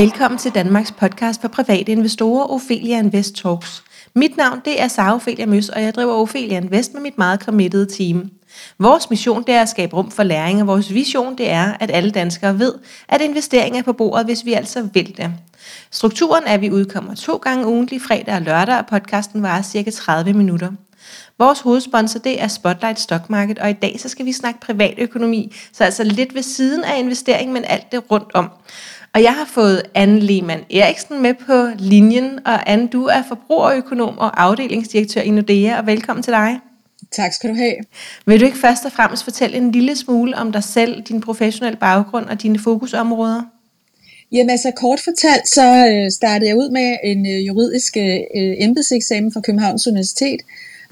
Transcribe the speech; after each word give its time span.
Velkommen 0.00 0.38
til 0.38 0.54
Danmarks 0.54 0.92
podcast 0.92 1.40
for 1.40 1.48
private 1.48 1.92
investorer, 1.92 2.50
Ophelia 2.50 2.98
Invest 2.98 3.34
Talks. 3.34 3.82
Mit 4.14 4.36
navn 4.36 4.60
det 4.64 4.82
er 4.82 4.88
Sara 4.88 5.14
Ophelia 5.14 5.46
Møs, 5.46 5.68
og 5.68 5.82
jeg 5.82 5.94
driver 5.94 6.12
Ophelia 6.12 6.56
Invest 6.56 6.94
med 6.94 7.02
mit 7.02 7.18
meget 7.18 7.40
committed 7.40 7.86
team. 7.86 8.30
Vores 8.78 9.10
mission 9.10 9.44
det 9.46 9.54
er 9.54 9.62
at 9.62 9.68
skabe 9.68 9.96
rum 9.96 10.10
for 10.10 10.22
læring, 10.22 10.60
og 10.60 10.66
vores 10.66 10.94
vision 10.94 11.38
det 11.38 11.50
er, 11.50 11.74
at 11.80 11.90
alle 11.90 12.10
danskere 12.10 12.58
ved, 12.58 12.74
at 13.08 13.20
investering 13.20 13.78
er 13.78 13.82
på 13.82 13.92
bordet, 13.92 14.26
hvis 14.26 14.44
vi 14.44 14.52
altså 14.52 14.88
vil 14.92 15.16
det. 15.16 15.30
Strukturen 15.90 16.44
er, 16.46 16.54
at 16.54 16.60
vi 16.60 16.70
udkommer 16.70 17.14
to 17.14 17.36
gange 17.36 17.66
ugentlig, 17.66 18.02
fredag 18.02 18.34
og 18.34 18.42
lørdag, 18.42 18.78
og 18.78 18.86
podcasten 18.86 19.42
varer 19.42 19.62
cirka 19.62 19.90
30 19.90 20.32
minutter. 20.32 20.70
Vores 21.38 21.60
hovedsponsor 21.60 22.18
det 22.18 22.42
er 22.42 22.48
Spotlight 22.48 23.00
Stock 23.00 23.30
Market, 23.30 23.58
og 23.58 23.70
i 23.70 23.72
dag 23.72 24.00
så 24.00 24.08
skal 24.08 24.26
vi 24.26 24.32
snakke 24.32 24.60
privatøkonomi, 24.60 25.54
så 25.72 25.84
altså 25.84 26.04
lidt 26.04 26.34
ved 26.34 26.42
siden 26.42 26.84
af 26.84 26.98
investering, 26.98 27.52
men 27.52 27.64
alt 27.64 27.92
det 27.92 28.10
rundt 28.10 28.34
om. 28.34 28.50
Og 29.14 29.22
jeg 29.22 29.34
har 29.34 29.44
fået 29.44 29.82
Anne 29.94 30.20
Lehmann 30.20 30.64
Eriksen 30.70 31.22
med 31.22 31.34
på 31.34 31.68
linjen, 31.78 32.38
og 32.46 32.70
Anne, 32.70 32.88
du 32.88 33.04
er 33.04 33.22
forbrugerøkonom 33.28 34.18
og 34.18 34.42
afdelingsdirektør 34.42 35.20
i 35.20 35.30
Nordea, 35.30 35.78
og 35.78 35.86
velkommen 35.86 36.22
til 36.22 36.32
dig. 36.32 36.58
Tak 37.12 37.32
skal 37.32 37.50
du 37.50 37.54
have. 37.54 37.74
Vil 38.26 38.40
du 38.40 38.44
ikke 38.44 38.58
først 38.58 38.84
og 38.84 38.92
fremmest 38.92 39.24
fortælle 39.24 39.56
en 39.56 39.72
lille 39.72 39.96
smule 39.96 40.36
om 40.36 40.52
dig 40.52 40.64
selv, 40.64 41.02
din 41.02 41.20
professionelle 41.20 41.76
baggrund 41.76 42.26
og 42.26 42.42
dine 42.42 42.58
fokusområder? 42.58 43.42
Jamen 44.32 44.50
altså 44.50 44.70
kort 44.76 45.00
fortalt, 45.00 45.48
så 45.48 45.86
øh, 45.86 46.10
startede 46.10 46.48
jeg 46.48 46.56
ud 46.56 46.70
med 46.70 46.96
en 47.04 47.26
øh, 47.26 47.46
juridisk 47.46 47.96
øh, 47.96 48.20
embedseksamen 48.36 49.32
fra 49.32 49.40
Københavns 49.40 49.86
Universitet, 49.86 50.40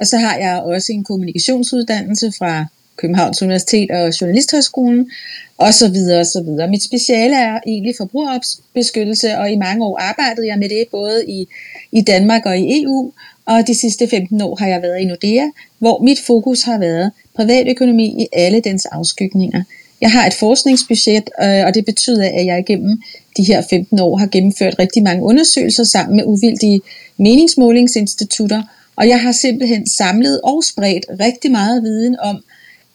og 0.00 0.06
så 0.06 0.16
har 0.16 0.36
jeg 0.36 0.62
også 0.62 0.92
en 0.92 1.04
kommunikationsuddannelse 1.04 2.32
fra 2.38 2.66
Københavns 2.98 3.42
Universitet 3.42 3.90
og 3.90 4.20
Journalisthøjskolen, 4.20 5.10
og 5.58 5.74
så 5.74 5.88
videre 5.88 6.20
og 6.20 6.26
så 6.26 6.42
videre. 6.42 6.68
Mit 6.68 6.82
speciale 6.82 7.36
er 7.36 7.60
egentlig 7.66 7.94
forbrugerbeskyttelse, 7.98 9.38
og 9.38 9.50
i 9.50 9.56
mange 9.56 9.84
år 9.84 9.98
arbejdede 10.00 10.46
jeg 10.46 10.58
med 10.58 10.68
det, 10.68 10.84
både 10.90 11.24
i, 11.28 11.48
i 11.92 12.00
Danmark 12.00 12.46
og 12.46 12.58
i 12.58 12.82
EU, 12.82 13.12
og 13.46 13.66
de 13.66 13.74
sidste 13.74 14.08
15 14.08 14.40
år 14.40 14.56
har 14.56 14.68
jeg 14.68 14.82
været 14.82 15.00
i 15.00 15.04
Nordea, 15.04 15.46
hvor 15.78 16.02
mit 16.02 16.18
fokus 16.26 16.62
har 16.62 16.78
været 16.78 17.10
privatøkonomi 17.36 18.06
i 18.22 18.26
alle 18.32 18.60
dens 18.60 18.86
afskygninger. 18.86 19.62
Jeg 20.00 20.10
har 20.12 20.26
et 20.26 20.34
forskningsbudget, 20.34 21.30
øh, 21.42 21.66
og 21.66 21.74
det 21.74 21.84
betyder, 21.84 22.24
at 22.24 22.46
jeg 22.46 22.58
igennem 22.58 23.02
de 23.36 23.44
her 23.44 23.62
15 23.70 24.00
år 24.00 24.16
har 24.16 24.26
gennemført 24.26 24.78
rigtig 24.78 25.02
mange 25.02 25.22
undersøgelser 25.22 25.84
sammen 25.84 26.16
med 26.16 26.24
uvildige 26.26 26.80
meningsmålingsinstitutter, 27.16 28.62
og 28.96 29.08
jeg 29.08 29.20
har 29.20 29.32
simpelthen 29.32 29.86
samlet 29.86 30.40
og 30.40 30.64
spredt 30.64 31.06
rigtig 31.20 31.50
meget 31.50 31.82
viden 31.82 32.16
om 32.20 32.42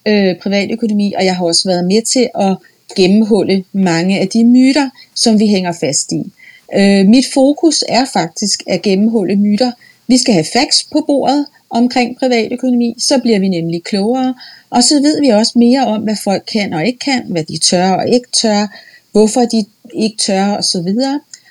øh, 0.06 0.36
privatøkonomi, 0.42 1.12
og 1.12 1.24
jeg 1.24 1.36
har 1.36 1.44
også 1.44 1.68
været 1.68 1.84
med 1.84 2.02
til 2.02 2.28
at 2.40 2.56
gennemhulle 2.96 3.64
mange 3.72 4.20
af 4.20 4.28
de 4.28 4.44
myter, 4.44 4.90
som 5.14 5.38
vi 5.38 5.46
hænger 5.46 5.72
fast 5.72 6.12
i. 6.12 6.32
Øh, 6.76 7.06
mit 7.06 7.24
fokus 7.34 7.84
er 7.88 8.04
faktisk 8.12 8.62
at 8.66 8.82
gennemhulle 8.82 9.36
myter. 9.36 9.72
Vi 10.06 10.18
skal 10.18 10.34
have 10.34 10.46
facts 10.52 10.84
på 10.92 11.04
bordet 11.06 11.46
omkring 11.70 12.18
privatøkonomi, 12.18 12.94
så 12.98 13.18
bliver 13.18 13.38
vi 13.38 13.48
nemlig 13.48 13.84
klogere, 13.84 14.34
og 14.70 14.84
så 14.84 14.94
ved 14.94 15.20
vi 15.20 15.28
også 15.28 15.52
mere 15.56 15.86
om, 15.86 16.02
hvad 16.02 16.16
folk 16.24 16.42
kan 16.52 16.72
og 16.72 16.86
ikke 16.86 16.98
kan, 16.98 17.22
hvad 17.28 17.44
de 17.44 17.58
tør 17.58 17.90
og 17.90 18.08
ikke 18.08 18.28
tør, 18.42 18.66
hvorfor 19.12 19.40
de 19.40 19.64
ikke 19.94 20.16
tør 20.16 20.56
osv. 20.56 20.92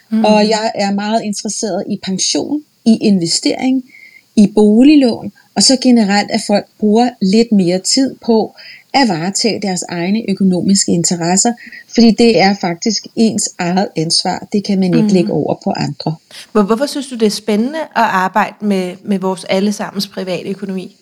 Mm. 0.10 0.26
Og 0.26 0.50
jeg 0.50 0.72
er 0.76 0.92
meget 0.92 1.24
interesseret 1.24 1.84
i 1.90 2.00
pension, 2.04 2.62
i 2.86 2.98
investering, 3.02 3.84
i 4.36 4.48
boliglån, 4.56 5.32
og 5.56 5.64
så 5.64 5.78
generelt, 5.84 6.32
at 6.32 6.42
folk 6.48 6.66
bruger 6.80 7.10
lidt 7.22 7.52
mere 7.52 7.80
tid 7.80 8.16
på 8.26 8.56
at 8.94 9.10
varetage 9.10 9.62
deres 9.62 9.84
egne 9.90 10.22
økonomiske 10.30 10.92
interesser, 10.92 11.54
fordi 11.94 12.12
det 12.12 12.40
er 12.40 12.56
faktisk 12.62 13.08
ens 13.16 13.50
eget 13.60 13.88
ansvar. 13.96 14.48
Det 14.54 14.64
kan 14.64 14.80
man 14.80 14.94
ikke 14.94 15.08
mm. 15.08 15.14
lægge 15.14 15.32
over 15.32 15.56
på 15.64 15.72
andre. 15.72 16.16
Hvorfor 16.52 16.86
synes 16.86 17.08
du, 17.08 17.16
det 17.16 17.26
er 17.26 17.30
spændende 17.30 17.80
at 17.80 17.88
arbejde 17.96 18.56
med, 18.62 18.96
med 19.04 19.20
vores 19.20 19.44
allesammens 19.44 20.08
private 20.08 20.50
økonomi? 20.50 20.98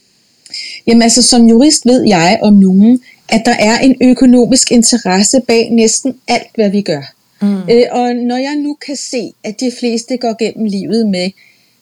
Jamen 0.87 1.01
altså, 1.01 1.23
som 1.23 1.45
jurist 1.45 1.85
ved 1.85 2.07
jeg 2.07 2.39
om 2.41 2.53
nogen, 2.53 2.99
at 3.29 3.41
der 3.45 3.55
er 3.59 3.79
en 3.79 3.95
økonomisk 4.01 4.71
interesse 4.71 5.41
bag 5.47 5.69
næsten 5.69 6.15
alt, 6.27 6.55
hvad 6.55 6.69
vi 6.69 6.81
gør. 6.81 7.13
Mm. 7.41 7.57
Øh, 7.69 7.83
og 7.91 8.15
når 8.15 8.37
jeg 8.37 8.55
nu 8.55 8.77
kan 8.85 8.95
se, 8.95 9.31
at 9.43 9.59
de 9.59 9.71
fleste 9.79 10.17
går 10.17 10.35
gennem 10.39 10.65
livet 10.65 11.07
med 11.07 11.29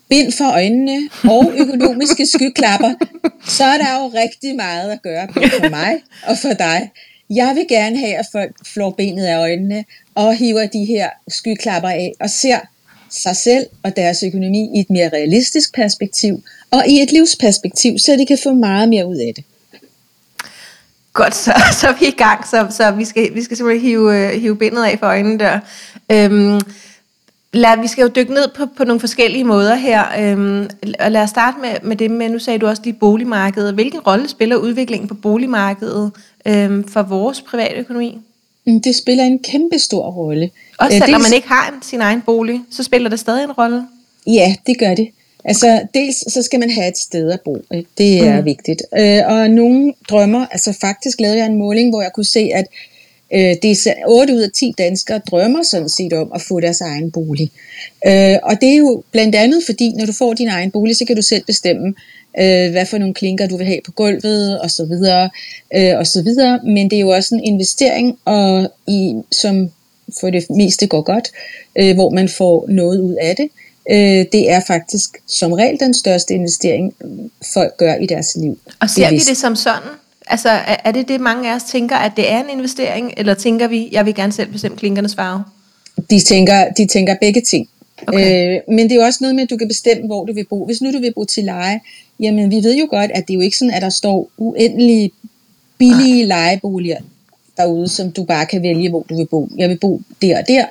bind 0.09 0.31
for 0.31 0.51
øjnene 0.51 1.09
og 1.23 1.53
økonomiske 1.57 2.25
skyklapper, 2.25 2.93
så 3.47 3.63
er 3.63 3.77
der 3.77 4.03
jo 4.03 4.11
rigtig 4.19 4.55
meget 4.55 4.91
at 4.91 5.01
gøre 5.01 5.27
for 5.33 5.69
mig 5.69 5.95
og 6.27 6.37
for 6.37 6.53
dig. 6.53 6.91
Jeg 7.29 7.55
vil 7.55 7.65
gerne 7.69 7.97
have, 7.97 8.15
at 8.15 8.25
folk 8.31 8.55
flår 8.65 8.89
benet 8.89 9.25
af 9.25 9.37
øjnene 9.37 9.85
og 10.15 10.35
hiver 10.35 10.65
de 10.67 10.85
her 10.85 11.09
skyklapper 11.27 11.89
af 11.89 12.11
og 12.19 12.29
ser 12.29 12.59
sig 13.09 13.35
selv 13.35 13.65
og 13.83 13.95
deres 13.95 14.23
økonomi 14.23 14.69
i 14.75 14.79
et 14.79 14.89
mere 14.89 15.09
realistisk 15.09 15.75
perspektiv 15.75 16.43
og 16.71 16.87
i 16.87 17.01
et 17.01 17.11
livsperspektiv, 17.11 17.97
så 17.97 18.15
de 18.15 18.25
kan 18.25 18.37
få 18.43 18.53
meget 18.53 18.89
mere 18.89 19.07
ud 19.07 19.15
af 19.15 19.33
det. 19.35 19.43
Godt, 21.13 21.35
så, 21.35 21.53
så 21.79 21.87
er 21.87 21.93
vi 21.99 22.05
i 22.05 22.11
gang, 22.11 22.47
så, 22.47 22.67
så 22.69 22.91
vi, 22.91 23.05
skal, 23.05 23.35
vi 23.35 23.43
skal 23.43 23.57
simpelthen 23.57 23.87
hive, 23.87 24.15
øh, 24.15 24.41
hive 24.41 24.57
bindet 24.57 24.83
af 24.83 24.99
for 24.99 25.05
øjnene 25.05 25.39
der. 25.39 25.59
Øhm, 26.11 26.61
Lad, 27.53 27.81
vi 27.81 27.87
skal 27.87 28.01
jo 28.01 28.07
dykke 28.15 28.33
ned 28.33 28.47
på, 28.55 28.65
på 28.77 28.83
nogle 28.83 28.99
forskellige 28.99 29.43
måder 29.43 29.75
her, 29.75 30.03
øhm, 30.19 30.69
og 30.99 31.11
lad 31.11 31.21
os 31.21 31.29
starte 31.29 31.57
med, 31.61 31.69
med 31.83 31.95
det 31.95 32.11
med, 32.11 32.29
nu 32.29 32.39
sagde 32.39 32.59
du 32.59 32.67
også 32.67 32.81
lige 32.85 32.93
boligmarkedet. 32.93 33.73
Hvilken 33.73 33.99
rolle 33.99 34.29
spiller 34.29 34.55
udviklingen 34.55 35.07
på 35.07 35.13
boligmarkedet 35.13 36.11
øhm, 36.45 36.87
for 36.87 37.01
vores 37.01 37.41
private 37.41 37.75
økonomi? 37.75 38.17
Mm, 38.65 38.81
det 38.81 38.95
spiller 38.95 39.23
en 39.23 39.39
kæmpe 39.39 39.79
stor 39.79 40.11
rolle. 40.11 40.49
Også 40.79 40.95
øh, 40.95 41.01
selvom 41.01 41.21
dels, 41.21 41.29
man 41.29 41.35
ikke 41.35 41.47
har 41.47 41.71
en, 41.71 41.81
sin 41.81 42.01
egen 42.01 42.21
bolig, 42.21 42.61
så 42.71 42.83
spiller 42.83 43.09
det 43.09 43.19
stadig 43.19 43.43
en 43.43 43.51
rolle? 43.51 43.87
Ja, 44.27 44.55
det 44.67 44.79
gør 44.79 44.95
det. 44.95 45.09
Altså, 45.43 45.81
dels 45.93 46.33
så 46.33 46.41
skal 46.41 46.59
man 46.59 46.69
have 46.69 46.87
et 46.87 46.97
sted 46.97 47.31
at 47.31 47.41
bo. 47.41 47.57
Ikke? 47.73 47.89
Det 47.97 48.27
er 48.27 48.39
mm. 48.39 48.45
vigtigt. 48.45 48.81
Øh, 48.97 49.21
og 49.25 49.49
nogle 49.49 49.93
drømmer, 50.09 50.45
altså 50.51 50.77
faktisk 50.81 51.21
lavede 51.21 51.37
jeg 51.37 51.45
en 51.45 51.57
måling, 51.57 51.89
hvor 51.89 52.01
jeg 52.01 52.11
kunne 52.13 52.25
se, 52.25 52.51
at 52.55 52.65
Øh, 53.33 53.55
det 53.61 53.87
er 53.87 53.93
8 54.07 54.33
ud 54.33 54.39
af 54.39 54.49
10 54.55 54.73
danskere 54.77 55.21
drømmer 55.31 55.63
sådan 55.63 55.89
set 55.89 56.13
om 56.13 56.31
at 56.35 56.41
få 56.41 56.59
deres 56.59 56.81
egen 56.81 57.11
bolig. 57.11 57.51
Øh, 58.07 58.35
og 58.43 58.61
det 58.61 58.69
er 58.69 58.77
jo 58.77 59.03
blandt 59.11 59.35
andet 59.35 59.63
fordi, 59.65 59.93
når 59.97 60.05
du 60.05 60.13
får 60.13 60.33
din 60.33 60.47
egen 60.47 60.71
bolig, 60.71 60.95
så 60.95 61.05
kan 61.05 61.15
du 61.15 61.21
selv 61.21 61.43
bestemme, 61.45 61.93
øh, 62.39 62.71
hvad 62.71 62.85
for 62.85 62.97
nogle 62.97 63.13
klinker 63.13 63.47
du 63.47 63.57
vil 63.57 63.65
have 63.65 63.81
på 63.85 63.91
gulvet 63.91 64.59
og 64.59 64.71
så 64.71 64.85
videre 64.85 65.29
øh, 65.75 65.97
og 65.97 66.07
så 66.07 66.21
videre. 66.21 66.59
Men 66.63 66.89
det 66.89 66.95
er 66.95 67.01
jo 67.01 67.09
også 67.09 67.35
en 67.35 67.43
investering, 67.43 68.17
og 68.25 68.71
i, 68.87 69.15
som 69.31 69.71
for 70.19 70.29
det 70.29 70.49
meste 70.49 70.87
går 70.87 71.01
godt, 71.01 71.31
øh, 71.75 71.95
hvor 71.95 72.09
man 72.09 72.29
får 72.29 72.65
noget 72.69 73.01
ud 73.01 73.15
af 73.21 73.35
det. 73.35 73.49
Øh, 73.91 74.25
det 74.31 74.51
er 74.51 74.61
faktisk 74.67 75.09
som 75.27 75.51
regel 75.53 75.79
den 75.79 75.93
største 75.93 76.33
investering, 76.33 76.93
folk 77.53 77.77
gør 77.77 77.95
i 77.95 78.05
deres 78.05 78.35
liv. 78.35 78.59
Og 78.79 78.89
ser 78.89 79.09
vi 79.09 79.17
det 79.17 79.37
som 79.37 79.55
sådan? 79.55 79.89
Altså, 80.29 80.49
er, 80.49 80.75
er 80.83 80.91
det 80.91 81.07
det, 81.07 81.21
mange 81.21 81.51
af 81.51 81.55
os 81.55 81.63
tænker, 81.63 81.95
at 81.95 82.11
det 82.17 82.31
er 82.31 82.39
en 82.39 82.49
investering, 82.49 83.13
eller 83.17 83.33
tænker 83.33 83.67
vi, 83.67 83.89
jeg 83.91 84.05
vil 84.05 84.15
gerne 84.15 84.31
selv 84.31 84.51
bestemme 84.51 84.77
klinkernes 84.77 85.15
farve? 85.15 85.43
De 86.09 86.19
tænker, 86.19 86.69
de 86.77 86.87
tænker 86.87 87.15
begge 87.21 87.41
ting. 87.41 87.69
Okay. 88.07 88.55
Øh, 88.55 88.75
men 88.75 88.79
det 88.79 88.91
er 88.91 88.95
jo 88.95 89.01
også 89.01 89.17
noget 89.21 89.35
med, 89.35 89.43
at 89.43 89.49
du 89.49 89.57
kan 89.57 89.67
bestemme, 89.67 90.05
hvor 90.05 90.25
du 90.25 90.33
vil 90.33 90.45
bo. 90.49 90.65
Hvis 90.65 90.81
nu 90.81 90.93
du 90.93 90.99
vil 90.99 91.13
bo 91.13 91.25
til 91.25 91.43
leje, 91.43 91.79
jamen 92.19 92.51
vi 92.51 92.55
ved 92.55 92.77
jo 92.77 92.87
godt, 92.89 93.11
at 93.11 93.27
det 93.27 93.33
er 93.33 93.35
jo 93.35 93.41
ikke 93.41 93.57
sådan, 93.57 93.73
at 93.73 93.81
der 93.81 93.89
står 93.89 94.29
uendelige 94.37 95.11
billige 95.77 96.27
Nej. 96.27 96.37
lejeboliger 96.37 96.97
derude, 97.57 97.87
som 97.87 98.11
du 98.11 98.23
bare 98.23 98.45
kan 98.45 98.61
vælge, 98.63 98.89
hvor 98.89 99.05
du 99.09 99.17
vil 99.17 99.27
bo. 99.27 99.49
Jeg 99.57 99.69
vil 99.69 99.77
bo 99.77 100.01
der 100.21 100.37
og 100.37 100.47
der. 100.47 100.65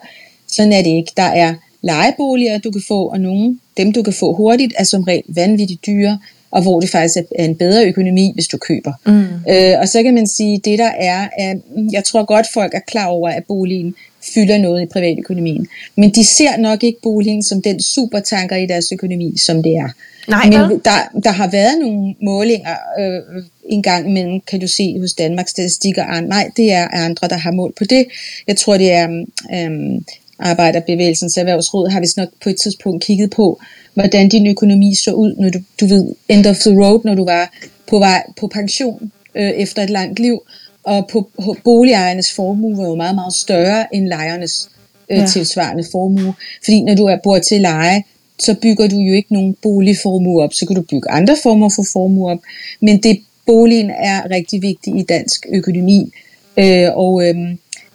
Sådan 0.47 0.73
er 0.73 0.83
det 0.83 0.91
ikke. 0.91 1.13
Der 1.17 1.23
er 1.23 1.55
lejeboliger, 1.83 2.59
du 2.59 2.71
kan 2.71 2.83
få, 2.89 3.09
og 3.09 3.21
nogle, 3.21 3.59
dem 3.77 3.93
du 3.93 4.03
kan 4.03 4.13
få 4.13 4.35
hurtigt, 4.35 4.73
er 4.77 4.85
som 4.85 5.03
regel 5.03 5.23
vanvittigt 5.29 5.87
dyre 5.87 6.19
og 6.51 6.63
hvor 6.63 6.81
det 6.81 6.91
faktisk 6.91 7.17
er 7.39 7.45
en 7.45 7.57
bedre 7.57 7.87
økonomi, 7.87 8.33
hvis 8.35 8.47
du 8.47 8.57
køber. 8.57 8.93
Mm. 9.07 9.27
Øh, 9.51 9.75
og 9.81 9.89
så 9.89 10.03
kan 10.03 10.15
man 10.15 10.27
sige, 10.27 10.61
det 10.65 10.79
der 10.79 10.91
er, 10.99 11.29
at 11.39 11.57
jeg 11.93 12.05
tror 12.05 12.25
godt, 12.25 12.47
folk 12.55 12.75
er 12.75 12.81
klar 12.81 13.07
over, 13.07 13.29
at 13.29 13.45
boligen 13.49 13.95
fylder 14.35 14.59
noget 14.59 14.83
i 14.83 14.87
privatøkonomien. 14.87 15.67
Men 15.97 16.11
de 16.11 16.25
ser 16.25 16.57
nok 16.57 16.85
ikke 16.85 17.01
boligen 17.03 17.43
som 17.43 17.63
den 17.63 17.83
supertanker 17.83 18.57
i 18.57 18.67
deres 18.67 18.93
økonomi, 18.93 19.39
som 19.39 19.63
det 19.63 19.73
er. 19.77 19.89
Nej, 20.29 20.45
Men 20.45 20.81
der, 20.85 21.21
der 21.25 21.31
har 21.31 21.51
været 21.51 21.79
nogle 21.81 22.15
målinger 22.23 22.77
øh, 23.01 23.45
en 23.69 23.83
gang 23.83 24.09
imellem, 24.09 24.41
kan 24.41 24.61
du 24.61 24.67
se 24.67 25.01
hos 25.01 25.15
Danmarks 25.15 25.51
Statistik 25.51 25.99
og 25.99 26.17
andre. 26.17 26.29
Nej, 26.29 26.51
det 26.57 26.73
er 26.73 26.89
andre, 26.89 27.29
der 27.29 27.37
har 27.37 27.51
mål 27.51 27.73
på 27.79 27.85
det. 27.85 28.07
Jeg 28.47 28.57
tror, 28.57 28.79
det 28.79 28.93
er 28.93 29.25
øh, 29.55 30.01
Arbejderbevægelsens 30.39 31.37
Erhvervsråd, 31.37 31.89
har 31.89 32.01
vi 32.01 32.07
nok 32.17 32.29
på 32.43 32.49
et 32.49 32.57
tidspunkt 32.63 33.05
kigget 33.05 33.31
på, 33.31 33.61
hvordan 33.95 34.29
din 34.29 34.47
økonomi 34.47 34.95
så 34.95 35.13
ud, 35.13 35.35
når 35.39 35.51
du, 35.51 35.59
du 35.81 35.87
ved, 35.87 36.15
end 36.29 36.47
of 36.47 36.57
the 36.57 36.85
road, 36.85 37.01
når 37.05 37.15
du 37.15 37.25
var 37.25 37.53
på 37.87 37.99
vej 37.99 38.23
på 38.41 38.47
pension 38.47 39.13
øh, 39.35 39.51
efter 39.51 39.83
et 39.83 39.91
langt 39.91 40.19
liv, 40.19 40.41
og 40.85 41.09
på, 41.13 41.29
på 41.45 41.57
boligejernes 41.65 42.33
formue 42.33 42.79
var 42.79 42.89
jo 42.89 42.95
meget, 42.95 43.15
meget 43.15 43.35
større 43.35 43.95
end 43.95 44.07
lejernes 44.07 44.71
øh, 45.11 45.19
ja. 45.19 45.27
tilsvarende 45.27 45.85
formue. 45.93 46.35
Fordi 46.65 46.83
når 46.83 46.95
du 46.95 47.05
er 47.05 47.17
bor 47.23 47.39
til 47.39 47.61
leje, 47.61 48.03
så 48.39 48.55
bygger 48.63 48.89
du 48.89 48.97
jo 48.97 49.15
ikke 49.15 49.33
nogen 49.33 49.57
boligformue 49.63 50.43
op, 50.43 50.55
så 50.55 50.67
kan 50.67 50.77
du 50.77 50.83
bygge 50.83 51.11
andre 51.11 51.37
former 51.43 51.69
for 51.69 51.85
formue 51.93 52.31
op. 52.31 52.39
Men 52.81 53.03
det 53.03 53.21
boligen 53.47 53.91
er 53.91 54.31
rigtig 54.31 54.63
vigtig 54.63 54.97
i 54.97 55.03
dansk 55.03 55.47
økonomi. 55.55 56.13
Øh, 56.57 56.89
og 56.95 57.29
øh, 57.29 57.37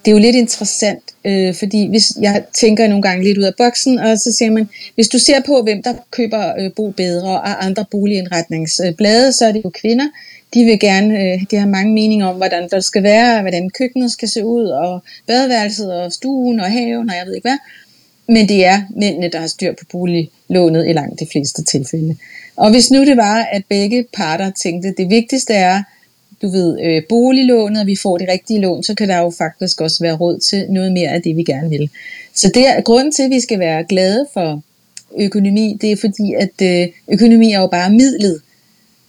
det 0.05 0.11
er 0.11 0.15
jo 0.15 0.21
lidt 0.21 0.35
interessant, 0.35 1.03
øh, 1.25 1.55
fordi 1.55 1.87
hvis 1.89 2.03
jeg 2.21 2.43
tænker 2.53 2.87
nogle 2.87 3.01
gange 3.01 3.23
lidt 3.23 3.37
ud 3.37 3.43
af 3.43 3.55
boksen, 3.57 3.99
og 3.99 4.17
så 4.17 4.31
siger 4.31 4.51
man, 4.51 4.69
hvis 4.95 5.07
du 5.07 5.19
ser 5.19 5.41
på, 5.45 5.61
hvem 5.61 5.83
der 5.83 5.93
køber 6.11 6.53
øh, 6.59 6.71
Bo 6.75 6.89
Bedre 6.89 7.41
og 7.41 7.65
andre 7.65 7.85
boligindretningsblade, 7.91 9.33
så 9.33 9.45
er 9.45 9.51
det 9.51 9.63
jo 9.65 9.69
kvinder. 9.69 10.05
De 10.53 10.63
vil 10.63 10.79
gerne, 10.79 11.19
øh, 11.19 11.41
de 11.51 11.55
har 11.55 11.67
mange 11.67 11.93
meninger 11.93 12.27
om, 12.27 12.35
hvordan 12.35 12.69
der 12.69 12.79
skal 12.79 13.03
være, 13.03 13.41
hvordan 13.41 13.69
køkkenet 13.69 14.11
skal 14.11 14.29
se 14.29 14.45
ud, 14.45 14.65
og 14.65 15.03
badeværelset, 15.27 15.93
og 15.93 16.13
stuen, 16.13 16.59
og 16.59 16.71
haven, 16.71 17.09
og 17.09 17.15
jeg 17.15 17.25
ved 17.25 17.35
ikke 17.35 17.49
hvad. 17.49 17.57
Men 18.27 18.49
det 18.49 18.65
er 18.65 18.81
mændene, 18.95 19.29
der 19.29 19.39
har 19.39 19.47
styr 19.47 19.73
på 19.73 19.85
boliglånet 19.91 20.89
i 20.89 20.93
langt 20.93 21.19
de 21.19 21.27
fleste 21.31 21.63
tilfælde. 21.63 22.17
Og 22.55 22.71
hvis 22.71 22.91
nu 22.91 23.05
det 23.05 23.17
var, 23.17 23.47
at 23.51 23.61
begge 23.69 24.05
parter 24.13 24.51
tænkte, 24.63 24.89
at 24.89 24.95
det 24.97 25.09
vigtigste 25.09 25.53
er, 25.53 25.83
du 26.43 26.49
ved, 26.49 26.79
øh, 26.81 27.01
boliglånet, 27.09 27.81
og 27.81 27.87
vi 27.87 27.95
får 27.95 28.17
det 28.17 28.29
rigtige 28.29 28.59
lån, 28.59 28.83
så 28.83 28.95
kan 28.95 29.09
der 29.09 29.17
jo 29.17 29.33
faktisk 29.37 29.81
også 29.81 29.97
være 30.01 30.15
råd 30.15 30.39
til 30.39 30.65
noget 30.69 30.91
mere 30.91 31.09
af 31.09 31.21
det, 31.21 31.35
vi 31.35 31.43
gerne 31.43 31.69
vil. 31.69 31.89
Så 32.35 32.51
det 32.53 32.67
er 32.67 32.81
grunden 32.81 33.11
til, 33.11 33.23
at 33.23 33.29
vi 33.29 33.39
skal 33.39 33.59
være 33.59 33.83
glade 33.83 34.27
for 34.33 34.61
økonomi, 35.19 35.77
det 35.81 35.91
er 35.91 35.97
fordi, 35.97 36.33
at 36.33 36.61
øh, 36.61 36.87
økonomi 37.07 37.51
er 37.51 37.59
jo 37.59 37.67
bare 37.67 37.89
midlet 37.89 38.41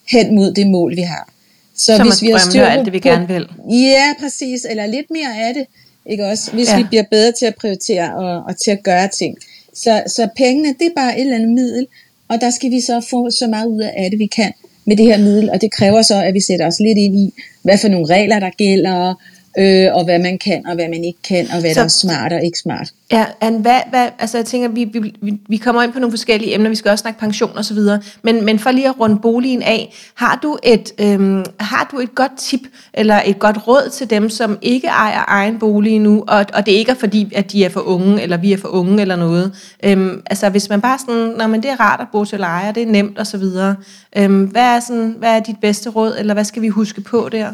hen 0.09 0.35
mod 0.35 0.53
det 0.53 0.67
mål, 0.67 0.97
vi 0.97 1.01
har. 1.01 1.31
Så, 1.77 1.97
så 1.97 2.03
hvis 2.03 2.23
vi 2.23 2.31
har 2.31 2.39
styr 2.39 2.61
på, 2.61 2.67
alt 2.67 2.85
det, 2.85 2.93
vi 2.93 2.99
gerne 2.99 3.29
vil. 3.29 3.47
Ja, 3.71 4.15
præcis. 4.21 4.67
Eller 4.71 4.87
lidt 4.87 5.11
mere 5.11 5.47
af 5.49 5.55
det. 5.55 5.67
Ikke 6.07 6.27
også? 6.27 6.51
Hvis 6.53 6.69
ja. 6.69 6.77
vi 6.77 6.85
bliver 6.85 7.05
bedre 7.11 7.33
til 7.33 7.47
at 7.47 7.55
prioritere 7.55 8.15
og, 8.15 8.45
og 8.45 8.61
til 8.65 8.71
at 8.71 8.83
gøre 8.83 9.09
ting. 9.09 9.37
Så, 9.75 10.03
så 10.07 10.29
pengene, 10.37 10.69
det 10.69 10.87
er 10.87 10.95
bare 10.97 11.19
et 11.19 11.21
eller 11.21 11.35
andet 11.35 11.51
middel, 11.51 11.87
og 12.29 12.41
der 12.41 12.51
skal 12.51 12.71
vi 12.71 12.81
så 12.81 13.01
få 13.11 13.31
så 13.31 13.47
meget 13.47 13.67
ud 13.67 13.81
af 13.81 14.11
det, 14.11 14.19
vi 14.19 14.27
kan 14.27 14.53
med 14.85 14.97
det 14.97 15.07
her 15.07 15.19
middel, 15.19 15.51
og 15.51 15.61
det 15.61 15.73
kræver 15.73 16.03
så, 16.03 16.23
at 16.23 16.35
vi 16.35 16.41
sætter 16.41 16.67
os 16.67 16.81
lidt 16.81 16.99
ind 16.99 17.17
i, 17.17 17.35
hvad 17.63 17.79
for 17.79 17.89
nogle 17.89 18.07
regler, 18.07 18.39
der 18.41 18.51
gælder, 18.51 19.15
øh, 19.59 19.95
og 19.95 20.05
hvad 20.05 20.19
man 20.19 20.39
kan, 20.39 20.67
og 20.67 20.75
hvad 20.75 20.89
man 20.89 21.05
ikke 21.05 21.23
kan, 21.29 21.47
og 21.53 21.61
hvad 21.61 21.75
så, 21.75 21.81
der 21.81 21.85
er 21.85 21.89
smart 21.89 22.33
og 22.33 22.45
ikke 22.45 22.59
smart. 22.59 22.93
Ja, 23.13 23.25
Anne, 23.41 23.59
hvad, 23.59 23.81
hvad, 23.91 24.09
altså 24.19 24.39
jeg 24.39 24.47
tænker, 24.47 24.69
vi, 24.69 24.85
vi, 25.21 25.41
vi 25.49 25.57
kommer 25.57 25.83
ind 25.83 25.93
på 25.93 25.99
nogle 25.99 26.13
forskellige 26.13 26.55
emner, 26.55 26.69
vi 26.69 26.77
skal 26.77 26.91
også 26.91 27.03
snakke 27.03 27.21
pension 27.21 27.57
og 27.57 27.65
så 27.65 27.75
videre, 27.75 28.01
men, 28.23 28.45
men 28.45 28.59
for 28.59 28.71
lige 28.71 28.89
at 28.89 29.01
runde 29.01 29.19
boligen 29.19 29.63
af, 29.63 29.95
har 30.15 30.39
du, 30.43 30.59
et, 30.63 30.93
øhm, 30.99 31.45
har 31.61 31.89
du 31.93 31.99
et 31.99 32.15
godt 32.15 32.33
tip, 32.39 32.61
eller 32.95 33.21
et 33.27 33.39
godt 33.39 33.69
råd 33.69 33.91
til 33.91 34.11
dem, 34.11 34.31
som 34.31 34.59
ikke 34.63 34.87
ejer 34.87 35.25
egen 35.29 35.59
bolig 35.59 36.01
nu, 36.01 36.25
og, 36.29 36.47
og 36.55 36.67
det 36.67 36.73
ikke 36.73 36.91
er 36.91 36.97
fordi, 36.97 37.33
at 37.35 37.53
de 37.53 37.65
er 37.65 37.69
for 37.69 37.81
unge, 37.81 38.23
eller 38.23 38.37
vi 38.37 38.53
er 38.53 38.59
for 38.59 38.69
unge, 38.69 39.01
eller 39.01 39.17
noget. 39.17 39.53
Øhm, 39.85 40.23
altså 40.27 40.49
hvis 40.49 40.69
man 40.69 40.81
bare 40.81 40.99
sådan, 40.99 41.35
når 41.39 41.47
man 41.47 41.63
det 41.63 41.71
er 41.71 41.81
rart 41.81 42.01
at 42.01 42.07
bo 42.13 42.25
til 42.25 42.39
leje, 42.39 42.73
det 42.73 42.83
er 42.83 42.87
nemt 42.87 43.19
og 43.19 43.27
så 43.27 43.39
videre, 43.39 43.77
øhm, 44.17 44.45
hvad, 44.45 44.63
er 44.63 44.81
sådan, 44.81 45.15
hvad 45.19 45.31
er 45.31 45.41
dit 45.41 45.61
bedste 45.61 45.91
råd, 45.91 46.15
eller 46.19 46.35
hvad 46.35 46.45
skal 46.45 46.63
vi 46.63 46.69
huske 46.69 47.01
på 47.01 47.29
der? 47.33 47.53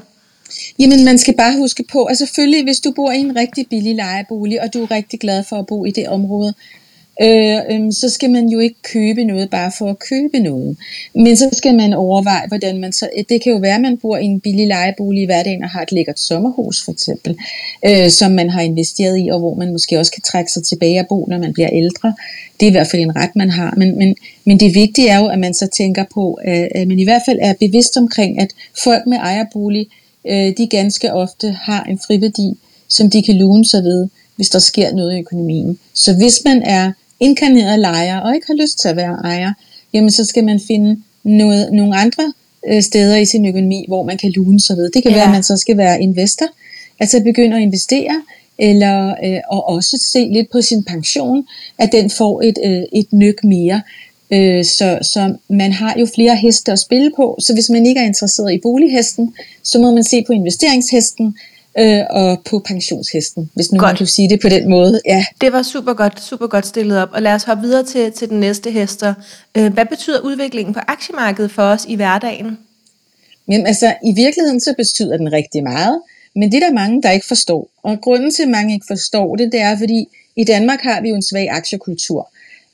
Jamen, 0.79 1.05
man 1.05 1.19
skal 1.19 1.35
bare 1.35 1.57
huske 1.57 1.85
på, 1.93 2.05
at 2.05 2.19
selvfølgelig, 2.19 2.65
hvis 2.65 2.81
du 2.81 2.91
bor 2.91 3.13
i 3.13 3.19
en 3.19 3.37
rigtig 3.37 3.67
billig 3.71 3.95
lejebolig, 3.95 4.63
og 4.63 4.75
du 4.75 4.83
er 4.83 4.91
rigtig 4.91 5.21
glad 5.21 5.45
for 5.45 5.57
at 5.57 5.67
bo 5.67 5.85
i 5.85 5.91
det 5.91 6.09
område, 6.09 6.55
øh, 7.23 7.59
øh, 7.71 7.93
så 7.93 8.09
skal 8.09 8.31
man 8.31 8.49
jo 8.49 8.59
ikke 8.59 8.83
købe 8.83 9.25
noget 9.25 9.51
bare 9.51 9.73
for 9.79 9.91
at 9.91 9.99
købe 9.99 10.39
noget. 10.39 10.77
Men 11.15 11.37
så 11.37 11.49
skal 11.53 11.75
man 11.75 11.93
overveje, 11.93 12.49
hvordan 12.49 12.79
man 12.79 12.93
så... 12.93 13.09
Det 13.29 13.43
kan 13.43 13.53
jo 13.53 13.59
være, 13.59 13.75
at 13.75 13.81
man 13.81 13.97
bor 13.97 14.17
i 14.17 14.25
en 14.25 14.41
billig 14.41 14.67
lejebolig 14.67 15.23
i 15.23 15.25
hverdagen 15.25 15.65
og 15.65 15.71
har 15.71 15.83
et 15.83 15.93
lækkert 15.93 16.21
sommerhus, 16.21 16.85
for 16.85 16.93
eksempel, 16.93 17.39
øh, 17.87 18.11
som 18.11 18.33
man 18.33 18.51
har 18.51 18.61
investeret 18.61 19.19
i, 19.19 19.29
og 19.29 19.39
hvor 19.39 19.55
man 19.55 19.73
måske 19.73 19.99
også 19.99 20.13
kan 20.13 20.23
trække 20.23 20.53
sig 20.53 20.65
tilbage 20.65 21.01
og 21.01 21.07
bo, 21.09 21.27
når 21.29 21.39
man 21.39 21.53
bliver 21.53 21.71
ældre. 21.73 22.15
Det 22.61 22.67
er 22.67 22.71
i 22.71 22.73
hvert 22.73 22.91
fald 22.91 23.03
en 23.03 23.17
ret, 23.17 23.37
man 23.37 23.51
har. 23.51 23.75
Men, 23.77 23.99
men, 23.99 24.17
men 24.45 24.61
det 24.61 24.75
vigtige 24.75 25.09
er 25.09 25.19
jo, 25.19 25.27
at 25.27 25.39
man 25.39 25.55
så 25.55 25.67
tænker 25.67 26.05
på, 26.15 26.35
at 26.35 26.89
man 26.89 26.99
i 26.99 27.05
hvert 27.05 27.23
fald 27.27 27.39
er 27.43 27.55
bevidst 27.61 27.97
omkring, 27.97 28.41
at 28.41 28.49
folk 28.85 29.07
med 29.07 29.19
ejerbolig 29.19 29.87
øh, 30.27 30.53
de 30.59 30.69
ganske 30.71 31.13
ofte 31.13 31.51
har 31.51 31.85
en 31.85 31.99
friværdi, 32.07 32.59
som 32.89 33.11
de 33.11 33.23
kan 33.23 33.37
lune 33.37 33.65
sig 33.65 33.85
ved, 33.85 34.09
hvis 34.37 34.51
der 34.51 34.59
sker 34.59 34.95
noget 34.95 35.17
i 35.17 35.21
økonomien. 35.21 35.79
Så 35.95 36.15
hvis 36.15 36.45
man 36.45 36.63
er 36.63 36.93
inkarneret 37.21 37.79
lejer 37.79 38.21
og 38.21 38.35
ikke 38.35 38.47
har 38.47 38.55
lyst 38.55 38.79
til 38.79 38.89
at 38.89 38.97
være 38.97 39.21
ejer, 39.25 39.53
jamen 39.93 40.11
så 40.11 40.25
skal 40.25 40.45
man 40.45 40.61
finde 40.67 41.03
noget, 41.25 41.73
nogle 41.73 41.97
andre 41.97 42.33
øh, 42.69 42.83
steder 42.83 43.17
i 43.17 43.25
sin 43.25 43.47
økonomi, 43.47 43.85
hvor 43.89 44.03
man 44.03 44.19
kan 44.19 44.31
lune 44.31 44.61
sig 44.61 44.77
ved. 44.77 44.91
Det 44.91 45.03
kan 45.03 45.13
ja. 45.13 45.17
være, 45.17 45.27
at 45.27 45.33
man 45.33 45.43
så 45.43 45.57
skal 45.57 45.77
være 45.77 46.03
investor, 46.03 46.47
altså 47.01 47.23
begynde 47.25 47.57
at 47.57 47.63
investere, 47.63 48.23
eller 48.59 49.15
øh, 49.25 49.41
og 49.49 49.69
også 49.69 50.05
se 50.13 50.29
lidt 50.33 50.51
på 50.51 50.63
sin 50.63 50.85
pension, 50.85 51.47
at 51.79 51.93
den 51.93 52.11
får 52.11 52.43
et, 52.43 52.59
øh, 52.65 52.83
et 52.93 53.13
nyk 53.13 53.45
mere. 53.45 53.83
Øh, 54.33 54.65
så, 54.65 54.99
så 55.03 55.35
man 55.49 55.73
har 55.73 55.95
jo 55.99 56.07
flere 56.15 56.37
heste 56.37 56.73
at 56.73 56.79
spille 56.79 57.11
på, 57.17 57.37
så 57.41 57.55
hvis 57.55 57.71
man 57.71 57.87
ikke 57.87 58.01
er 58.01 58.05
interesseret 58.05 58.53
i 58.53 58.59
bolighesten, 58.63 59.35
så 59.63 59.79
må 59.79 59.91
man 59.91 60.05
se 60.05 60.25
på 60.27 60.33
investeringshesten 60.33 61.37
øh, 61.79 62.03
og 62.11 62.43
på 62.45 62.59
pensionshesten, 62.59 63.51
hvis 63.55 63.73
nu 63.73 63.79
godt. 63.79 63.89
man 63.89 63.97
kan 63.97 64.07
sige 64.07 64.29
det 64.29 64.41
på 64.41 64.49
den 64.49 64.69
måde. 64.69 65.01
Ja. 65.07 65.25
Det 65.41 65.53
var 65.53 65.63
super 65.63 65.95
godt, 65.95 66.23
super 66.23 66.47
godt 66.47 66.67
stillet 66.67 66.99
op, 66.99 67.09
og 67.13 67.23
lad 67.23 67.33
os 67.33 67.43
hoppe 67.43 67.63
videre 67.63 67.85
til, 67.85 68.13
til 68.13 68.29
den 68.29 68.41
næste 68.41 68.71
hester. 68.71 69.15
Øh, 69.55 69.73
hvad 69.73 69.87
betyder 69.87 70.21
udviklingen 70.21 70.75
på 70.75 70.81
aktiemarkedet 70.89 71.51
for 71.51 71.63
os 71.63 71.85
i 71.89 71.95
hverdagen? 71.95 72.59
Jamen 73.49 73.67
altså, 73.67 73.95
i 74.05 74.13
virkeligheden 74.15 74.61
så 74.61 74.75
betyder 74.77 75.17
den 75.17 75.33
rigtig 75.33 75.63
meget, 75.63 76.01
men 76.35 76.53
det 76.53 76.63
er 76.63 76.67
der 76.67 76.75
mange, 76.75 77.03
der 77.03 77.11
ikke 77.11 77.27
forstår. 77.27 77.69
Og 77.83 78.01
grunden 78.01 78.31
til, 78.31 78.43
at 78.43 78.49
mange 78.49 78.75
ikke 78.75 78.87
forstår 78.89 79.37
det, 79.37 79.53
det 79.53 79.61
er, 79.61 79.79
fordi 79.79 80.07
i 80.37 80.45
Danmark 80.45 80.81
har 80.81 81.01
vi 81.01 81.09
jo 81.09 81.15
en 81.15 81.23
svag 81.23 81.51
aktiekultur. 81.51 82.31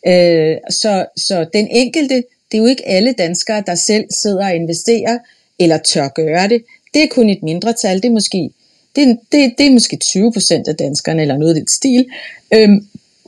Øh, 0.06 0.56
så, 0.70 1.06
så 1.16 1.46
den 1.52 1.68
enkelte, 1.70 2.14
det 2.52 2.58
er 2.58 2.58
jo 2.58 2.66
ikke 2.66 2.88
alle 2.88 3.12
danskere, 3.12 3.62
der 3.66 3.74
selv 3.74 4.04
sidder 4.10 4.44
og 4.44 4.54
investerer, 4.54 5.18
eller 5.58 5.78
tør 5.78 6.08
gøre 6.08 6.48
det. 6.48 6.64
Det 6.94 7.02
er 7.02 7.08
kun 7.10 7.30
et 7.30 7.42
mindretal, 7.42 7.96
det 7.96 8.04
er 8.04 8.12
måske, 8.12 8.50
det, 8.96 9.18
det, 9.32 9.54
det 9.58 9.66
er 9.66 9.70
måske 9.70 9.96
20 9.96 10.32
procent 10.32 10.68
af 10.68 10.76
danskerne, 10.76 11.22
eller 11.22 11.36
noget 11.36 11.56
i 11.56 11.58
den 11.58 11.68
stil, 11.68 12.06
øh, 12.54 12.68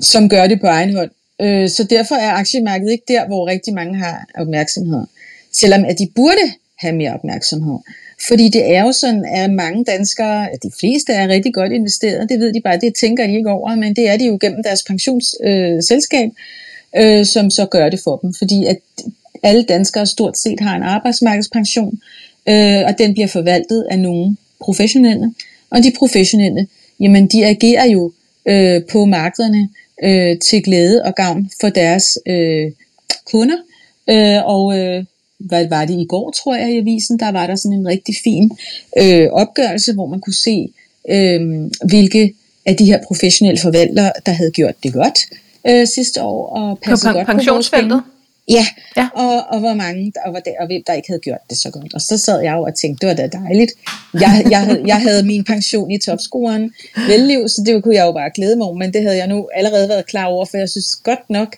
som 0.00 0.28
gør 0.28 0.46
det 0.46 0.60
på 0.60 0.66
egen 0.66 0.96
hånd. 0.96 1.10
Øh, 1.40 1.68
så 1.68 1.84
derfor 1.84 2.14
er 2.14 2.32
aktiemarkedet 2.32 2.92
ikke 2.92 3.04
der, 3.08 3.26
hvor 3.26 3.46
rigtig 3.46 3.74
mange 3.74 3.98
har 3.98 4.26
opmærksomhed. 4.34 5.04
Selvom 5.52 5.84
at 5.84 5.98
de 5.98 6.08
burde 6.14 6.52
have 6.78 6.96
mere 6.96 7.14
opmærksomhed. 7.14 7.78
Fordi 8.28 8.48
det 8.48 8.74
er 8.74 8.82
jo 8.82 8.92
sådan, 8.92 9.24
at 9.24 9.50
mange 9.50 9.84
danskere, 9.84 10.52
at 10.52 10.62
de 10.62 10.70
fleste 10.80 11.12
er 11.12 11.28
rigtig 11.28 11.54
godt 11.54 11.72
investeret, 11.72 12.28
det 12.28 12.40
ved 12.40 12.52
de 12.52 12.60
bare, 12.60 12.80
det 12.80 12.94
tænker 12.94 13.26
de 13.26 13.36
ikke 13.36 13.50
over, 13.50 13.74
men 13.74 13.96
det 13.96 14.08
er 14.08 14.16
de 14.16 14.26
jo 14.26 14.38
gennem 14.40 14.62
deres 14.62 14.82
pensionsselskab. 14.82 16.28
Øh, 16.28 16.32
øh, 16.98 17.26
som 17.26 17.50
så 17.50 17.66
gør 17.66 17.88
det 17.88 18.00
for 18.04 18.16
dem. 18.16 18.34
Fordi 18.34 18.64
at 18.64 18.78
alle 19.42 19.62
danskere 19.62 20.06
stort 20.06 20.38
set 20.38 20.60
har 20.60 20.76
en 20.76 20.82
arbejdsmarkedspension, 20.82 22.00
øh, 22.48 22.82
og 22.86 22.98
den 22.98 23.14
bliver 23.14 23.28
forvaltet 23.28 23.86
af 23.90 23.98
nogle 23.98 24.36
professionelle. 24.60 25.34
Og 25.70 25.82
de 25.82 25.92
professionelle, 25.98 26.66
jamen 27.00 27.26
de 27.26 27.46
agerer 27.46 27.86
jo 27.86 28.12
øh, 28.48 28.82
på 28.92 29.04
markederne 29.04 29.68
øh, 30.02 30.38
til 30.38 30.62
glæde 30.62 31.02
og 31.02 31.14
gavn 31.14 31.50
for 31.60 31.68
deres 31.68 32.18
øh, 32.26 32.72
kunder. 33.24 33.56
Øh, 34.10 34.46
og 34.46 34.78
øh, 34.78 35.04
hvad 35.38 35.68
var 35.68 35.84
det 35.84 36.00
i 36.00 36.04
går, 36.04 36.30
tror 36.30 36.54
jeg, 36.54 36.72
i 36.72 36.78
avisen, 36.78 37.18
der 37.18 37.32
var 37.32 37.46
der 37.46 37.56
sådan 37.56 37.78
en 37.78 37.88
rigtig 37.88 38.14
fin 38.24 38.50
øh, 38.98 39.28
opgørelse, 39.32 39.92
hvor 39.92 40.06
man 40.06 40.20
kunne 40.20 40.34
se, 40.34 40.68
øh, 41.08 41.70
hvilke 41.84 42.34
af 42.66 42.76
de 42.76 42.84
her 42.84 42.98
professionelle 43.06 43.60
forvaltere, 43.60 44.12
der 44.26 44.32
havde 44.32 44.50
gjort 44.50 44.74
det 44.82 44.92
godt, 44.92 45.18
øh, 45.68 45.86
sidste 45.86 46.22
år 46.22 46.48
og 46.48 46.78
passet 46.78 47.08
på 47.08 47.12
godt 47.12 47.26
pensionsfeltet? 47.26 48.02
På 48.04 48.18
Ja, 48.48 48.66
ja. 48.96 49.08
Og, 49.14 49.44
og 49.48 49.60
hvor 49.60 49.74
mange, 49.74 50.12
og, 50.24 50.30
hvor 50.30 50.40
der, 50.40 50.50
og 50.60 50.66
hvem 50.66 50.82
der 50.86 50.92
ikke 50.92 51.08
havde 51.08 51.20
gjort 51.20 51.38
det 51.50 51.58
så 51.58 51.70
godt. 51.70 51.94
Og 51.94 52.00
så 52.00 52.18
sad 52.18 52.40
jeg 52.42 52.52
jo 52.52 52.62
og 52.62 52.74
tænkte, 52.74 53.06
det 53.06 53.08
var 53.08 53.28
da 53.28 53.38
dejligt. 53.38 53.72
Jeg, 54.14 54.44
jeg, 54.50 54.60
havde, 54.60 54.82
jeg 54.86 55.00
havde 55.00 55.22
min 55.22 55.44
pension 55.44 55.90
i 55.90 55.98
topscoren 55.98 56.72
velliv, 57.08 57.48
så 57.48 57.62
det 57.66 57.82
kunne 57.82 57.94
jeg 57.94 58.06
jo 58.06 58.12
bare 58.12 58.30
glæde 58.34 58.56
mig 58.56 58.66
over, 58.66 58.76
men 58.76 58.92
det 58.92 59.02
havde 59.02 59.16
jeg 59.16 59.26
nu 59.26 59.48
allerede 59.54 59.88
været 59.88 60.06
klar 60.06 60.24
over, 60.24 60.44
for 60.44 60.56
jeg 60.56 60.68
synes 60.68 60.96
godt 60.96 61.30
nok, 61.30 61.56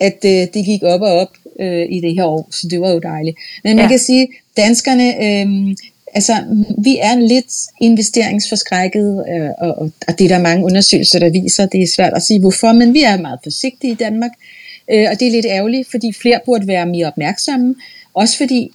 at 0.00 0.18
øh, 0.24 0.46
det 0.54 0.64
gik 0.64 0.82
op 0.82 1.00
og 1.00 1.12
op 1.12 1.32
øh, 1.60 1.86
i 1.90 2.00
det 2.00 2.14
her 2.14 2.24
år, 2.24 2.48
så 2.50 2.68
det 2.68 2.80
var 2.80 2.90
jo 2.90 2.98
dejligt. 2.98 3.36
Men 3.64 3.76
man 3.76 3.84
ja. 3.84 3.88
kan 3.88 3.98
sige, 3.98 4.28
danskerne, 4.56 5.06
øh, 5.24 5.76
altså, 6.14 6.32
vi 6.78 6.98
er 7.02 7.14
lidt 7.14 7.52
investeringsforskrækket, 7.80 9.24
øh, 9.34 9.50
og, 9.58 9.78
og, 9.78 9.90
og 10.08 10.18
det 10.18 10.24
er 10.24 10.28
der 10.28 10.42
mange 10.42 10.64
undersøgelser, 10.64 11.18
der 11.18 11.30
viser, 11.30 11.66
det 11.66 11.82
er 11.82 11.86
svært 11.96 12.12
at 12.12 12.22
sige 12.22 12.40
hvorfor, 12.40 12.72
men 12.72 12.94
vi 12.94 13.02
er 13.02 13.20
meget 13.20 13.38
forsigtige 13.42 13.92
i 13.92 13.96
Danmark, 13.96 14.30
øh, 14.92 15.06
og 15.10 15.20
det 15.20 15.28
er 15.28 15.32
lidt 15.32 15.46
ærgerligt, 15.46 15.90
fordi 15.90 16.12
flere 16.12 16.40
burde 16.44 16.66
være 16.66 16.86
mere 16.86 17.06
opmærksomme, 17.06 17.74
også 18.14 18.36
fordi 18.36 18.70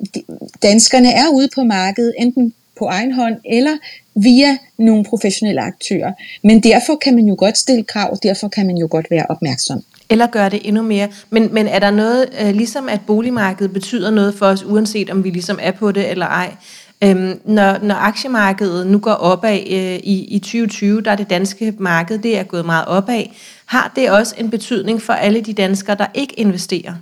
danskerne 0.64 1.12
er 1.12 1.28
ude 1.34 1.50
på 1.56 1.64
markedet, 1.64 2.14
enten 2.20 2.54
på 2.80 2.86
egen 2.86 3.12
hånd 3.12 3.36
eller 3.46 3.78
via 4.16 4.58
nogle 4.78 5.04
professionelle 5.04 5.62
aktører. 5.62 6.14
Men 6.44 6.64
derfor 6.64 6.96
kan 6.96 7.16
man 7.16 7.26
jo 7.26 7.36
godt 7.38 7.58
stille 7.58 7.84
krav, 7.84 8.18
derfor 8.24 8.48
kan 8.48 8.68
man 8.68 8.78
jo 8.78 8.88
godt 8.92 9.12
være 9.12 9.26
opmærksom. 9.30 9.84
Eller 10.10 10.28
gøre 10.28 10.50
det 10.50 10.62
endnu 10.64 10.82
mere. 10.82 11.08
Men, 11.30 11.54
men 11.54 11.68
er 11.68 11.80
der 11.80 11.92
noget, 11.92 12.30
øh, 12.42 12.56
ligesom 12.56 12.90
at 12.90 13.00
boligmarkedet 13.08 13.74
betyder 13.74 14.12
noget 14.12 14.36
for 14.36 14.46
os, 14.46 14.64
uanset 14.64 15.10
om 15.10 15.24
vi 15.24 15.30
ligesom 15.30 15.60
er 15.62 15.72
på 15.72 15.92
det 15.92 16.10
eller 16.12 16.26
ej, 16.26 16.52
Øhm, 17.04 17.40
når, 17.46 17.78
når 17.84 17.96
aktiemarkedet 17.96 18.88
nu 18.88 19.00
går 19.00 19.12
opad 19.12 19.60
øh, 19.70 19.96
i, 20.04 20.26
i 20.36 20.40
2020, 20.40 21.02
der 21.02 21.12
er 21.12 21.16
det 21.16 21.30
danske 21.30 21.74
marked, 21.78 22.18
det 22.20 22.38
er 22.38 22.44
gået 22.44 22.66
meget 22.66 22.86
opad, 22.86 23.24
har 23.66 23.92
det 23.96 24.12
også 24.12 24.36
en 24.38 24.50
betydning 24.50 25.02
for 25.02 25.14
alle 25.14 25.42
de 25.42 25.54
danskere, 25.54 25.96
der 25.96 26.06
ikke 26.14 26.40
investerer, 26.40 26.94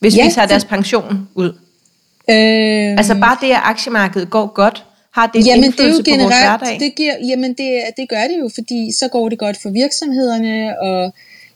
hvis 0.00 0.16
ja, 0.16 0.24
vi 0.24 0.30
tager 0.30 0.46
deres 0.46 0.64
pension 0.64 1.28
ud? 1.34 1.48
Øh... 2.30 2.98
Altså 2.98 3.14
bare 3.14 3.36
det, 3.40 3.50
at 3.50 3.60
aktiemarkedet 3.64 4.30
går 4.30 4.46
godt, 4.46 4.84
Har 5.14 5.26
det 5.26 5.46
jamen, 5.46 5.72
det 5.72 5.80
er 5.80 5.84
jo 5.84 5.90
på 5.90 5.94
vores 5.96 6.04
generelt, 6.04 6.60
hverdag? 6.60 6.80
det, 6.80 6.94
giver, 6.94 7.14
jamen 7.28 7.50
det, 7.52 7.82
det 7.96 8.08
gør 8.08 8.22
det 8.30 8.38
jo, 8.40 8.50
fordi 8.54 8.92
så 8.98 9.08
går 9.08 9.28
det 9.28 9.38
godt 9.38 9.56
for 9.62 9.70
virksomhederne, 9.70 10.80
og 10.80 11.14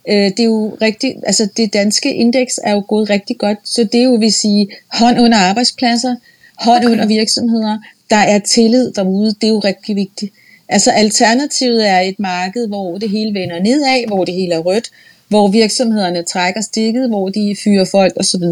øh, 0.08 0.14
det 0.14 0.40
er 0.40 0.44
jo 0.44 0.76
rigtig, 0.82 1.14
altså 1.26 1.48
det 1.56 1.72
danske 1.72 2.14
indeks 2.14 2.60
er 2.64 2.72
jo 2.72 2.84
gået 2.88 3.10
rigtig 3.10 3.38
godt, 3.38 3.58
så 3.64 3.88
det 3.92 4.00
er 4.00 4.04
jo 4.04 4.14
vil 4.14 4.32
sige 4.32 4.68
hånd 4.92 5.20
under 5.20 5.38
arbejdspladser, 5.38 6.16
hånd 6.60 6.84
okay. 6.84 6.92
under 6.92 7.06
virksomheder, 7.06 7.78
der 8.10 8.16
er 8.16 8.38
tillid 8.38 8.92
derude, 8.92 9.34
det 9.40 9.44
er 9.44 9.48
jo 9.48 9.58
rigtig 9.58 9.96
vigtigt. 9.96 10.32
Altså 10.68 10.90
alternativet 10.90 11.88
er 11.88 12.00
et 12.00 12.18
marked, 12.18 12.68
hvor 12.68 12.98
det 12.98 13.10
hele 13.10 13.40
vender 13.40 13.62
nedad, 13.62 14.06
hvor 14.06 14.24
det 14.24 14.34
hele 14.34 14.54
er 14.54 14.58
rødt, 14.58 14.90
hvor 15.28 15.48
virksomhederne 15.48 16.22
trækker 16.22 16.60
stikket, 16.60 17.08
hvor 17.08 17.28
de 17.28 17.56
fyrer 17.64 17.84
folk 17.84 18.12
osv. 18.16 18.42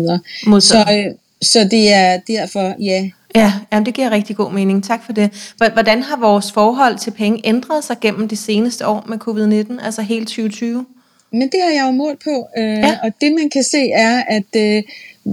Modtaget. 0.46 0.88
Så, 0.88 0.94
øh, 0.94 1.14
så 1.42 1.68
det 1.70 1.92
er 1.92 2.18
derfor, 2.28 2.74
ja, 2.80 3.10
Ja, 3.34 3.52
jamen 3.72 3.86
det 3.86 3.94
giver 3.94 4.10
rigtig 4.10 4.36
god 4.36 4.52
mening. 4.52 4.84
Tak 4.84 5.04
for 5.04 5.12
det. 5.12 5.54
Hvordan 5.72 6.02
har 6.02 6.16
vores 6.16 6.52
forhold 6.52 6.98
til 6.98 7.10
penge 7.10 7.40
ændret 7.44 7.84
sig 7.84 7.96
gennem 8.00 8.28
det 8.28 8.38
seneste 8.38 8.86
år 8.86 9.04
med 9.08 9.18
covid-19, 9.18 9.84
altså 9.84 10.02
hele 10.02 10.24
2020? 10.24 10.86
Men 11.32 11.42
det 11.42 11.60
har 11.62 11.70
jeg 11.70 11.84
jo 11.86 11.90
målt 11.90 12.24
på, 12.24 12.46
øh, 12.58 12.64
ja. 12.64 12.98
og 13.02 13.10
det 13.20 13.32
man 13.32 13.50
kan 13.50 13.62
se 13.62 13.90
er, 13.90 14.22
at 14.28 14.56
øh, 14.56 14.82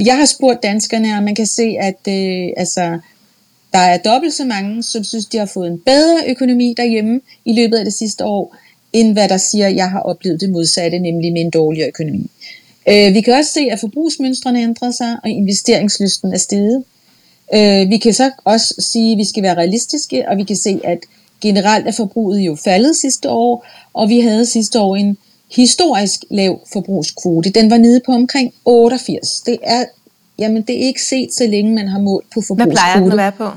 jeg 0.06 0.18
har 0.18 0.26
spurgt 0.26 0.64
danskerne, 0.64 1.18
og 1.18 1.24
man 1.24 1.36
kan 1.36 1.48
se, 1.48 1.76
at 1.80 2.08
øh, 2.08 2.50
altså, 2.58 3.00
der 3.74 3.80
er 3.80 3.98
dobbelt 3.98 4.34
så 4.34 4.46
mange, 4.46 4.84
som 4.84 5.04
synes, 5.04 5.26
de 5.26 5.38
har 5.38 5.46
fået 5.46 5.68
en 5.68 5.80
bedre 5.86 6.24
økonomi 6.28 6.74
derhjemme 6.78 7.22
i 7.46 7.54
løbet 7.54 7.78
af 7.78 7.86
det 7.86 7.94
sidste 7.94 8.26
år, 8.26 8.56
end 8.94 9.14
hvad 9.14 9.30
der 9.30 9.38
siger, 9.38 9.68
at 9.68 9.76
jeg 9.76 9.90
har 9.90 10.00
oplevet 10.00 10.42
det 10.42 10.50
modsatte, 10.50 11.00
nemlig 11.00 11.34
med 11.34 11.42
en 11.42 11.50
dårligere 11.50 11.88
økonomi. 11.88 12.32
Øh, 12.90 13.14
vi 13.14 13.22
kan 13.22 13.34
også 13.34 13.52
se, 13.54 13.60
at 13.72 13.80
forbrugsmønstrene 13.80 14.62
ændrer 14.62 14.92
sig, 14.92 15.18
og 15.24 15.30
investeringslysten 15.30 16.34
er 16.34 16.38
steget. 16.38 16.84
Øh, 17.54 17.90
vi 17.90 17.98
kan 17.98 18.14
så 18.14 18.32
også 18.44 18.74
sige, 18.80 19.12
at 19.12 19.18
vi 19.18 19.26
skal 19.26 19.44
være 19.44 19.58
realistiske, 19.58 20.30
og 20.30 20.38
vi 20.38 20.44
kan 20.44 20.56
se, 20.56 20.80
at 20.84 21.00
generelt 21.42 21.88
er 21.88 21.92
forbruget 21.92 22.40
jo 22.40 22.56
faldet 22.56 22.96
sidste 22.96 23.30
år, 23.30 23.66
og 23.94 24.10
vi 24.10 24.20
havde 24.20 24.46
sidste 24.46 24.80
år 24.80 24.96
en 24.96 25.18
historisk 25.56 26.20
lav 26.32 26.60
forbrugskvote. 26.74 27.50
Den 27.50 27.70
var 27.70 27.78
nede 27.78 28.02
på 28.06 28.12
omkring 28.12 28.54
88. 28.66 29.42
Det 29.46 29.58
er, 29.64 29.86
jamen, 30.40 30.62
det 30.62 30.76
er 30.76 30.88
ikke 30.88 31.02
set 31.04 31.34
så 31.34 31.48
længe, 31.48 31.74
man 31.74 31.88
har 31.88 32.00
målt 32.00 32.26
på 32.34 32.42
Hvad 32.56 32.68
plejer 32.68 33.00
den 33.00 33.12
at 33.12 33.12
forbrugskvote. 33.12 33.18
være 33.18 33.32
på? 33.32 33.50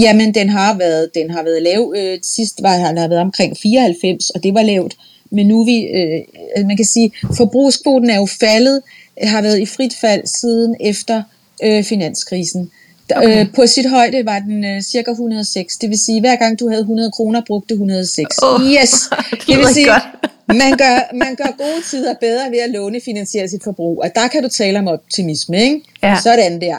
Jamen, 0.00 0.34
den 0.34 0.48
har 0.48 0.78
været, 0.78 1.10
den 1.14 1.30
har 1.30 1.42
været 1.42 1.62
lav. 1.62 1.94
Øh, 1.96 2.18
sidst 2.22 2.62
var 2.62 2.76
den 2.88 2.98
har 2.98 3.08
været 3.08 3.20
omkring 3.20 3.56
94, 3.56 4.30
og 4.30 4.42
det 4.42 4.54
var 4.54 4.62
lavt. 4.62 4.96
Men 5.30 5.46
nu 5.46 5.64
vi, 5.64 5.82
øh, 5.82 6.66
man 6.66 6.76
kan 6.76 6.86
sige, 6.86 7.12
forbrugskvoten 7.36 8.10
er 8.10 8.16
jo 8.16 8.26
faldet, 8.40 8.82
har 9.22 9.42
været 9.42 9.60
i 9.60 9.66
frit 9.66 9.94
fald 10.00 10.26
siden 10.26 10.76
efter 10.80 11.22
øh, 11.64 11.84
finanskrisen. 11.84 12.70
Okay. 13.16 13.40
Øh, 13.40 13.46
på 13.54 13.66
sit 13.66 13.90
højde 13.90 14.26
var 14.26 14.38
den 14.38 14.64
øh, 14.64 14.82
cirka 14.82 15.10
106. 15.10 15.76
Det 15.76 15.90
vil 15.90 15.98
sige, 15.98 16.20
hver 16.20 16.36
gang 16.36 16.60
du 16.60 16.68
havde 16.68 16.80
100 16.80 17.10
kroner, 17.10 17.42
brugte 17.46 17.68
du 17.68 17.74
106. 17.74 18.38
Åh, 18.42 18.62
yes! 18.74 18.90
det 19.30 19.46
Det 19.46 19.58
vil 19.58 19.66
sige, 19.74 19.86
godt. 19.86 20.02
man 20.48 20.76
gør, 20.78 21.14
man 21.14 21.34
gør 21.34 21.50
gode 21.58 21.82
tider 21.90 22.14
bedre 22.20 22.50
ved 22.50 22.58
at 22.58 22.70
lånefinansiere 22.70 23.48
sit 23.48 23.64
forbrug. 23.64 24.02
Og 24.04 24.10
der 24.14 24.28
kan 24.28 24.42
du 24.42 24.48
tale 24.48 24.78
om 24.78 24.88
optimisme, 24.88 25.62
ikke? 25.62 25.80
Ja. 26.02 26.16
Sådan 26.22 26.60
der. 26.60 26.76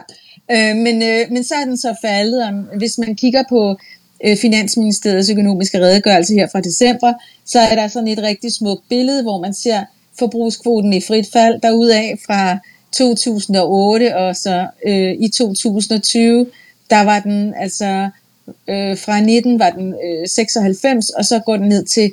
Øh, 0.52 0.76
men, 0.76 1.04
øh, 1.04 1.26
men 1.32 1.44
så 1.44 1.56
er 1.56 1.66
den 1.66 1.78
så 1.78 1.96
faldet. 2.02 2.44
Om, 2.44 2.56
hvis 2.78 2.98
man 2.98 3.16
kigger 3.16 3.44
på 3.50 3.76
øh, 4.26 4.38
Finansministeriets 4.38 5.30
økonomiske 5.30 5.80
redegørelse 5.80 6.34
her 6.34 6.48
fra 6.52 6.62
december, 6.62 7.14
så 7.46 7.60
er 7.60 7.76
der 7.76 7.88
sådan 7.88 8.08
et 8.08 8.20
rigtig 8.24 8.52
smukt 8.54 8.82
billede, 8.90 9.22
hvor 9.24 9.42
man 9.42 9.54
ser 9.54 9.80
forbrugskvoten 10.20 10.94
i 10.94 11.02
frit 11.02 11.28
fald 11.34 11.62
derudaf 11.62 12.18
fra 12.26 12.58
2008 12.94 14.18
og 14.18 14.36
så 14.36 14.68
øh, 14.88 15.12
i 15.20 15.30
2020, 15.30 16.48
der 16.90 17.02
var 17.02 17.20
den 17.20 17.54
altså 17.58 18.10
øh, 18.70 18.98
fra 18.98 19.20
19 19.20 19.60
var 19.60 19.70
den 19.70 19.94
øh, 19.94 20.28
96, 20.28 21.10
og 21.10 21.26
så 21.26 21.40
går 21.40 21.58
den 21.58 21.70
ned 21.70 21.86
til 21.86 22.12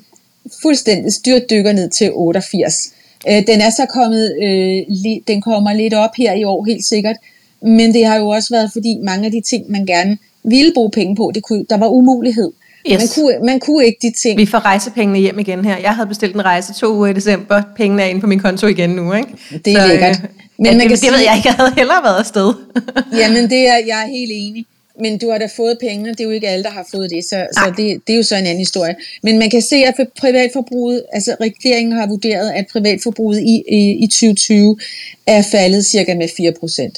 fuldstændig 0.62 1.12
styrtdykker 1.12 1.72
ned 1.72 1.90
til 1.90 2.10
88. 2.12 2.92
Øh, 3.28 3.46
den 3.46 3.60
er 3.60 3.70
så 3.70 3.86
kommet, 3.86 4.36
øh, 4.42 4.84
li, 4.88 5.22
den 5.28 5.40
kommer 5.40 5.72
lidt 5.72 5.94
op 5.94 6.10
her 6.16 6.32
i 6.32 6.44
år 6.44 6.64
helt 6.64 6.84
sikkert, 6.84 7.16
men 7.62 7.94
det 7.94 8.06
har 8.06 8.16
jo 8.16 8.28
også 8.28 8.54
været 8.54 8.72
fordi 8.72 8.98
mange 9.02 9.26
af 9.26 9.32
de 9.32 9.40
ting, 9.40 9.70
man 9.70 9.86
gerne 9.86 10.18
ville 10.44 10.72
bruge 10.74 10.90
penge 10.90 11.16
på, 11.16 11.30
det 11.34 11.42
kunne, 11.42 11.64
der 11.70 11.76
var 11.76 11.88
umulighed. 11.88 12.52
Yes. 12.92 12.98
Man, 12.98 13.08
kunne, 13.14 13.46
man 13.46 13.60
kunne 13.60 13.86
ikke 13.86 13.98
de 14.02 14.12
ting. 14.12 14.38
Vi 14.38 14.46
får 14.46 14.58
rejsepengene 14.58 15.18
hjem 15.18 15.38
igen 15.38 15.64
her. 15.64 15.76
Jeg 15.76 15.94
havde 15.94 16.08
bestilt 16.08 16.34
en 16.34 16.44
rejse 16.44 16.74
to 16.74 16.94
uger 16.94 17.06
i 17.06 17.12
december. 17.12 17.62
Pengene 17.76 18.02
er 18.02 18.06
inde 18.06 18.20
på 18.20 18.26
min 18.26 18.38
konto 18.38 18.66
igen 18.66 18.90
nu, 18.90 19.12
ikke? 19.12 19.28
Det 19.64 19.72
er 19.72 19.86
lækkert. 19.86 20.20
Men 20.22 20.30
Men 20.58 20.66
ja, 20.66 20.72
man 20.72 20.80
det, 20.80 20.82
kan 20.82 20.90
det 20.90 21.10
ved 21.12 21.18
sige- 21.18 21.30
jeg 21.30 21.36
ikke. 21.36 21.48
Jeg 21.48 21.54
havde 21.54 21.72
hellere 21.76 22.02
været 22.04 22.18
afsted. 22.18 22.52
Jamen, 23.20 23.50
det 23.50 23.68
er, 23.68 23.76
jeg 23.86 24.02
er 24.04 24.08
helt 24.18 24.32
enig. 24.34 24.64
Men 25.00 25.18
du 25.18 25.30
har 25.30 25.38
da 25.38 25.48
fået 25.56 25.76
pengene, 25.80 26.10
det 26.10 26.20
er 26.20 26.24
jo 26.24 26.30
ikke 26.30 26.48
alle, 26.48 26.62
der 26.62 26.70
har 26.70 26.86
fået 26.90 27.10
det, 27.10 27.24
så, 27.24 27.36
Nej. 27.36 27.46
så 27.52 27.72
det, 27.76 28.00
det 28.06 28.12
er 28.12 28.16
jo 28.16 28.22
så 28.22 28.36
en 28.36 28.46
anden 28.46 28.58
historie. 28.58 28.94
Men 29.22 29.38
man 29.38 29.50
kan 29.50 29.62
se, 29.62 29.76
at 29.76 29.94
for 29.96 30.04
privatforbruget, 30.20 31.02
altså 31.12 31.36
regeringen 31.40 31.92
har 31.92 32.06
vurderet, 32.06 32.50
at 32.50 32.66
privatforbruget 32.72 33.40
i, 33.40 33.62
i, 33.68 33.90
i 34.04 34.06
2020 34.06 34.78
er 35.26 35.42
faldet 35.42 35.86
cirka 35.86 36.14
med 36.14 36.28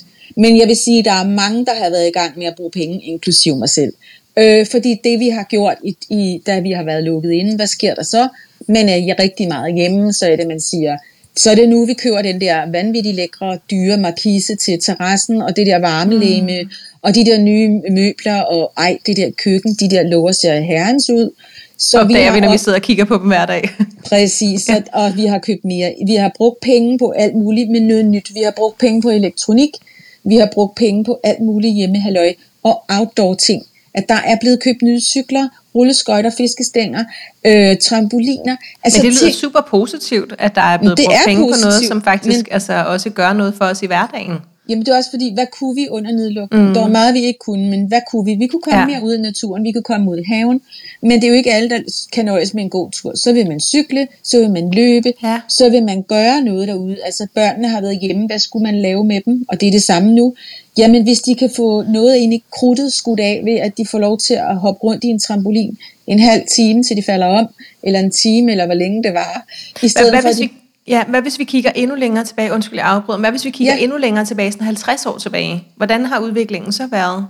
4%. 0.00 0.04
Men 0.36 0.58
jeg 0.58 0.68
vil 0.68 0.76
sige, 0.76 0.98
at 0.98 1.04
der 1.04 1.12
er 1.12 1.26
mange, 1.28 1.64
der 1.66 1.74
har 1.74 1.90
været 1.90 2.08
i 2.08 2.10
gang 2.12 2.38
med 2.38 2.46
at 2.46 2.54
bruge 2.56 2.70
penge, 2.70 3.00
inklusive 3.02 3.56
mig 3.56 3.68
selv. 3.68 3.92
Øh, 4.38 4.66
fordi 4.66 4.96
det 5.04 5.20
vi 5.20 5.28
har 5.28 5.42
gjort, 5.44 5.76
i, 5.84 5.96
i, 6.10 6.42
da 6.46 6.60
vi 6.60 6.70
har 6.70 6.82
været 6.82 7.04
lukket 7.04 7.32
inde, 7.32 7.56
hvad 7.56 7.66
sker 7.66 7.94
der 7.94 8.02
så? 8.02 8.28
Man 8.68 8.88
er 8.88 9.22
rigtig 9.22 9.48
meget 9.48 9.74
hjemme, 9.74 10.12
så 10.12 10.26
er 10.26 10.36
det, 10.36 10.46
man 10.46 10.60
siger, 10.60 10.96
så 11.36 11.50
er 11.50 11.54
det 11.54 11.68
nu, 11.68 11.84
vi 11.86 11.94
køber 11.94 12.22
den 12.22 12.40
der 12.40 12.70
vanvittigt 12.72 13.16
lækre, 13.16 13.58
dyre 13.70 13.96
markise 13.96 14.56
til 14.56 14.78
terrassen, 14.82 15.42
og 15.42 15.56
det 15.56 15.66
der 15.66 15.78
varmelæme, 15.78 16.62
mm. 16.62 16.70
og 17.02 17.14
de 17.14 17.24
der 17.24 17.38
nye 17.38 17.68
møbler, 17.90 18.40
og 18.40 18.72
ej, 18.76 18.98
det 19.06 19.16
der 19.16 19.30
køkken, 19.44 19.74
de 19.80 19.90
der 19.90 20.02
låger 20.02 20.32
ser 20.32 20.60
herrens 20.60 21.10
ud. 21.10 21.30
Så 21.78 21.90
Så 21.90 22.00
opdager 22.00 22.32
vi, 22.34 22.40
når 22.40 22.48
vi 22.48 22.52
også- 22.54 22.64
sidder 22.64 22.78
og 22.78 22.82
kigger 22.82 23.04
på 23.04 23.14
dem 23.14 23.26
hver 23.26 23.46
dag. 23.46 23.68
Præcis, 24.08 24.68
ja. 24.68 24.82
og 24.92 25.16
vi 25.16 25.26
har 25.26 25.38
købt 25.38 25.64
mere. 25.64 25.94
Vi 26.06 26.14
har 26.14 26.32
brugt 26.36 26.60
penge 26.60 26.98
på 26.98 27.10
alt 27.10 27.34
muligt 27.34 27.70
med 27.70 27.80
noget 27.80 28.04
nyt. 28.04 28.34
Vi 28.34 28.40
har 28.44 28.52
brugt 28.56 28.78
penge 28.78 29.02
på 29.02 29.08
elektronik. 29.10 29.70
Vi 30.24 30.36
har 30.36 30.48
brugt 30.52 30.76
penge 30.76 31.04
på 31.04 31.20
alt 31.24 31.40
muligt 31.40 31.74
hjemmehalløj 31.74 32.32
og 32.62 32.82
outdoor 32.88 33.34
ting. 33.34 33.62
At 33.94 34.04
der 34.08 34.14
er 34.14 34.36
blevet 34.40 34.62
købt 34.62 34.82
nye 34.82 35.00
cykler, 35.00 35.48
rulleskøjter, 35.74 36.30
fiskestænger, 36.36 37.04
øh, 37.46 37.76
trampoliner. 37.78 38.56
Altså, 38.84 39.02
Men 39.02 39.12
det 39.12 39.22
lyder 39.22 39.32
super 39.32 39.60
positivt, 39.68 40.34
at 40.38 40.54
der 40.54 40.60
er 40.60 40.78
blevet 40.78 40.98
brugt 40.98 41.18
penge 41.26 41.42
på 41.42 41.46
noget, 41.48 41.62
positivt, 41.64 41.88
som 41.88 42.02
faktisk 42.02 42.36
men- 42.36 42.46
altså, 42.50 42.84
også 42.86 43.10
gør 43.10 43.32
noget 43.32 43.54
for 43.54 43.64
os 43.64 43.82
i 43.82 43.86
hverdagen. 43.86 44.38
Jamen 44.70 44.86
det 44.86 44.92
er 44.92 44.96
også 44.96 45.10
fordi, 45.10 45.34
hvad 45.34 45.46
kunne 45.58 45.74
vi 45.74 45.88
under 45.90 46.12
nedlukningen? 46.12 46.68
Mm. 46.68 46.74
Der 46.74 46.80
var 46.80 46.88
meget, 46.88 47.14
vi 47.14 47.20
ikke 47.20 47.38
kunne, 47.38 47.70
men 47.70 47.84
hvad 47.84 48.00
kunne 48.10 48.24
vi? 48.24 48.34
Vi 48.34 48.46
kunne 48.46 48.62
komme 48.62 48.80
Ja. 48.80 48.86
mere 48.86 49.02
ud 49.02 49.14
i 49.14 49.20
naturen, 49.20 49.64
vi 49.64 49.72
kunne 49.72 49.82
komme 49.82 50.10
ud 50.10 50.18
i 50.18 50.24
haven, 50.32 50.60
men 51.02 51.10
det 51.10 51.24
er 51.24 51.28
jo 51.28 51.34
ikke 51.34 51.52
alle, 51.52 51.70
der 51.70 51.78
kan 52.12 52.24
nøjes 52.24 52.54
med 52.54 52.62
en 52.62 52.70
god 52.70 52.90
tur. 52.90 53.12
Så 53.14 53.32
vil 53.32 53.48
man 53.48 53.60
cykle, 53.60 54.08
så 54.22 54.38
vil 54.38 54.50
man 54.50 54.70
løbe, 54.70 55.12
Ja. 55.22 55.40
så 55.48 55.68
vil 55.68 55.84
man 55.84 56.02
gøre 56.02 56.40
noget 56.42 56.68
derude. 56.68 56.96
Altså 57.04 57.26
børnene 57.34 57.68
har 57.68 57.80
været 57.80 57.98
hjemme, 57.98 58.26
hvad 58.26 58.38
skulle 58.38 58.62
man 58.62 58.82
lave 58.82 59.04
med 59.04 59.20
dem? 59.24 59.44
Og 59.48 59.60
det 59.60 59.66
er 59.66 59.72
det 59.72 59.82
samme 59.82 60.12
nu. 60.14 60.34
Jamen 60.78 61.02
hvis 61.02 61.20
de 61.20 61.34
kan 61.34 61.50
få 61.56 61.82
noget 61.82 62.16
ind 62.16 62.34
i 62.34 62.42
krudtet 62.52 62.92
skudt 62.92 63.20
af 63.20 63.40
ved, 63.44 63.54
at 63.54 63.78
de 63.78 63.86
får 63.86 63.98
lov 63.98 64.18
til 64.18 64.34
at 64.34 64.56
hoppe 64.56 64.80
rundt 64.84 65.04
i 65.04 65.06
en 65.06 65.18
trampolin 65.18 65.78
en 66.06 66.18
halv 66.18 66.42
time, 66.56 66.82
til 66.82 66.96
de 66.96 67.02
falder 67.02 67.26
om, 67.26 67.46
eller 67.82 68.00
en 68.00 68.10
time, 68.10 68.50
eller 68.50 68.66
hvor 68.66 68.74
længe 68.74 69.02
det 69.02 69.14
var. 69.14 69.46
I 69.48 69.78
Hvad, 69.80 69.90
stedet 69.90 70.10
hvad, 70.10 70.22
for, 70.22 70.28
hvis 70.28 70.36
at 70.40 70.42
vi, 70.42 70.50
ja, 70.90 71.04
hvad 71.04 71.22
hvis 71.22 71.38
vi 71.38 71.44
kigger 71.44 71.70
endnu 71.74 71.94
længere 71.96 72.24
tilbage? 72.24 72.52
Undskyld, 72.52 72.78
jeg 72.78 72.86
afbryder. 72.88 73.18
Hvad 73.20 73.30
hvis 73.30 73.44
vi 73.44 73.50
kigger 73.50 73.74
Ja. 73.74 73.80
endnu 73.82 73.96
længere 73.96 74.24
tilbage, 74.24 74.52
sådan 74.52 74.64
50 74.66 75.06
år 75.06 75.18
tilbage? 75.18 75.64
Hvordan 75.76 76.04
har 76.04 76.18
udviklingen 76.20 76.72
så 76.72 76.86
været? 76.86 77.26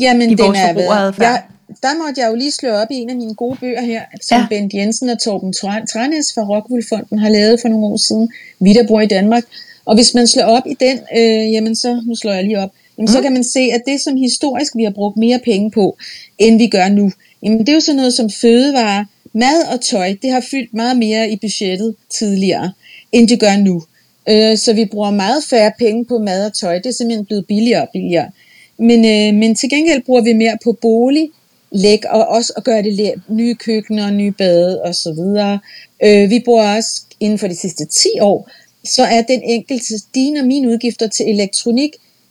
Jamen, 0.00 0.30
i 0.30 0.34
den 0.34 0.44
vores 0.46 0.58
er 0.58 0.66
forbrugeradfærd. 0.66 1.30
jeg, 1.30 1.42
der 1.82 1.88
måtte 2.06 2.20
jeg 2.20 2.28
jo 2.30 2.34
lige 2.34 2.50
slå 2.52 2.68
op 2.70 2.86
i 2.90 2.94
en 2.94 3.10
af 3.10 3.16
mine 3.16 3.34
gode 3.34 3.56
bøger 3.60 3.80
her, 3.82 4.02
som 4.22 4.36
Ja. 4.36 4.40
ja. 4.42 4.46
Bent 4.60 4.74
Jensen 4.74 5.08
og 5.08 5.18
Torben 5.22 5.54
Tra- 5.56 5.86
Tranæs 5.92 6.32
fra 6.34 6.42
Rockwool-fonden 6.42 7.18
har 7.18 7.28
lavet 7.28 7.60
for 7.60 7.68
nogle 7.68 7.86
år 7.86 7.96
siden. 7.96 8.30
Vi, 8.60 8.72
der 8.72 8.86
bor 8.86 9.00
i 9.00 9.06
Danmark. 9.06 9.42
Og 9.84 9.94
hvis 9.94 10.14
man 10.14 10.26
slår 10.26 10.42
op 10.44 10.62
i 10.66 10.76
den, 10.80 10.98
øh, 11.16 11.52
jamen 11.52 11.76
så, 11.76 12.02
nu 12.06 12.16
slår 12.16 12.32
jeg 12.32 12.44
lige 12.44 12.58
op, 12.58 12.70
jamen 12.98 13.08
mm. 13.10 13.12
så 13.12 13.22
kan 13.22 13.32
man 13.32 13.44
se, 13.44 13.60
at 13.60 13.82
det 13.86 14.00
som 14.00 14.16
historisk 14.16 14.72
vi 14.76 14.84
har 14.84 14.90
brugt 14.90 15.16
mere 15.16 15.38
penge 15.44 15.70
på, 15.70 15.96
end 16.38 16.58
vi 16.58 16.66
gør 16.66 16.88
nu, 16.88 17.12
jamen 17.42 17.58
det 17.58 17.68
er 17.68 17.72
jo 17.72 17.80
sådan 17.80 17.96
noget 17.96 18.14
som 18.14 18.30
fødevare, 18.30 19.06
mad 19.32 19.62
og 19.72 19.80
tøj, 19.80 20.14
det 20.22 20.30
har 20.30 20.40
fyldt 20.50 20.74
meget 20.74 20.96
mere 20.96 21.30
i 21.30 21.36
budgettet 21.36 21.94
tidligere, 22.10 22.72
end 23.12 23.28
det 23.28 23.40
gør 23.40 23.56
nu. 23.56 23.82
Øh, 24.28 24.58
så 24.58 24.72
vi 24.72 24.84
bruger 24.84 25.10
meget 25.10 25.44
færre 25.44 25.72
penge 25.78 26.04
på 26.04 26.18
mad 26.18 26.46
og 26.46 26.54
tøj, 26.54 26.74
det 26.78 26.86
er 26.86 26.92
simpelthen 26.92 27.24
blevet 27.26 27.46
billigere 27.46 27.82
og 27.82 27.88
billigere. 27.92 28.30
Men, 28.78 29.04
øh, 29.04 29.40
men 29.40 29.54
til 29.54 29.70
gengæld 29.70 30.02
bruger 30.02 30.20
vi 30.20 30.32
mere 30.32 30.58
på 30.64 30.72
bolig, 30.72 31.30
læg 31.72 32.10
og 32.10 32.26
også 32.26 32.52
at 32.56 32.64
gøre 32.64 32.82
det 32.82 32.92
læ- 32.92 33.14
nye 33.28 33.54
køkkener, 33.54 34.10
nye 34.10 34.30
bade 34.30 34.82
og 34.82 34.94
så 34.94 35.12
videre. 35.12 35.58
Øh, 36.04 36.30
vi 36.30 36.42
bruger 36.44 36.76
også 36.76 37.02
inden 37.20 37.38
for 37.38 37.48
de 37.48 37.56
sidste 37.56 37.84
10 37.84 38.08
år, 38.20 38.50
så 38.84 39.02
er 39.02 39.22
den 39.22 39.42
enkelte 39.42 39.94
dine 40.14 40.40
og 40.40 40.46
mine 40.46 40.68
udgifter 40.68 41.08
til 41.08 41.28
elektronik, 41.30 41.90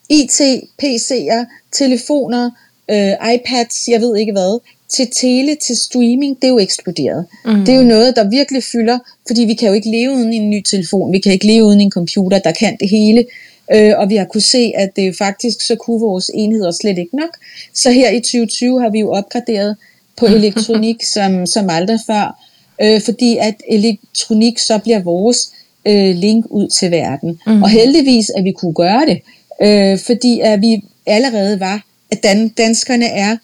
IT, 0.10 0.41
PC'er, 0.84 1.46
telefoner, 1.72 2.51
øh, 2.91 3.34
iPads, 3.34 3.88
jeg 3.88 4.01
ved 4.01 4.17
ikke 4.17 4.31
hvad, 4.31 4.60
til 4.89 5.08
tele, 5.12 5.56
til 5.56 5.77
streaming, 5.77 6.36
det 6.36 6.44
er 6.44 6.51
jo 6.51 6.60
eksploderet. 6.60 7.25
Mm. 7.46 7.65
Det 7.65 7.70
er 7.74 7.77
jo 7.77 7.84
noget, 7.84 8.15
der 8.15 8.29
virkelig 8.29 8.63
fylder, 8.63 9.00
fordi 9.27 9.41
vi 9.41 9.53
kan 9.53 9.67
jo 9.67 9.74
ikke 9.74 9.89
leve 9.89 10.12
uden 10.12 10.34
en 10.34 10.50
ny 10.50 10.62
telefon, 10.62 11.12
vi 11.13 11.20
kan 11.20 11.32
ikke 11.32 11.48
leve 11.48 11.63
uden 11.63 11.82
en 11.82 11.91
computer, 11.91 12.39
der 12.39 12.51
kan 12.51 12.77
det 12.79 12.89
hele. 12.89 13.25
øh, 13.74 13.94
og 13.98 14.10
vi 14.10 14.15
har 14.15 14.25
kunne 14.25 14.41
se, 14.41 14.72
at 14.75 14.89
det 14.96 15.17
faktisk 15.17 15.62
så 15.62 15.75
kunne 15.75 16.00
vores 16.00 16.32
enheder 16.34 16.72
slet 16.72 16.98
ikke 16.98 17.15
nok. 17.15 17.29
Så 17.74 17.91
her 17.91 18.10
i 18.12 18.20
2020 18.20 18.82
har 18.82 18.89
vi 18.89 19.00
jo 19.00 19.12
opgraderet 19.12 19.75
på 20.17 20.25
elektronik 20.39 21.03
som, 21.03 21.46
som 21.46 21.70
aldrig 21.70 22.00
før, 22.08 22.39
øh, 22.82 23.01
fordi 23.01 23.38
at 23.38 23.56
elektronik 23.70 24.60
så 24.60 24.77
bliver 24.77 25.00
vores 25.00 25.38
øh, 25.86 26.15
link 26.15 26.46
ud 26.50 26.67
til 26.67 26.91
verden. 26.91 27.39
Mm. 27.48 27.63
Og 27.63 27.70
heldigvis, 27.70 28.29
at 28.38 28.44
vi 28.44 28.51
kunne 28.51 28.74
gøre 28.74 29.06
det, 29.06 29.22
øh, 29.62 30.00
fordi 30.00 30.39
at 30.39 30.62
vi 30.62 30.84
allerede 31.06 31.60
var, 31.60 31.86
at 32.12 32.25
dan- 32.25 32.50
danskerne 32.58 33.06
er 33.06 33.38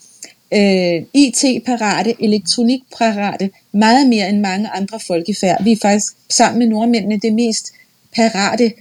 øh, 0.56 1.04
IT-parate, 1.14 2.16
elektronik-parate, 2.20 3.50
meget 3.72 4.08
mere 4.08 4.30
end 4.30 4.40
mange 4.40 4.70
andre 4.70 5.00
folkefærd. 5.08 5.64
Vi 5.64 5.72
er 5.72 5.78
faktisk 5.82 6.14
sammen 6.30 6.60
med 6.60 6.68
nordmændene 6.68 7.20
det 7.20 7.34
mest 7.34 7.74
parate 8.16 8.72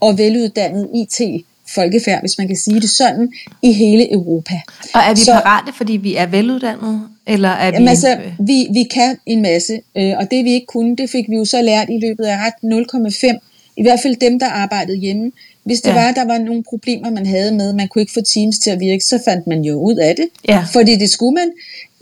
og 0.00 0.18
veluddannede 0.18 0.88
IT 0.94 1.44
folkefærd, 1.74 2.20
hvis 2.20 2.38
man 2.38 2.46
kan 2.46 2.56
sige 2.56 2.80
det 2.80 2.90
sådan, 2.90 3.32
i 3.62 3.72
hele 3.72 4.12
Europa. 4.12 4.60
Og 4.94 5.00
er 5.00 5.14
vi 5.14 5.20
så, 5.20 5.32
parate, 5.32 5.72
fordi 5.76 5.92
vi 5.92 6.16
er 6.16 6.26
veluddannede? 6.26 7.00
Eller 7.26 7.48
er 7.48 7.70
vi... 7.70 7.74
Jamen 7.74 7.88
altså, 7.88 8.18
vi, 8.38 8.66
vi 8.72 8.82
kan 8.82 9.16
en 9.26 9.42
masse, 9.42 9.80
øh, 9.96 10.12
og 10.18 10.30
det 10.30 10.44
vi 10.44 10.52
ikke 10.52 10.66
kunne, 10.66 10.96
det 10.96 11.10
fik 11.10 11.28
vi 11.28 11.36
jo 11.36 11.44
så 11.44 11.62
lært 11.62 11.88
i 11.90 11.98
løbet 11.98 12.24
af 12.24 12.36
ret 12.36 12.54
0,5. 13.34 13.38
I 13.76 13.82
hvert 13.82 14.00
fald 14.02 14.16
dem, 14.16 14.38
der 14.38 14.46
arbejdede 14.46 14.98
hjemme. 14.98 15.32
Hvis 15.64 15.80
det 15.80 15.90
ja. 15.90 15.94
var, 15.94 16.12
der 16.12 16.24
var 16.24 16.38
nogle 16.38 16.62
problemer, 16.62 17.10
man 17.10 17.26
havde 17.26 17.52
med, 17.52 17.72
man 17.72 17.88
kunne 17.88 18.02
ikke 18.02 18.12
få 18.12 18.20
Teams 18.20 18.58
til 18.58 18.70
at 18.70 18.80
virke, 18.80 19.04
så 19.04 19.18
fandt 19.24 19.46
man 19.46 19.62
jo 19.62 19.74
ud 19.74 19.96
af 19.96 20.16
det. 20.16 20.28
Ja. 20.48 20.64
Fordi 20.72 20.96
det 20.96 21.10
skulle 21.10 21.34
man. 21.34 21.52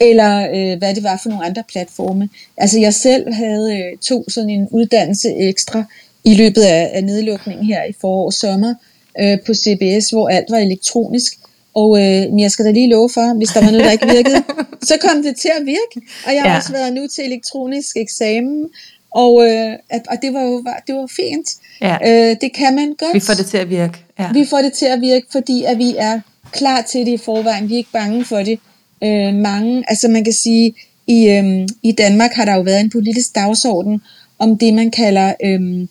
Eller 0.00 0.48
øh, 0.54 0.78
hvad 0.78 0.94
det 0.94 1.02
var 1.02 1.20
for 1.22 1.28
nogle 1.28 1.44
andre 1.44 1.62
platforme. 1.72 2.28
Altså 2.56 2.78
jeg 2.80 2.94
selv 2.94 3.32
havde 3.32 3.76
øh, 3.78 3.98
to 3.98 4.24
sådan 4.30 4.50
en 4.50 4.68
uddannelse 4.70 5.34
ekstra 5.36 5.84
i 6.24 6.34
løbet 6.34 6.62
af, 6.62 6.90
af 6.92 7.04
nedlukningen 7.04 7.66
her 7.66 7.84
i 7.84 7.92
forår 8.00 8.26
og 8.26 8.32
sommer 8.32 8.74
øh, 9.20 9.38
på 9.46 9.54
CBS, 9.54 10.10
hvor 10.10 10.28
alt 10.28 10.50
var 10.50 10.58
elektronisk. 10.58 11.32
Og 11.74 11.98
øh, 11.98 12.40
jeg 12.40 12.50
skal 12.50 12.64
da 12.64 12.70
lige 12.70 12.90
love 12.90 13.10
for, 13.14 13.36
hvis 13.36 13.48
der 13.48 13.60
var 13.60 13.70
noget, 13.70 13.84
der 13.84 13.90
ikke 13.90 14.06
virkede, 14.06 14.42
så 14.90 14.94
kom 15.00 15.22
det 15.22 15.36
til 15.36 15.50
at 15.60 15.66
virke. 15.66 16.06
Og 16.26 16.34
jeg 16.34 16.42
har 16.42 16.50
ja. 16.50 16.56
også 16.56 16.72
været 16.72 16.92
nu 16.92 17.06
til 17.06 17.24
elektronisk 17.24 17.96
eksamen, 17.96 18.66
og, 19.10 19.44
øh, 19.48 19.72
og 20.08 20.16
det 20.22 20.34
var 20.34 20.42
jo 20.42 20.64
det 20.86 20.94
var 20.94 21.06
fint. 21.16 21.48
Ja. 21.80 21.96
Øh, 22.06 22.36
det 22.40 22.52
kan 22.52 22.74
man 22.74 22.94
godt. 22.98 23.14
Vi 23.14 23.20
får 23.20 23.34
det 23.34 23.46
til 23.46 23.56
at 23.56 23.70
virke. 23.70 23.98
Ja. 24.18 24.32
Vi 24.32 24.46
får 24.50 24.58
det 24.58 24.72
til 24.72 24.86
at 24.86 25.00
virke, 25.00 25.26
fordi 25.32 25.64
at 25.64 25.78
vi 25.78 25.94
er 25.98 26.20
klar 26.52 26.82
til 26.82 27.06
det 27.06 27.12
i 27.12 27.16
forvejen. 27.16 27.68
Vi 27.68 27.74
er 27.74 27.78
ikke 27.78 27.92
bange 27.92 28.24
for 28.24 28.42
det. 28.42 28.58
Øh, 29.04 29.34
mange, 29.34 29.84
altså 29.88 30.08
man 30.08 30.24
kan 30.24 30.32
sige, 30.32 30.74
i, 31.06 31.28
øh, 31.28 31.68
i 31.82 31.92
Danmark 31.92 32.32
har 32.32 32.44
der 32.44 32.54
jo 32.54 32.60
været 32.60 32.80
en 32.80 32.90
politisk 32.90 33.34
dagsorden 33.34 34.02
om 34.38 34.58
det, 34.58 34.74
man 34.74 34.90
kalder 34.90 35.34
øh, 35.44 35.86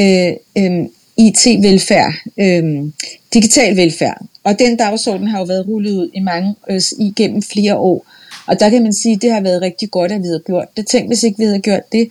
øh, 0.00 0.32
øh, 0.58 0.86
IT-velfærd, 1.16 2.14
øh, 2.38 2.92
digital 3.34 3.76
velfærd. 3.76 4.22
Og 4.44 4.58
den 4.58 4.76
dagsorden 4.76 5.26
har 5.26 5.38
jo 5.38 5.44
været 5.44 5.68
rullet 5.68 5.92
ud 5.92 6.10
i 6.14 6.20
mange, 6.20 6.54
øh, 6.70 6.80
igennem 6.98 7.42
flere 7.42 7.76
år. 7.76 8.06
Og 8.46 8.60
der 8.60 8.70
kan 8.70 8.82
man 8.82 8.92
sige, 8.92 9.14
at 9.14 9.22
det 9.22 9.32
har 9.32 9.40
været 9.40 9.62
rigtig 9.62 9.90
godt, 9.90 10.12
at 10.12 10.20
vi 10.20 10.26
havde 10.26 10.42
gjort 10.46 10.76
det. 10.76 10.86
Tænk, 10.86 11.06
hvis 11.06 11.22
ikke 11.22 11.38
vi 11.38 11.44
havde 11.44 11.60
gjort 11.60 11.92
det, 11.92 12.08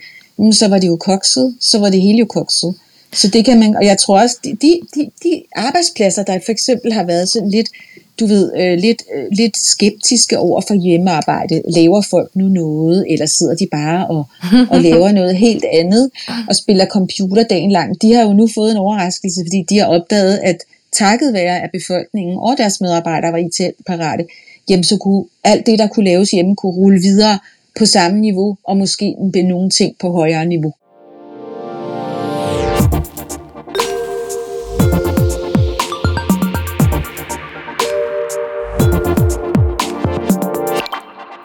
så 0.51 0.67
var 0.67 0.79
det 0.79 0.87
jo 0.87 0.95
kokset, 0.95 1.55
så 1.59 1.79
var 1.79 1.89
det 1.89 2.01
hele 2.01 2.19
jo 2.19 2.25
kokset. 2.25 2.75
Så 3.13 3.27
det 3.27 3.45
kan 3.45 3.59
man, 3.59 3.75
og 3.75 3.85
jeg 3.85 3.97
tror 3.97 4.21
også, 4.21 4.37
de, 4.43 4.57
de, 4.95 5.11
de 5.23 5.43
arbejdspladser, 5.55 6.23
der 6.23 6.39
for 6.45 6.51
eksempel 6.51 6.93
har 6.93 7.03
været 7.03 7.29
sådan 7.29 7.49
lidt, 7.49 7.69
du 8.19 8.25
ved, 8.25 8.51
øh, 8.57 8.79
lidt, 8.79 9.03
øh, 9.15 9.25
lidt 9.31 9.57
skeptiske 9.57 10.37
over 10.39 10.61
for 10.67 10.73
hjemmearbejde. 10.73 11.61
Laver 11.67 12.01
folk 12.09 12.31
nu 12.35 12.47
noget, 12.47 13.05
eller 13.09 13.25
sidder 13.25 13.55
de 13.55 13.67
bare 13.71 14.07
og, 14.07 14.25
og 14.69 14.81
laver 14.87 15.11
noget 15.11 15.35
helt 15.35 15.65
andet, 15.73 16.11
og 16.49 16.55
spiller 16.55 16.85
computer 16.85 17.43
dagen 17.43 17.71
lang? 17.71 18.01
De 18.01 18.13
har 18.13 18.23
jo 18.23 18.33
nu 18.33 18.47
fået 18.55 18.71
en 18.71 18.77
overraskelse, 18.77 19.41
fordi 19.45 19.65
de 19.69 19.77
har 19.77 19.85
opdaget, 19.85 20.39
at 20.43 20.57
takket 20.93 21.33
være, 21.33 21.61
at 21.61 21.69
befolkningen 21.73 22.37
og 22.37 22.55
deres 22.57 22.81
medarbejdere 22.81 23.31
var 23.31 23.37
IT-parate, 23.37 24.25
jamen 24.69 24.83
så 24.83 24.97
kunne 24.97 25.25
alt 25.43 25.65
det, 25.65 25.79
der 25.79 25.87
kunne 25.87 26.05
laves 26.05 26.31
hjemme, 26.31 26.55
kunne 26.55 26.71
rulle 26.71 26.99
videre 26.99 27.39
på 27.79 27.85
samme 27.85 28.19
niveau, 28.19 28.57
og 28.63 28.77
måske 28.77 29.15
med 29.33 29.43
nogle 29.43 29.69
ting 29.69 29.95
på 29.99 30.11
højere 30.11 30.45
niveau. 30.45 30.73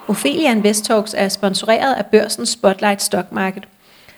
Ophelia 0.08 0.52
Invest 0.52 0.84
Talks 0.84 1.14
er 1.18 1.28
sponsoreret 1.28 1.94
af 1.94 2.06
børsens 2.06 2.48
Spotlight 2.48 3.02
Stock 3.02 3.32
Market. 3.32 3.68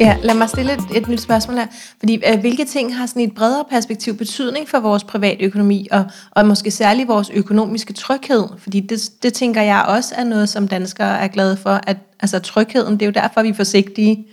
Ja, 0.00 0.16
lad 0.22 0.34
mig 0.34 0.48
stille 0.48 0.72
et, 0.72 0.96
et 0.96 1.08
nyt 1.08 1.20
spørgsmål 1.20 1.56
her. 1.56 1.66
Fordi 1.98 2.22
øh, 2.32 2.40
hvilke 2.40 2.64
ting 2.64 2.96
har 2.96 3.06
sådan 3.06 3.22
et 3.22 3.34
bredere 3.34 3.64
perspektiv 3.70 4.16
betydning 4.16 4.68
for 4.68 4.80
vores 4.80 5.04
privatøkonomi, 5.04 5.88
og, 5.90 6.04
og 6.30 6.46
måske 6.46 6.70
særligt 6.70 7.08
vores 7.08 7.30
økonomiske 7.30 7.92
tryghed? 7.92 8.44
Fordi 8.58 8.80
det, 8.80 9.10
det 9.22 9.34
tænker 9.34 9.62
jeg 9.62 9.84
også 9.88 10.14
er 10.14 10.24
noget, 10.24 10.48
som 10.48 10.68
danskere 10.68 11.20
er 11.20 11.28
glade 11.28 11.56
for. 11.56 11.80
At, 11.86 11.96
altså 12.20 12.38
trygheden, 12.38 12.94
det 12.94 13.02
er 13.02 13.06
jo 13.06 13.12
derfor, 13.12 13.42
vi 13.42 13.48
er 13.48 13.54
forsigtige. 13.54 14.26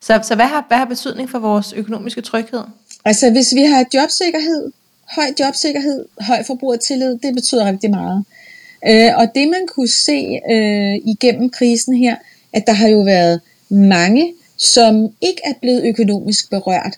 Så, 0.00 0.20
så 0.22 0.34
hvad, 0.34 0.46
har, 0.46 0.64
hvad 0.68 0.78
har 0.78 0.84
betydning 0.84 1.30
for 1.30 1.38
vores 1.38 1.72
økonomiske 1.72 2.20
tryghed? 2.20 2.62
Altså 3.04 3.30
hvis 3.30 3.54
vi 3.54 3.62
har 3.62 3.84
jobsikkerhed, 3.94 4.72
høj 5.16 5.26
jobsikkerhed, 5.40 6.04
høj 6.20 6.42
forbrugertillid, 6.46 7.18
det 7.18 7.34
betyder 7.34 7.66
rigtig 7.66 7.90
meget. 7.90 8.24
Øh, 8.88 9.10
og 9.16 9.26
det 9.34 9.48
man 9.48 9.66
kunne 9.74 9.88
se 9.88 10.40
øh, 10.50 10.94
igennem 11.12 11.50
krisen 11.50 11.96
her, 11.96 12.16
at 12.52 12.66
der 12.66 12.72
har 12.72 12.88
jo 12.88 13.00
været 13.00 13.40
mange 13.68 14.32
som 14.56 15.08
ikke 15.20 15.40
er 15.44 15.52
blevet 15.60 15.84
økonomisk 15.84 16.50
berørt 16.50 16.96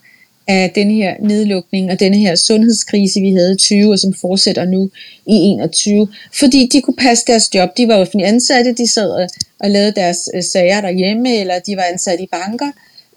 af 0.49 0.73
den 0.75 0.91
her 0.91 1.15
nedlukning 1.21 1.91
og 1.91 2.01
denne 2.01 2.17
her 2.17 2.35
sundhedskrise, 2.35 3.21
vi 3.21 3.33
havde 3.35 3.53
i 3.53 3.57
20, 3.57 3.93
og 3.93 3.99
som 3.99 4.15
fortsætter 4.15 4.65
nu 4.65 4.91
i 5.27 5.35
21. 5.35 6.09
Fordi 6.39 6.69
de 6.73 6.81
kunne 6.81 6.97
passe 6.97 7.25
deres 7.27 7.55
job. 7.55 7.77
De 7.77 7.89
var 7.89 7.97
offentlige 7.97 8.29
ansatte, 8.29 8.73
de 8.73 8.93
sad 8.93 9.29
og 9.61 9.71
lavede 9.71 9.93
deres 9.93 10.19
øh, 10.35 10.43
sager 10.43 10.81
derhjemme, 10.81 11.37
eller 11.37 11.59
de 11.59 11.77
var 11.77 11.83
ansat 11.83 12.21
i 12.21 12.27
banker, 12.27 12.71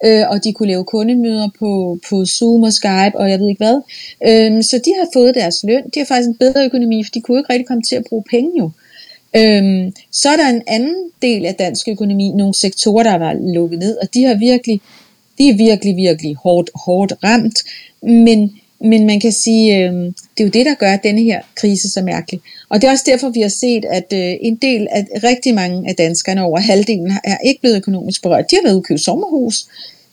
øh, 0.04 0.28
og 0.28 0.44
de 0.44 0.52
kunne 0.52 0.68
lave 0.68 0.84
kundemøder 0.84 1.48
på, 1.58 1.98
på 2.08 2.24
Zoom 2.26 2.62
og 2.62 2.72
Skype, 2.72 3.14
og 3.14 3.30
jeg 3.30 3.38
ved 3.38 3.48
ikke 3.48 3.64
hvad. 3.64 3.80
Øh, 4.28 4.62
så 4.64 4.80
de 4.84 4.90
har 4.98 5.08
fået 5.12 5.34
deres 5.34 5.64
løn. 5.64 5.84
De 5.94 6.00
har 6.00 6.06
faktisk 6.06 6.28
en 6.28 6.36
bedre 6.36 6.64
økonomi, 6.64 7.04
for 7.04 7.10
de 7.10 7.20
kunne 7.20 7.38
ikke 7.38 7.52
rigtig 7.52 7.66
komme 7.66 7.82
til 7.82 7.96
at 7.96 8.04
bruge 8.08 8.24
penge 8.30 8.50
jo. 8.58 8.70
Øhm, 9.36 9.92
så 10.10 10.28
er 10.28 10.36
der 10.36 10.48
en 10.48 10.62
anden 10.66 11.10
del 11.22 11.46
af 11.46 11.54
dansk 11.54 11.88
økonomi, 11.88 12.32
nogle 12.32 12.54
sektorer, 12.54 13.02
der 13.02 13.14
var 13.18 13.36
lukket 13.54 13.78
ned, 13.78 13.96
og 13.96 14.14
de 14.14 14.24
har 14.24 14.34
virkelig, 14.34 14.80
de 15.38 15.48
er 15.48 15.56
virkelig, 15.56 15.96
virkelig 15.96 16.34
hårdt, 16.34 16.70
hårdt 16.74 17.12
ramt. 17.24 17.58
Men, 18.02 18.52
men 18.80 19.06
man 19.06 19.20
kan 19.20 19.32
sige, 19.32 19.78
øhm, 19.78 20.04
det 20.04 20.40
er 20.40 20.44
jo 20.44 20.50
det, 20.50 20.66
der 20.66 20.74
gør 20.74 20.96
denne 20.96 21.22
her 21.22 21.40
krise 21.54 21.90
så 21.90 22.02
mærkelig. 22.02 22.40
Og 22.68 22.80
det 22.80 22.88
er 22.88 22.92
også 22.92 23.04
derfor, 23.06 23.28
vi 23.28 23.40
har 23.40 23.48
set, 23.48 23.84
at 23.84 24.12
øh, 24.12 24.36
en 24.40 24.56
del 24.56 24.88
af 24.90 25.06
rigtig 25.24 25.54
mange 25.54 25.88
af 25.88 25.94
danskerne, 25.94 26.42
over 26.42 26.58
halvdelen, 26.58 27.12
er 27.24 27.38
ikke 27.44 27.60
blevet 27.60 27.76
økonomisk 27.76 28.22
berørt. 28.22 28.50
De 28.50 28.56
har 28.56 28.62
været 28.62 28.90
ude 28.90 28.98
sommerhus, 28.98 29.66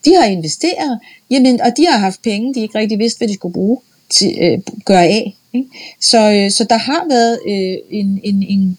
de 0.05 0.15
har 0.15 0.25
investeret, 0.25 0.99
jamen, 1.31 1.61
og 1.61 1.77
de 1.77 1.85
har 1.85 1.97
haft 1.97 2.21
penge, 2.21 2.53
de 2.53 2.61
ikke 2.61 2.77
rigtig 2.77 2.99
vidste, 2.99 3.17
hvad 3.17 3.27
de 3.27 3.33
skulle 3.33 3.53
bruge 3.53 3.77
til, 4.09 4.37
øh, 4.41 4.59
gøre 4.85 5.07
af. 5.07 5.35
Ikke? 5.53 5.67
Så, 6.01 6.31
øh, 6.31 6.51
så 6.51 6.63
der 6.63 6.77
har 6.77 7.05
været 7.09 7.39
øh, 7.47 7.77
en, 7.99 8.19
en, 8.23 8.43
en 8.43 8.77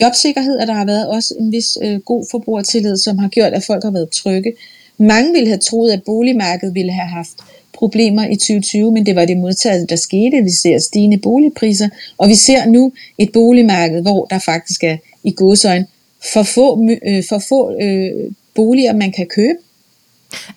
jobsikkerhed, 0.00 0.58
og 0.58 0.66
der 0.66 0.72
har 0.72 0.84
været 0.84 1.08
også 1.08 1.34
en 1.38 1.52
vis 1.52 1.78
øh, 1.82 2.00
god 2.00 2.26
forbrugertillid, 2.30 2.96
som 2.96 3.18
har 3.18 3.28
gjort, 3.28 3.52
at 3.52 3.64
folk 3.64 3.84
har 3.84 3.90
været 3.90 4.10
trygge. 4.10 4.52
Mange 4.98 5.32
ville 5.32 5.48
have 5.48 5.58
troet, 5.58 5.90
at 5.90 6.02
boligmarkedet 6.02 6.74
ville 6.74 6.92
have 6.92 7.08
haft 7.08 7.30
problemer 7.72 8.26
i 8.26 8.36
2020, 8.36 8.92
men 8.92 9.06
det 9.06 9.16
var 9.16 9.24
det 9.24 9.36
modtaget, 9.36 9.90
der 9.90 9.96
skete. 9.96 10.42
Vi 10.42 10.50
ser 10.50 10.78
stigende 10.78 11.18
boligpriser, 11.18 11.88
og 12.18 12.28
vi 12.28 12.34
ser 12.34 12.66
nu 12.66 12.92
et 13.18 13.32
boligmarked, 13.32 14.02
hvor 14.02 14.24
der 14.24 14.38
faktisk 14.38 14.84
er 14.84 14.96
i 15.24 15.32
godsøjne 15.36 15.86
for 16.32 16.42
få, 16.42 16.88
øh, 17.06 17.24
for 17.28 17.38
få 17.48 17.72
øh, 17.82 18.32
boliger, 18.54 18.92
man 18.92 19.12
kan 19.12 19.26
købe. 19.26 19.58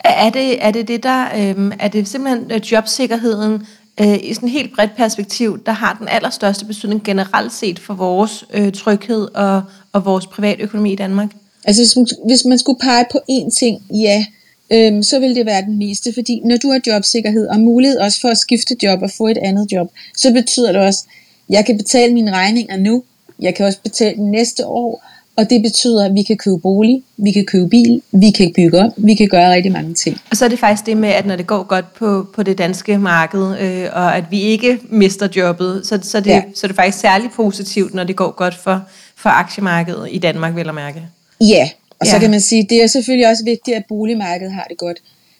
Er 0.03 0.29
det, 0.29 0.65
er 0.65 0.71
det 0.71 0.87
det 0.87 1.03
der, 1.03 1.23
øh, 1.23 1.71
er 1.79 1.87
det 1.87 2.07
simpelthen 2.07 2.51
øh, 2.51 2.61
jobsikkerheden, 2.71 3.61
øh, 4.01 4.19
i 4.23 4.33
sådan 4.33 4.49
et 4.49 4.53
helt 4.53 4.75
bredt 4.75 4.95
perspektiv, 4.95 5.63
der 5.65 5.71
har 5.71 5.95
den 5.99 6.07
allerstørste 6.07 6.65
betydning 6.65 7.03
generelt 7.03 7.53
set 7.53 7.79
for 7.79 7.93
vores 7.93 8.45
øh, 8.53 8.71
tryghed 8.71 9.27
og, 9.33 9.63
og 9.93 10.05
vores 10.05 10.27
privatøkonomi 10.27 10.91
i 10.91 10.95
Danmark? 10.95 11.31
Altså 11.65 11.81
hvis 11.81 11.95
man, 11.95 12.07
hvis 12.25 12.45
man 12.45 12.59
skulle 12.59 12.79
pege 12.79 13.05
på 13.11 13.19
én 13.31 13.57
ting, 13.59 13.83
ja, 13.93 14.25
øhm, 14.71 15.03
så 15.03 15.19
vil 15.19 15.35
det 15.35 15.45
være 15.45 15.61
den 15.61 15.77
meste, 15.77 16.13
fordi 16.13 16.41
når 16.45 16.57
du 16.57 16.71
har 16.71 16.79
jobsikkerhed 16.87 17.47
og 17.47 17.59
mulighed 17.59 17.97
også 17.97 18.21
for 18.21 18.29
at 18.29 18.37
skifte 18.37 18.75
job 18.83 19.01
og 19.01 19.11
få 19.11 19.27
et 19.27 19.37
andet 19.37 19.71
job, 19.71 19.91
så 20.17 20.33
betyder 20.33 20.71
det 20.71 20.81
også, 20.81 21.05
at 21.07 21.55
jeg 21.55 21.65
kan 21.65 21.77
betale 21.77 22.13
mine 22.13 22.31
regninger 22.31 22.77
nu, 22.77 23.03
jeg 23.39 23.55
kan 23.55 23.65
også 23.65 23.79
betale 23.83 24.15
dem 24.15 24.25
næste 24.25 24.67
år, 24.67 25.05
og 25.35 25.49
det 25.49 25.61
betyder, 25.61 26.05
at 26.05 26.13
vi 26.13 26.21
kan 26.21 26.37
købe 26.37 26.59
bolig, 26.59 27.03
vi 27.17 27.31
kan 27.31 27.45
købe 27.45 27.69
bil, 27.69 28.01
vi 28.11 28.31
kan 28.31 28.53
bygge 28.55 28.79
op, 28.79 28.91
vi 28.97 29.13
kan 29.13 29.27
gøre 29.27 29.53
rigtig 29.53 29.71
mange 29.71 29.93
ting. 29.93 30.17
Og 30.31 30.37
så 30.37 30.45
er 30.45 30.49
det 30.49 30.59
faktisk 30.59 30.85
det 30.85 30.97
med, 30.97 31.09
at 31.09 31.25
når 31.25 31.35
det 31.35 31.47
går 31.47 31.63
godt 31.63 31.93
på, 31.93 32.27
på 32.35 32.43
det 32.43 32.57
danske 32.57 32.97
marked, 32.97 33.59
øh, 33.59 33.89
og 33.93 34.17
at 34.17 34.23
vi 34.31 34.41
ikke 34.41 34.79
mister 34.89 35.27
jobbet, 35.35 35.81
så, 35.85 35.99
så, 36.01 36.19
det, 36.19 36.29
ja. 36.29 36.41
så 36.55 36.65
er 36.65 36.67
det 36.67 36.75
faktisk 36.75 36.99
særligt 36.99 37.33
positivt, 37.33 37.93
når 37.93 38.03
det 38.03 38.15
går 38.15 38.35
godt 38.35 38.55
for, 38.55 38.81
for 39.15 39.29
aktiemarkedet 39.29 40.07
i 40.11 40.17
Danmark, 40.17 40.55
vil 40.55 40.65
jeg 40.65 40.75
mærke. 40.75 41.01
Ja, 41.41 41.69
og 41.99 42.05
ja. 42.05 42.11
så 42.11 42.19
kan 42.19 42.31
man 42.31 42.41
sige, 42.41 42.67
det 42.69 42.83
er 42.83 42.87
selvfølgelig 42.87 43.29
også 43.29 43.43
vigtigt, 43.43 43.77
at 43.77 43.83
boligmarkedet 43.89 44.53
har 44.53 44.65
det 44.69 44.77
godt. 44.77 44.97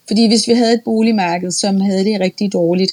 Fordi 0.08 0.28
hvis 0.28 0.48
vi 0.48 0.54
havde 0.54 0.74
et 0.74 0.82
boligmarked, 0.86 1.52
som 1.52 1.82
havde 1.82 2.04
det 2.06 2.20
rigtig 2.20 2.54
dårligt, 2.54 2.92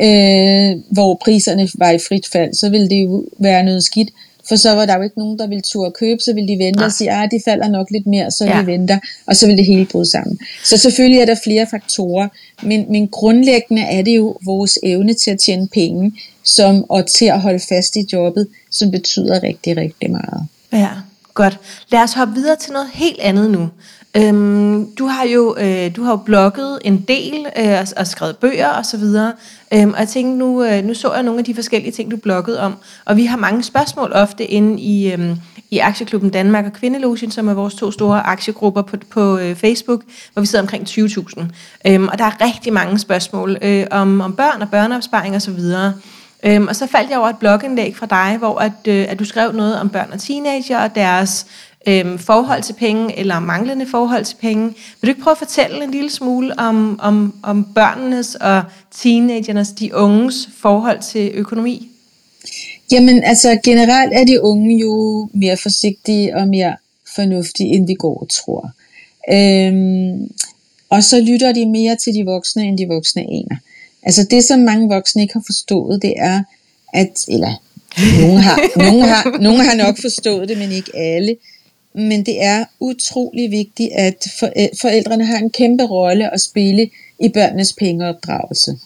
øh, 0.00 0.82
hvor 0.90 1.14
priserne 1.24 1.68
var 1.74 1.90
i 1.90 1.98
frit 2.08 2.28
fald, 2.32 2.54
så 2.54 2.70
ville 2.70 2.88
det 2.88 3.04
jo 3.04 3.24
være 3.38 3.62
noget 3.62 3.84
skidt. 3.84 4.10
For 4.48 4.56
så 4.56 4.74
var 4.74 4.86
der 4.86 4.96
jo 4.96 5.02
ikke 5.02 5.18
nogen, 5.18 5.38
der 5.38 5.46
ville 5.46 5.62
turde 5.62 5.90
købe, 5.90 6.20
så 6.20 6.32
ville 6.34 6.48
de 6.48 6.58
vente 6.64 6.80
ja. 6.80 6.86
og 6.86 6.92
sige, 6.92 7.10
at 7.10 7.22
ah, 7.22 7.30
de 7.30 7.40
falder 7.44 7.68
nok 7.68 7.90
lidt 7.90 8.06
mere, 8.06 8.30
så 8.30 8.44
ja. 8.44 8.60
vi 8.60 8.72
venter, 8.72 8.98
og 9.26 9.36
så 9.36 9.46
vil 9.46 9.56
det 9.56 9.66
hele 9.66 9.86
bryde 9.86 10.10
sammen. 10.10 10.38
Så 10.64 10.76
selvfølgelig 10.76 11.20
er 11.20 11.26
der 11.26 11.36
flere 11.44 11.66
faktorer, 11.70 12.28
men, 12.62 12.86
men 12.90 13.08
grundlæggende 13.08 13.82
er 13.82 14.02
det 14.02 14.16
jo 14.16 14.36
vores 14.44 14.78
evne 14.82 15.14
til 15.14 15.30
at 15.30 15.38
tjene 15.38 15.68
penge, 15.68 16.12
som, 16.44 16.90
og 16.90 17.06
til 17.06 17.26
at 17.26 17.40
holde 17.40 17.60
fast 17.68 17.96
i 17.96 18.06
jobbet, 18.12 18.48
som 18.70 18.90
betyder 18.90 19.42
rigtig, 19.42 19.76
rigtig 19.76 20.10
meget. 20.10 20.46
Ja, 20.72 20.88
godt. 21.34 21.58
Lad 21.92 22.00
os 22.00 22.12
hoppe 22.12 22.34
videre 22.34 22.56
til 22.56 22.72
noget 22.72 22.88
helt 22.94 23.20
andet 23.20 23.50
nu. 23.50 23.68
Øhm, 24.16 24.86
du 24.98 25.06
har 25.06 25.24
jo 25.24 25.56
øh, 25.60 25.96
du 25.96 26.02
har 26.02 26.10
jo 26.10 26.16
blogget 26.16 26.78
en 26.84 27.04
del 27.08 27.46
øh, 27.58 27.78
og, 27.80 27.86
og 27.96 28.06
skrevet 28.06 28.36
bøger 28.36 28.68
og 28.68 28.86
så 28.86 28.96
videre. 28.96 29.32
Øhm, 29.74 29.92
og 29.92 29.98
jeg 29.98 30.08
tænkte 30.08 30.38
nu 30.38 30.64
øh, 30.64 30.84
nu 30.84 30.94
så 30.94 31.14
jeg 31.14 31.22
nogle 31.22 31.38
af 31.38 31.44
de 31.44 31.54
forskellige 31.54 31.92
ting 31.92 32.10
du 32.10 32.16
bloggede 32.16 32.60
om, 32.60 32.74
og 33.04 33.16
vi 33.16 33.24
har 33.24 33.36
mange 33.36 33.62
spørgsmål 33.62 34.12
ofte 34.12 34.44
inde 34.44 34.80
i 34.80 35.12
øhm, 35.12 35.36
i 35.70 35.78
Aktieklubben 35.78 36.30
Danmark 36.30 36.64
og 36.64 36.72
Kvindelogen, 36.72 37.30
som 37.30 37.48
er 37.48 37.54
vores 37.54 37.74
to 37.74 37.90
store 37.90 38.26
aktiegrupper 38.26 38.82
på, 38.82 38.96
på 39.10 39.38
øh, 39.38 39.56
Facebook, 39.56 40.02
hvor 40.32 40.40
vi 40.40 40.46
sidder 40.46 40.62
omkring 40.62 40.88
20.000. 40.88 41.44
Øhm, 41.86 42.08
og 42.08 42.18
der 42.18 42.24
er 42.24 42.44
rigtig 42.44 42.72
mange 42.72 42.98
spørgsmål 42.98 43.56
øh, 43.62 43.86
om, 43.90 44.20
om 44.20 44.36
børn 44.36 44.62
og 44.62 44.70
børneopsparing 44.70 45.34
og 45.34 45.42
så 45.42 45.50
videre. 45.50 45.94
Øhm, 46.44 46.66
og 46.68 46.76
så 46.76 46.86
faldt 46.86 47.10
jeg 47.10 47.18
over 47.18 47.28
et 47.28 47.38
blogindlæg 47.38 47.96
fra 47.96 48.06
dig, 48.06 48.36
hvor 48.38 48.58
at, 48.58 48.72
øh, 48.88 49.06
at 49.08 49.18
du 49.18 49.24
skrev 49.24 49.52
noget 49.52 49.80
om 49.80 49.88
børn 49.88 50.08
og 50.12 50.20
teenager 50.20 50.78
og 50.78 50.94
deres 50.94 51.46
øhm, 51.86 52.18
forhold 52.18 52.62
til 52.62 52.72
penge 52.72 53.18
eller 53.18 53.40
manglende 53.40 53.86
forhold 53.86 54.24
til 54.24 54.36
penge. 54.36 54.66
Vil 54.66 54.74
du 55.02 55.08
ikke 55.08 55.20
prøve 55.20 55.32
at 55.32 55.38
fortælle 55.38 55.84
en 55.84 55.90
lille 55.90 56.10
smule 56.10 56.58
om, 56.58 57.00
om, 57.02 57.34
om 57.42 57.64
børnenes 57.74 58.34
og 58.34 58.62
teenagernes, 58.94 59.68
de 59.68 59.94
unges 59.94 60.48
forhold 60.58 61.00
til 61.00 61.30
økonomi? 61.34 61.88
Jamen 62.92 63.24
altså 63.24 63.60
generelt 63.64 64.12
er 64.12 64.24
de 64.24 64.42
unge 64.42 64.78
jo 64.78 65.28
mere 65.32 65.56
forsigtige 65.56 66.36
og 66.36 66.48
mere 66.48 66.76
fornuftige, 67.14 67.74
end 67.74 67.86
vi 67.86 67.94
går 67.94 68.20
og 68.20 68.28
tror. 68.28 68.70
Øhm, 69.32 70.30
og 70.90 71.04
så 71.04 71.20
lytter 71.20 71.52
de 71.52 71.66
mere 71.66 71.96
til 71.96 72.14
de 72.14 72.24
voksne, 72.24 72.62
end 72.62 72.78
de 72.78 72.88
voksne 72.88 73.22
aner. 73.22 73.56
Altså 74.02 74.26
det, 74.30 74.44
som 74.44 74.60
mange 74.60 74.88
voksne 74.88 75.22
ikke 75.22 75.34
har 75.34 75.44
forstået, 75.46 76.02
det 76.02 76.14
er, 76.16 76.42
at, 76.94 77.24
eller 77.28 77.62
nogen 78.20 78.36
har, 78.38 78.78
nogen 78.78 79.02
har, 79.02 79.38
nogen 79.40 79.60
har 79.60 79.74
nok 79.74 80.00
forstået 80.00 80.48
det, 80.48 80.58
men 80.58 80.72
ikke 80.72 80.96
alle, 80.96 81.36
men 81.98 82.26
det 82.26 82.44
er 82.44 82.64
utrolig 82.80 83.50
vigtigt, 83.50 83.90
at 83.92 84.26
forældrene 84.80 85.24
har 85.24 85.38
en 85.38 85.50
kæmpe 85.50 85.84
rolle 85.84 86.34
at 86.34 86.40
spille 86.40 86.90
i 87.20 87.28
børnenes 87.28 87.72
pengeopdragelse. 87.72 88.78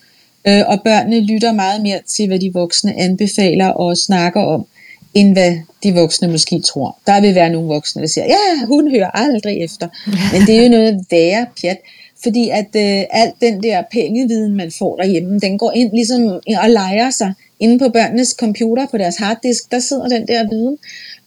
Øh, 0.48 0.62
og 0.66 0.80
børnene 0.84 1.20
lytter 1.20 1.52
meget 1.52 1.82
mere 1.82 2.00
til, 2.06 2.26
hvad 2.26 2.38
de 2.38 2.52
voksne 2.52 2.98
anbefaler 2.98 3.68
og 3.68 3.96
snakker 3.96 4.40
om, 4.40 4.66
end 5.14 5.32
hvad 5.32 5.56
de 5.82 5.94
voksne 5.94 6.28
måske 6.28 6.60
tror. 6.60 6.98
Der 7.06 7.20
vil 7.20 7.34
være 7.34 7.50
nogle 7.50 7.68
voksne, 7.68 8.02
der 8.02 8.08
siger, 8.08 8.24
ja, 8.24 8.66
hun 8.66 8.90
hører 8.90 9.10
aldrig 9.10 9.64
efter. 9.64 9.88
Men 10.32 10.46
det 10.46 10.58
er 10.58 10.62
jo 10.62 10.68
noget 10.68 11.06
værre 11.10 11.46
pjat, 11.60 11.78
fordi 12.22 12.48
at 12.48 12.68
øh, 12.76 13.04
alt 13.10 13.34
den 13.40 13.62
der 13.62 13.82
pengeviden, 13.92 14.56
man 14.56 14.72
får 14.78 14.96
derhjemme, 14.96 15.38
den 15.38 15.58
går 15.58 15.72
ind 15.74 15.92
ligesom 15.92 16.26
og 16.62 16.70
leger 16.70 17.10
sig 17.10 17.32
inde 17.60 17.78
på 17.78 17.88
børnenes 17.88 18.28
computer, 18.40 18.86
på 18.86 18.98
deres 18.98 19.16
harddisk, 19.16 19.70
der 19.70 19.78
sidder 19.78 20.08
den 20.08 20.26
der 20.28 20.48
viden. 20.48 20.78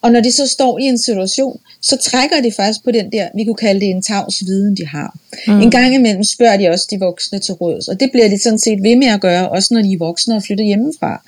Og 0.06 0.12
når 0.12 0.22
de 0.22 0.32
så 0.32 0.48
står 0.48 0.80
i 0.80 0.84
en 0.84 0.98
situation, 0.98 1.60
så 1.82 1.98
trækker 1.98 2.41
de 2.41 2.52
faktisk 2.52 2.84
på 2.84 2.91
den 2.91 3.12
der, 3.12 3.30
vi 3.36 3.44
kunne 3.44 3.56
kalde 3.56 3.80
det 3.80 3.89
en 3.89 4.02
tavs 4.02 4.46
viden, 4.46 4.78
de 4.78 4.88
har. 4.88 5.18
Mm. 5.48 5.62
En 5.62 5.72
gang 5.72 5.96
imellem 5.96 6.24
spørger 6.24 6.58
de 6.58 6.68
også 6.70 6.88
de 6.91 7.00
voksne 7.00 7.39
til 7.39 7.54
råds, 7.54 7.88
og 7.88 8.00
det 8.00 8.12
bliver 8.12 8.30
de 8.30 8.39
sådan 8.39 8.60
set 8.60 8.84
ved 8.84 8.96
med 8.96 9.08
at 9.08 9.22
gøre, 9.22 9.50
også 9.50 9.74
når 9.74 9.82
de 9.82 9.94
er 9.94 9.98
voksne 9.98 10.36
og 10.36 10.44
flytter 10.44 10.65
hjemmefra. 10.65 11.24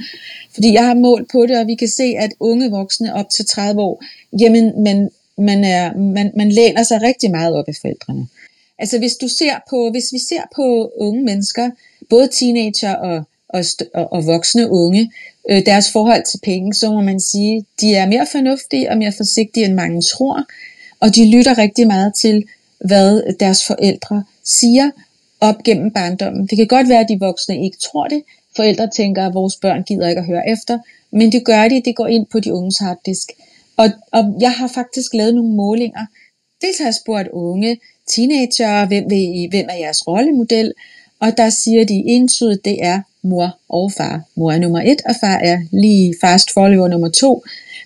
Fordi 0.54 0.74
jeg 0.74 0.86
har 0.86 0.94
målt 0.94 1.32
på 1.32 1.46
det, 1.46 1.60
og 1.60 1.68
vi 1.68 1.76
kan 1.76 1.88
se, 1.88 2.16
at 2.20 2.32
unge 2.40 2.72
voksne 2.72 3.13
op 3.13 3.30
til 3.30 3.46
30 3.46 3.82
år, 3.82 4.04
jamen 4.40 4.84
man, 4.84 5.10
man, 5.38 5.63
er, 5.63 5.98
man, 5.98 6.32
man 6.36 6.50
læner 6.52 6.84
sig 6.84 7.02
rigtig 7.02 7.32
meget 7.32 7.56
op 7.56 7.66
af 7.68 7.76
forældrene. 7.82 8.28
Altså 8.80 9.00
hvis 9.00 9.16
du 9.16 9.28
ser 9.28 9.56
på, 9.70 9.90
hvis 9.92 10.13
vi 10.13 10.20
ser 10.30 10.42
på 10.56 10.92
unge 10.98 11.24
mennesker, 11.24 11.70
både 12.10 12.28
teenager 12.28 12.94
og, 12.94 13.24
og, 13.50 13.64
og, 13.94 14.14
og 14.14 14.26
voksne 14.26 14.70
unge, 14.70 15.12
øh, 15.50 15.66
deres 15.66 15.92
forhold 15.92 16.24
til 16.32 16.40
penge, 16.44 16.74
så 16.74 16.92
må 16.92 17.02
man 17.02 17.20
sige, 17.20 17.66
de 17.82 17.96
er 17.96 18.08
mere 18.08 18.28
fornuftige 18.32 18.90
og 18.92 18.98
mere 18.98 19.14
forsigtige, 19.18 19.66
end 19.66 19.74
mange 19.74 20.02
tror, 20.02 20.46
og 21.00 21.16
de 21.16 21.32
lytter 21.32 21.58
rigtig 21.58 21.88
meget 21.88 22.14
til, 22.16 22.46
hvad 22.86 23.34
deres 23.40 23.68
forældre 23.68 24.24
siger 24.44 24.92
op 25.42 25.64
gennem 25.64 25.92
barndommen. 25.92 26.48
Det 26.48 26.58
kan 26.58 26.68
godt 26.68 26.90
være, 26.90 27.00
at 27.00 27.10
de 27.10 27.20
voksne 27.20 27.64
ikke 27.64 27.78
tror 27.78 28.08
det. 28.08 28.24
Forældre 28.56 28.90
tænker, 28.90 29.28
at 29.28 29.34
vores 29.34 29.56
børn 29.56 29.84
gider 29.84 30.10
ikke 30.10 30.20
at 30.20 30.26
høre 30.26 30.50
efter, 30.50 30.80
men 31.12 31.32
det 31.32 31.46
gør 31.46 31.68
de, 31.68 31.82
det 31.86 31.96
går 31.96 32.08
ind 32.08 32.26
på 32.26 32.40
de 32.40 32.54
unges 32.54 32.78
harddisk. 32.78 33.32
Og, 33.78 33.90
og 34.12 34.36
jeg 34.40 34.52
har 34.52 34.68
faktisk 34.68 35.14
lavet 35.14 35.36
nogle 35.36 35.56
målinger. 35.56 36.06
Dels 36.62 36.78
har 36.78 36.86
jeg 36.86 36.96
spurgt 36.96 37.28
unge, 37.28 37.80
teenager, 38.08 38.86
hvem, 38.86 39.10
vil, 39.10 39.48
hvem 39.50 39.66
er 39.70 39.76
jeres 39.76 40.08
rollemodel, 40.08 40.74
og 41.20 41.38
der 41.38 41.50
siger 41.50 41.86
de 41.86 41.94
entydigt, 41.94 42.66
det 42.66 42.86
er 42.86 43.02
mor 43.23 43.58
og 43.69 43.91
far. 43.91 44.21
Mor 44.36 44.51
er 44.51 44.60
nummer 44.60 44.82
et, 44.82 45.01
og 45.06 45.15
far 45.21 45.38
er 45.38 45.58
lige 45.71 46.15
fast 46.21 46.53
forløber 46.53 46.88
nummer 46.88 47.10
to. 47.10 47.43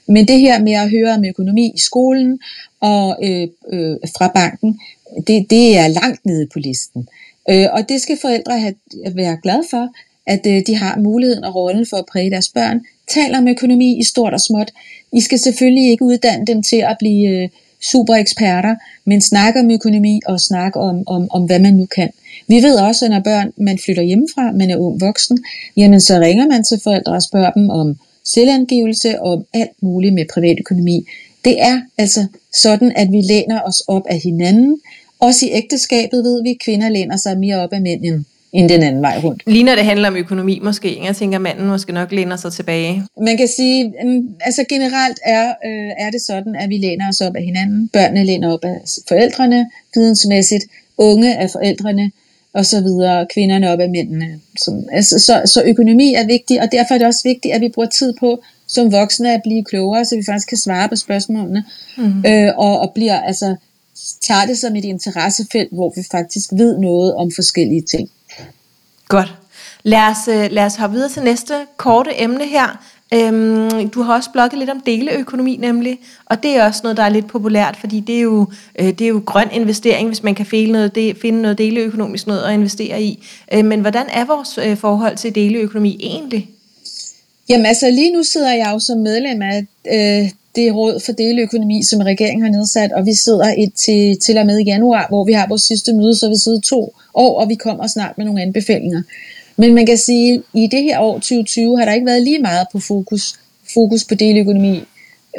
Men 0.07 0.27
det 0.27 0.39
her 0.39 0.63
med 0.63 0.73
at 0.73 0.89
høre 0.89 1.13
om 1.13 1.25
økonomi 1.25 1.71
i 1.75 1.79
skolen 1.79 2.39
og 2.79 3.17
øh, 3.23 3.47
øh, 3.73 3.97
fra 4.17 4.27
banken, 4.27 4.79
det, 5.27 5.45
det 5.49 5.77
er 5.77 5.87
langt 5.87 6.25
nede 6.25 6.47
på 6.53 6.59
listen. 6.59 7.07
Øh, 7.49 7.67
og 7.71 7.89
det 7.89 8.01
skal 8.01 8.17
forældre 8.21 8.59
have, 8.59 8.75
være 9.15 9.37
glade 9.43 9.63
for, 9.69 9.89
at 10.27 10.47
øh, 10.47 10.61
de 10.67 10.75
har 10.75 10.99
muligheden 10.99 11.43
og 11.43 11.55
rollen 11.55 11.85
for 11.89 11.97
at 11.97 12.05
præge 12.11 12.31
deres 12.31 12.49
børn. 12.49 12.81
Tal 13.13 13.35
om 13.35 13.47
økonomi 13.47 13.99
i 13.99 14.03
stort 14.03 14.33
og 14.33 14.41
småt. 14.41 14.71
I 15.13 15.21
skal 15.21 15.39
selvfølgelig 15.39 15.89
ikke 15.89 16.05
uddanne 16.05 16.45
dem 16.45 16.63
til 16.63 16.75
at 16.75 16.95
blive 16.99 17.29
øh, 17.29 17.49
super 17.91 18.13
eksperter, 18.13 18.75
men 19.05 19.21
snak 19.21 19.55
om 19.55 19.71
økonomi 19.71 20.21
og 20.25 20.41
snak 20.41 20.75
om, 20.75 21.03
om, 21.07 21.27
om, 21.31 21.45
hvad 21.45 21.59
man 21.59 21.73
nu 21.73 21.85
kan. 21.85 22.09
Vi 22.47 22.55
ved 22.55 22.75
også, 22.75 23.05
at 23.05 23.11
når 23.11 23.19
børn, 23.19 23.51
man 23.57 23.79
flytter 23.85 24.03
hjemmefra, 24.03 24.51
man 24.51 24.69
er 24.69 24.77
ung 24.77 25.01
voksen, 25.01 25.43
jamen 25.77 26.01
så 26.01 26.19
ringer 26.19 26.47
man 26.47 26.63
til 26.63 26.79
forældre 26.83 27.13
og 27.13 27.23
spørger 27.23 27.51
dem 27.51 27.69
om 27.69 27.95
selvangivelse 28.25 29.21
og 29.21 29.33
om 29.33 29.45
alt 29.53 29.83
muligt 29.83 30.13
med 30.13 30.25
privatøkonomi. 30.33 31.05
Det 31.45 31.61
er 31.61 31.81
altså 31.97 32.25
sådan, 32.53 32.91
at 32.95 33.11
vi 33.11 33.21
læner 33.21 33.61
os 33.61 33.79
op 33.87 34.03
af 34.09 34.19
hinanden. 34.19 34.77
Også 35.19 35.45
i 35.45 35.49
ægteskabet 35.51 36.23
ved 36.23 36.43
vi, 36.43 36.49
at 36.49 36.59
kvinder 36.65 36.89
læner 36.89 37.17
sig 37.17 37.37
mere 37.37 37.57
op 37.57 37.73
af 37.73 37.81
mænd 37.81 38.23
end 38.53 38.69
den 38.69 38.83
anden 38.83 39.01
vej 39.01 39.19
rundt. 39.23 39.43
Lige 39.47 39.63
når 39.63 39.75
det 39.75 39.85
handler 39.85 40.07
om 40.07 40.15
økonomi 40.15 40.59
måske, 40.63 41.03
jeg 41.03 41.15
tænker, 41.15 41.37
at 41.37 41.41
manden 41.41 41.67
måske 41.67 41.91
nok 41.91 42.11
læner 42.11 42.35
sig 42.35 42.53
tilbage. 42.53 43.03
Man 43.21 43.37
kan 43.37 43.47
sige, 43.47 43.93
altså 44.41 44.63
generelt 44.69 45.19
er, 45.25 45.47
øh, 45.65 45.91
er 45.97 46.09
det 46.11 46.21
sådan, 46.21 46.55
at 46.55 46.69
vi 46.69 46.77
læner 46.77 47.09
os 47.09 47.21
op 47.21 47.35
af 47.35 47.43
hinanden. 47.43 47.89
Børnene 47.93 48.23
læner 48.23 48.53
op 48.53 48.65
af 48.65 48.77
forældrene, 49.07 49.69
vidensmæssigt, 49.95 50.63
unge 50.97 51.37
af 51.37 51.49
forældrene, 51.49 52.11
og 52.53 52.65
så 52.65 52.81
videre, 52.81 53.27
kvinderne 53.33 53.71
op 53.71 53.79
af 53.79 53.89
mændene. 53.89 54.39
Så, 54.57 54.83
altså, 54.91 55.19
så, 55.19 55.41
så 55.45 55.63
økonomi 55.65 56.13
er 56.13 56.25
vigtig, 56.25 56.61
og 56.61 56.67
derfor 56.71 56.93
er 56.93 56.97
det 56.97 57.07
også 57.07 57.21
vigtigt, 57.23 57.53
at 57.53 57.61
vi 57.61 57.69
bruger 57.69 57.89
tid 57.89 58.13
på 58.19 58.41
som 58.67 58.91
voksne 58.91 59.33
at 59.33 59.41
blive 59.43 59.63
klogere, 59.63 60.05
så 60.05 60.15
vi 60.15 60.23
faktisk 60.25 60.49
kan 60.49 60.57
svare 60.57 60.89
på 60.89 60.95
spørgsmålene, 60.95 61.63
mm. 61.97 62.25
øh, 62.25 62.51
og, 62.57 62.79
og 62.79 62.91
bliver 62.95 63.19
altså 63.21 63.55
tager 64.21 64.45
det 64.45 64.57
som 64.57 64.75
et 64.75 64.85
interessefelt, 64.85 65.69
hvor 65.71 65.93
vi 65.95 66.03
faktisk 66.11 66.49
ved 66.51 66.77
noget 66.77 67.15
om 67.15 67.31
forskellige 67.35 67.81
ting. 67.81 68.09
Godt. 69.07 69.35
Lad 69.83 69.99
os, 69.99 70.27
øh, 70.27 70.51
lad 70.51 70.65
os 70.65 70.75
hoppe 70.75 70.93
videre 70.93 71.09
til 71.09 71.23
næste 71.23 71.53
korte 71.77 72.21
emne 72.21 72.47
her. 72.47 72.85
Øhm, 73.13 73.89
du 73.89 74.01
har 74.01 74.15
også 74.15 74.31
blogget 74.31 74.59
lidt 74.59 74.69
om 74.69 74.81
deleøkonomi 74.85 75.57
nemlig, 75.57 75.99
og 76.25 76.43
det 76.43 76.55
er 76.55 76.65
også 76.65 76.79
noget, 76.83 76.97
der 76.97 77.03
er 77.03 77.09
lidt 77.09 77.27
populært, 77.27 77.77
fordi 77.79 77.99
det 77.99 78.15
er 78.15 78.21
jo, 78.21 78.47
øh, 78.79 78.87
det 78.87 79.01
er 79.01 79.07
jo 79.07 79.21
grøn 79.25 79.47
investering, 79.51 80.07
hvis 80.07 80.23
man 80.23 80.35
kan 80.35 80.45
finde 80.45 80.71
noget, 80.71 80.95
de, 80.95 81.13
finde 81.21 81.41
noget 81.41 81.57
deleøkonomisk 81.57 82.27
noget 82.27 82.43
at 82.43 82.53
investere 82.53 83.01
i. 83.01 83.23
Øh, 83.53 83.65
men 83.65 83.81
hvordan 83.81 84.05
er 84.09 84.25
vores 84.25 84.59
øh, 84.65 84.77
forhold 84.77 85.17
til 85.17 85.35
deleøkonomi 85.35 85.97
egentlig? 86.01 86.49
Jamen 87.49 87.65
altså 87.65 87.89
lige 87.89 88.13
nu 88.13 88.23
sidder 88.23 88.53
jeg 88.53 88.71
jo 88.73 88.79
som 88.79 88.97
medlem 88.97 89.41
af 89.41 89.65
øh, 89.87 90.29
det 90.55 90.75
råd 90.75 90.99
for 91.05 91.11
deleøkonomi, 91.11 91.83
som 91.83 91.99
regeringen 91.99 92.43
har 92.43 92.51
nedsat, 92.51 92.91
og 92.91 93.05
vi 93.05 93.13
sidder 93.13 93.53
et 93.57 93.73
til, 93.73 94.17
til 94.19 94.37
og 94.37 94.45
med 94.45 94.59
i 94.59 94.63
januar, 94.63 95.05
hvor 95.09 95.23
vi 95.23 95.33
har 95.33 95.47
vores 95.47 95.61
sidste 95.61 95.93
møde, 95.93 96.15
så 96.15 96.29
vi 96.29 96.35
sidder 96.43 96.59
to 96.61 96.95
år, 97.13 97.41
og 97.41 97.49
vi 97.49 97.55
kommer 97.55 97.87
snart 97.87 98.17
med 98.17 98.25
nogle 98.25 98.41
anbefalinger. 98.41 99.01
Men 99.57 99.73
man 99.73 99.85
kan 99.85 99.97
sige, 99.97 100.33
at 100.33 100.41
i 100.53 100.67
det 100.67 100.83
her 100.83 100.99
år 100.99 101.13
2020 101.13 101.77
har 101.77 101.85
der 101.85 101.93
ikke 101.93 102.05
været 102.05 102.23
lige 102.23 102.39
meget 102.39 102.67
på 102.71 102.79
fokus, 102.79 103.35
fokus 103.73 104.03
på 104.03 104.15
deleøkonomi 104.15 104.83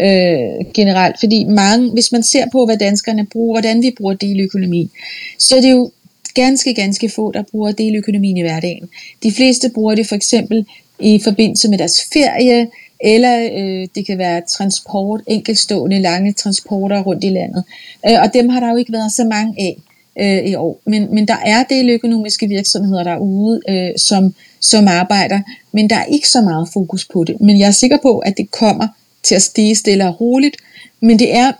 øh, 0.00 0.72
generelt, 0.74 1.16
fordi 1.20 1.44
mange, 1.44 1.90
hvis 1.90 2.12
man 2.12 2.22
ser 2.22 2.44
på, 2.52 2.64
hvad 2.64 2.76
danskerne 2.76 3.26
bruger, 3.26 3.60
hvordan 3.60 3.82
vi 3.82 3.94
bruger 3.98 4.14
deleøkonomi, 4.14 4.90
så 5.38 5.56
er 5.56 5.60
det 5.60 5.70
jo 5.70 5.90
ganske, 6.34 6.74
ganske 6.74 7.08
få, 7.08 7.32
der 7.32 7.42
bruger 7.50 7.72
deleøkonomien 7.72 8.36
i 8.36 8.42
hverdagen. 8.42 8.88
De 9.22 9.32
fleste 9.32 9.70
bruger 9.74 9.94
det 9.94 10.06
for 10.06 10.14
eksempel 10.14 10.66
i 10.98 11.20
forbindelse 11.24 11.68
med 11.68 11.78
deres 11.78 12.00
ferie, 12.12 12.68
eller 13.00 13.48
øh, 13.52 13.88
det 13.94 14.06
kan 14.06 14.18
være 14.18 14.42
transport, 14.48 15.20
enkeltstående 15.26 15.98
lange 15.98 16.32
transporter 16.32 17.02
rundt 17.02 17.24
i 17.24 17.28
landet. 17.28 17.64
Øh, 18.08 18.20
og 18.22 18.34
dem 18.34 18.48
har 18.48 18.60
der 18.60 18.70
jo 18.70 18.76
ikke 18.76 18.92
været 18.92 19.12
så 19.12 19.24
mange 19.24 19.54
af 19.58 19.76
øh, 20.20 20.38
i 20.38 20.54
år. 20.54 20.80
Men, 20.86 21.14
men 21.14 21.28
der 21.28 21.36
er 21.44 21.64
deleøkonomiske 21.64 22.46
virksomheder 22.46 23.02
derude, 23.02 23.60
øh, 23.68 23.90
som, 23.96 24.34
som 24.60 24.88
arbejder, 24.88 25.40
men 25.72 25.90
der 25.90 25.96
er 25.96 26.04
ikke 26.04 26.28
så 26.28 26.40
meget 26.40 26.68
fokus 26.72 27.04
på 27.04 27.24
det. 27.24 27.40
Men 27.40 27.58
jeg 27.58 27.66
er 27.66 27.70
sikker 27.70 27.98
på, 28.02 28.18
at 28.18 28.34
det 28.36 28.50
kommer 28.50 28.88
til 29.22 29.34
at 29.34 29.42
stige 29.42 29.74
stille 29.74 30.08
og 30.08 30.20
roligt, 30.20 30.56
men 31.00 31.18
det 31.18 31.36
er, 31.36 31.52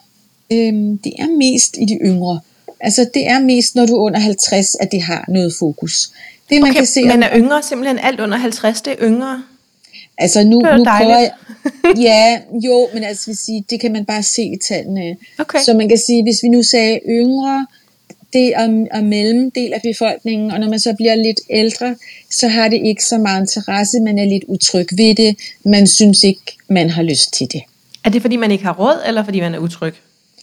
øh, 0.52 0.72
det 1.04 1.12
er 1.18 1.36
mest 1.38 1.76
i 1.80 1.84
de 1.84 1.98
yngre. 2.04 2.40
Altså 2.80 3.06
det 3.14 3.28
er 3.28 3.40
mest, 3.40 3.74
når 3.74 3.86
du 3.86 3.94
er 3.96 4.00
under 4.00 4.20
50, 4.20 4.74
at 4.74 4.92
det 4.92 5.02
har 5.02 5.24
noget 5.28 5.54
fokus. 5.58 6.10
Det, 6.50 6.60
man 6.60 6.70
okay, 6.70 6.78
kan 6.78 6.86
se, 6.86 7.04
men 7.04 7.22
er 7.22 7.36
yngre 7.36 7.62
simpelthen 7.62 7.98
alt 7.98 8.20
under 8.20 8.38
50, 8.38 8.80
det 8.80 8.92
er 8.92 8.96
yngre? 9.02 9.42
Altså 10.18 10.44
nu, 10.44 10.60
nu 10.60 10.84
prøver 10.84 11.18
jeg, 11.18 11.30
ja, 12.08 12.40
jo, 12.64 12.88
men 12.94 13.04
altså 13.04 13.26
vil 13.26 13.36
sige, 13.36 13.64
det 13.70 13.80
kan 13.80 13.92
man 13.92 14.04
bare 14.04 14.22
se 14.22 14.42
i 14.42 14.56
tallene. 14.68 15.16
Okay. 15.38 15.58
Så 15.64 15.74
man 15.74 15.88
kan 15.88 15.98
sige, 15.98 16.22
hvis 16.22 16.42
vi 16.42 16.48
nu 16.48 16.62
sagde 16.62 17.00
yngre, 17.08 17.66
det 18.32 18.54
er, 18.56 18.86
er 18.90 19.02
mellemdel 19.02 19.72
af 19.72 19.80
befolkningen, 19.82 20.50
og 20.50 20.60
når 20.60 20.68
man 20.68 20.78
så 20.78 20.94
bliver 20.96 21.14
lidt 21.14 21.40
ældre, 21.50 21.96
så 22.30 22.48
har 22.48 22.68
det 22.68 22.80
ikke 22.84 23.04
så 23.04 23.18
meget 23.18 23.40
interesse, 23.40 24.00
man 24.00 24.18
er 24.18 24.24
lidt 24.24 24.44
utryg 24.48 24.86
ved 24.96 25.14
det, 25.14 25.36
man 25.64 25.86
synes 25.86 26.22
ikke, 26.24 26.42
man 26.68 26.90
har 26.90 27.02
lyst 27.02 27.32
til 27.32 27.46
det. 27.52 27.62
Er 28.04 28.10
det 28.10 28.22
fordi, 28.22 28.36
man 28.36 28.50
ikke 28.50 28.64
har 28.64 28.72
råd, 28.72 29.02
eller 29.06 29.24
fordi 29.24 29.40
man 29.40 29.54
er 29.54 29.58
utryg? 29.58 29.94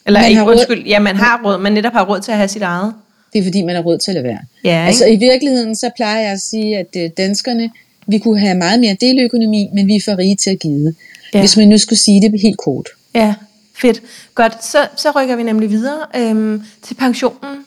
Eller 0.06 0.20
man 0.20 0.30
ikke, 0.30 0.44
råd, 0.44 0.52
undskyld, 0.52 0.86
ja, 0.88 1.00
man 1.00 1.16
har 1.16 1.42
råd, 1.46 1.58
man 1.58 1.72
netop 1.74 1.94
har 1.94 2.06
råd 2.06 2.20
til 2.20 2.32
at 2.32 2.38
have 2.38 2.48
sit 2.48 2.62
eget. 2.62 2.94
Det 3.34 3.40
er 3.40 3.44
fordi, 3.44 3.62
man 3.62 3.76
har 3.76 3.82
råd 3.82 3.98
til 3.98 4.12
at 4.12 4.16
lade 4.16 4.24
være. 4.24 4.40
Ja, 4.64 4.86
altså 4.88 5.06
i 5.06 5.16
virkeligheden, 5.16 5.76
så 5.76 5.90
plejer 5.96 6.22
jeg 6.22 6.32
at 6.32 6.40
sige, 6.40 6.78
at 6.78 6.96
øh, 6.98 7.10
danskerne, 7.18 7.72
vi 8.08 8.18
kunne 8.18 8.40
have 8.40 8.56
meget 8.56 8.80
mere 8.80 8.98
deleøkonomi, 9.02 9.70
men 9.74 9.88
vi 9.88 9.96
er 9.96 10.02
for 10.06 10.18
rige 10.18 10.36
til 10.36 10.50
at 10.50 10.60
give. 10.60 10.96
Ja. 11.34 11.40
Hvis 11.40 11.58
man 11.58 11.68
nu 11.68 11.78
skulle 11.78 12.00
sige 12.00 12.22
det 12.22 12.42
helt 12.42 12.58
kort. 12.58 12.90
Ja, 13.16 13.34
fedt. 13.76 14.02
Godt, 14.36 14.66
så, 14.66 14.78
så 14.96 15.12
rykker 15.12 15.36
vi 15.36 15.44
nemlig 15.44 15.70
videre 15.70 16.06
øhm, 16.16 16.64
til 16.84 16.96
pensionen. 16.96 17.66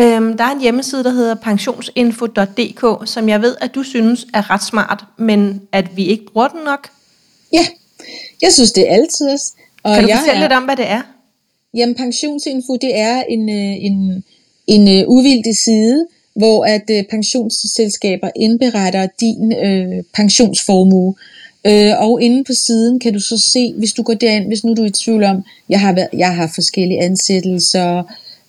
Øhm, 0.00 0.36
der 0.36 0.44
er 0.44 0.50
en 0.50 0.60
hjemmeside, 0.60 1.04
der 1.04 1.10
hedder 1.10 1.34
pensionsinfo.dk, 1.34 3.08
som 3.08 3.28
jeg 3.28 3.42
ved, 3.42 3.56
at 3.60 3.74
du 3.74 3.82
synes 3.82 4.26
er 4.34 4.50
ret 4.50 4.64
smart, 4.64 5.04
men 5.18 5.60
at 5.72 5.96
vi 5.96 6.04
ikke 6.06 6.24
bruger 6.32 6.48
den 6.48 6.60
nok. 6.64 6.88
Ja, 7.52 7.66
jeg 8.42 8.52
synes 8.52 8.72
det 8.72 8.90
er 8.90 8.94
altid. 8.94 9.28
Og 9.82 9.94
kan 9.94 10.04
du 10.04 10.10
fortælle 10.16 10.38
er, 10.38 10.40
lidt 10.40 10.52
om, 10.52 10.62
hvad 10.62 10.76
det 10.76 10.88
er? 10.88 11.02
Jamen, 11.74 11.94
pensionsinfo, 11.94 12.76
det 12.76 12.98
er 12.98 13.22
en, 13.28 13.48
øh, 13.48 13.84
en, 13.84 14.24
en 14.66 15.04
uh, 15.06 15.16
uvildig 15.16 15.56
side, 15.56 16.06
hvor 16.36 16.64
at 16.64 16.90
uh, 16.90 17.02
pensionsselskaber 17.10 18.30
indberetter 18.36 19.06
din 19.20 19.52
uh, 19.52 20.04
pensionsformue. 20.14 21.14
Uh, 21.68 22.02
og 22.08 22.22
inde 22.22 22.44
på 22.44 22.52
siden 22.52 23.00
kan 23.00 23.12
du 23.12 23.20
så 23.20 23.38
se, 23.52 23.74
hvis 23.78 23.92
du 23.92 24.02
går 24.02 24.14
derind, 24.14 24.46
hvis 24.46 24.64
nu 24.64 24.74
du 24.74 24.82
er 24.82 24.86
i 24.86 24.90
tvivl 24.90 25.24
om, 25.24 25.44
jeg 25.68 25.80
har, 25.80 25.92
været, 25.92 26.08
jeg 26.12 26.34
har 26.34 26.50
forskellige 26.54 27.02
ansættelser, 27.02 28.02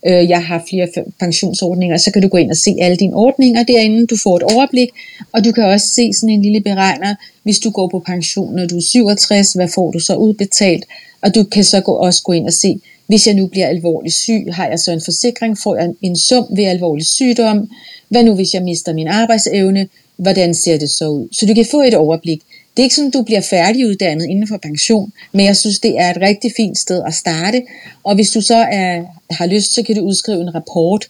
øh, 0.06 0.30
jeg 0.30 0.46
har 0.46 0.63
flere 0.70 0.88
pensionsordninger, 1.20 1.98
så 1.98 2.12
kan 2.12 2.22
du 2.22 2.28
gå 2.28 2.38
ind 2.38 2.52
og 2.52 2.58
se 2.58 2.76
alle 2.82 2.98
dine 2.98 3.15
ordninger 3.15 3.63
derinde, 3.63 4.08
du 4.08 4.18
får 4.18 4.38
et 4.38 4.44
overblik, 4.44 4.89
og 5.32 5.46
du 5.46 5.52
kan 5.52 5.63
også 5.63 5.88
se 5.88 6.13
sådan 6.13 6.30
en 6.30 6.41
lille 6.41 6.62
beregner, 6.62 7.15
hvis 7.44 7.60
du 7.60 7.70
går 7.70 7.88
på 7.88 8.00
pension, 8.00 8.56
når 8.56 8.65
du 8.65 8.78
er 8.78 8.82
67, 8.82 9.54
hvad 9.54 9.68
får 9.76 9.91
du 9.91 10.00
så 10.00 10.15
udbetalt, 10.15 10.86
og 11.22 11.36
du 11.36 11.44
kan 11.44 11.63
så 11.63 11.82
gå, 11.82 11.91
også 11.91 12.24
gå 12.24 12.32
ind 12.32 12.48
og 12.48 12.54
se, 12.54 12.80
hvis 13.08 13.28
jeg 13.28 13.36
nu 13.36 13.48
bliver 13.48 13.68
alvorligt 13.68 14.15
syg, 14.15 14.46
har 14.52 14.68
jeg 14.68 14.80
så 14.80 14.91
en 14.91 15.02
forsikring, 15.06 15.58
får 15.58 15.76
jeg 15.76 15.89
en 16.02 16.15
sum 16.15 16.46
ved 16.56 16.63
alvorlig 16.63 17.06
sygdom? 17.06 17.70
Hvad 18.10 18.24
nu 18.24 18.36
hvis 18.36 18.54
jeg 18.54 18.63
mister 18.63 18.94
min 18.94 19.08
arbejdsevne? 19.08 19.88
Hvordan 20.18 20.54
ser 20.54 20.78
det 20.78 20.89
så 20.89 21.08
ud? 21.08 21.28
Så 21.32 21.46
du 21.46 21.54
kan 21.54 21.65
få 21.72 21.82
et 21.82 21.94
overblik. 21.94 22.41
Det 22.78 22.82
er 22.82 22.84
ikke 22.84 22.96
sådan, 22.96 23.12
du 23.12 23.24
bliver 23.24 23.42
færdiguddannet 23.42 24.26
inden 24.26 24.48
for 24.48 24.58
pension, 24.58 25.14
men 25.32 25.46
jeg 25.46 25.58
synes, 25.58 25.80
det 25.80 26.00
er 26.00 26.10
et 26.10 26.18
rigtig 26.22 26.52
fint 26.58 26.78
sted 26.78 27.04
at 27.08 27.14
starte. 27.14 27.64
Og 28.04 28.16
hvis 28.16 28.30
du 28.30 28.42
så 28.42 28.56
er, 28.56 29.04
har 29.32 29.46
lyst, 29.46 29.74
så 29.74 29.84
kan 29.84 29.96
du 29.96 30.02
udskrive 30.02 30.42
en 30.42 30.56
rapport 30.56 31.08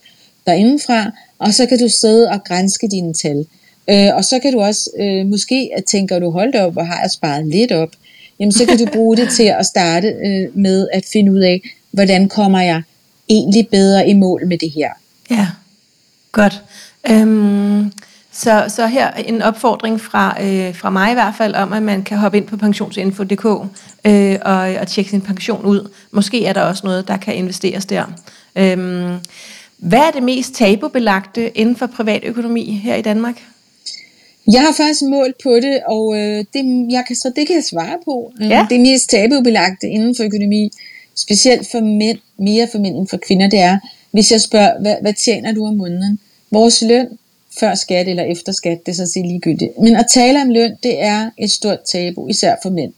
derindefra, 0.48 1.12
og 1.40 1.54
så 1.54 1.66
kan 1.66 1.80
du 1.80 1.90
sidde 1.90 2.30
og 2.30 2.44
grænske 2.44 2.88
dine 2.88 3.14
tal. 3.14 3.46
Øh, 3.90 4.16
og 4.16 4.26
så 4.26 4.40
kan 4.40 4.54
du 4.54 4.62
også, 4.62 4.90
øh, 5.00 5.26
måske 5.26 5.70
at 5.78 5.86
tænker 5.86 6.20
du, 6.20 6.30
hold 6.30 6.56
op, 6.56 6.74
hvor 6.74 6.84
har 6.84 7.02
jeg 7.02 7.12
sparet 7.12 7.48
lidt 7.48 7.72
op, 7.72 7.90
jamen 8.40 8.52
så 8.52 8.66
kan 8.66 8.78
du 8.78 8.86
bruge 8.86 9.18
det 9.18 9.30
til 9.30 9.44
at 9.44 9.66
starte 9.66 10.08
øh, 10.08 10.58
med 10.58 10.88
at 10.94 11.06
finde 11.14 11.32
ud 11.32 11.40
af, 11.40 11.62
hvordan 11.92 12.30
kommer 12.30 12.62
jeg 12.62 12.82
egentlig 13.30 13.68
bedre 13.68 14.10
i 14.10 14.14
mål 14.14 14.48
med 14.48 14.58
det 14.58 14.72
her. 14.72 14.90
Ja, 15.32 15.48
godt. 16.32 16.62
Øhm, 17.10 17.92
så, 18.38 18.66
så 18.68 18.88
her 18.88 19.12
en 19.12 19.42
opfordring 19.42 20.02
fra, 20.02 20.44
øh, 20.44 20.76
fra 20.76 20.90
mig 20.90 21.12
i 21.12 21.14
hvert 21.14 21.34
fald, 21.38 21.56
om 21.56 21.74
at 21.74 21.84
man 21.84 22.04
kan 22.04 22.18
hoppe 22.18 22.38
ind 22.38 22.48
på 22.48 22.58
pensionsinfo.dk 22.58 23.46
øh, 24.06 24.38
og, 24.42 24.58
og 24.82 24.88
tjekke 24.88 25.12
sin 25.12 25.22
pension 25.22 25.66
ud. 25.66 25.90
Måske 26.12 26.46
er 26.46 26.54
der 26.54 26.62
også 26.62 26.82
noget, 26.84 27.08
der 27.08 27.18
kan 27.18 27.36
investeres 27.36 27.86
der. 27.86 28.04
Øhm, 28.56 29.18
hvad 29.78 30.00
er 30.00 30.12
det 30.12 30.24
mest 30.24 30.56
tabubelagte 30.56 31.58
inden 31.58 31.76
for 31.76 31.88
privatøkonomi 31.88 32.72
her 32.72 32.96
i 32.96 33.02
Danmark? 33.02 33.44
Jeg 34.52 34.62
har 34.62 34.72
faktisk 34.72 35.02
målt 35.10 35.36
på 35.44 35.50
det, 35.56 35.80
og 35.88 36.18
øh, 36.18 36.46
det, 36.54 36.92
jeg 36.92 37.04
kan, 37.08 37.16
så 37.16 37.32
det 37.36 37.48
kan 37.48 37.56
jeg 37.56 37.64
svare 37.64 37.98
på. 38.06 38.32
Ja. 38.40 38.68
Det 38.70 38.80
mest 38.80 39.10
tabubelagte 39.10 39.88
inden 39.88 40.16
for 40.16 40.24
økonomi, 40.24 40.72
specielt 41.16 41.68
for 41.72 41.80
mænd, 41.80 42.18
mere 42.38 42.68
for 42.72 42.80
mænd 42.80 42.96
end 42.96 43.08
for 43.08 43.18
kvinder, 43.28 43.50
det 43.50 43.60
er, 43.60 43.78
hvis 44.12 44.32
jeg 44.32 44.42
spørger, 44.42 44.82
hvad, 44.82 44.96
hvad 45.02 45.14
tjener 45.14 45.54
du 45.54 45.66
om 45.66 45.76
måneden? 45.76 46.20
Vores 46.52 46.82
løn 46.82 47.08
før 47.60 47.76
skat 47.76 48.08
eller 48.08 48.24
efter 48.24 48.52
skat, 48.52 48.86
det 48.86 48.92
er 48.92 48.96
så 48.96 49.12
set 49.14 49.26
ligegyldigt. 49.26 49.72
Men 49.82 49.96
at 49.96 50.06
tale 50.14 50.42
om 50.42 50.50
løn, 50.50 50.76
det 50.84 51.02
er 51.02 51.30
et 51.38 51.52
stort 51.52 51.80
tabu, 51.92 52.28
især 52.28 52.56
for 52.64 52.70
mænd. 52.70 52.94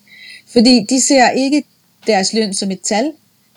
Fordi 0.47 0.85
de 0.89 1.01
ser 1.01 1.29
ikke 1.29 1.63
deres 2.07 2.33
løn 2.33 2.53
som 2.53 2.71
et 2.71 2.81
tal, 2.81 3.11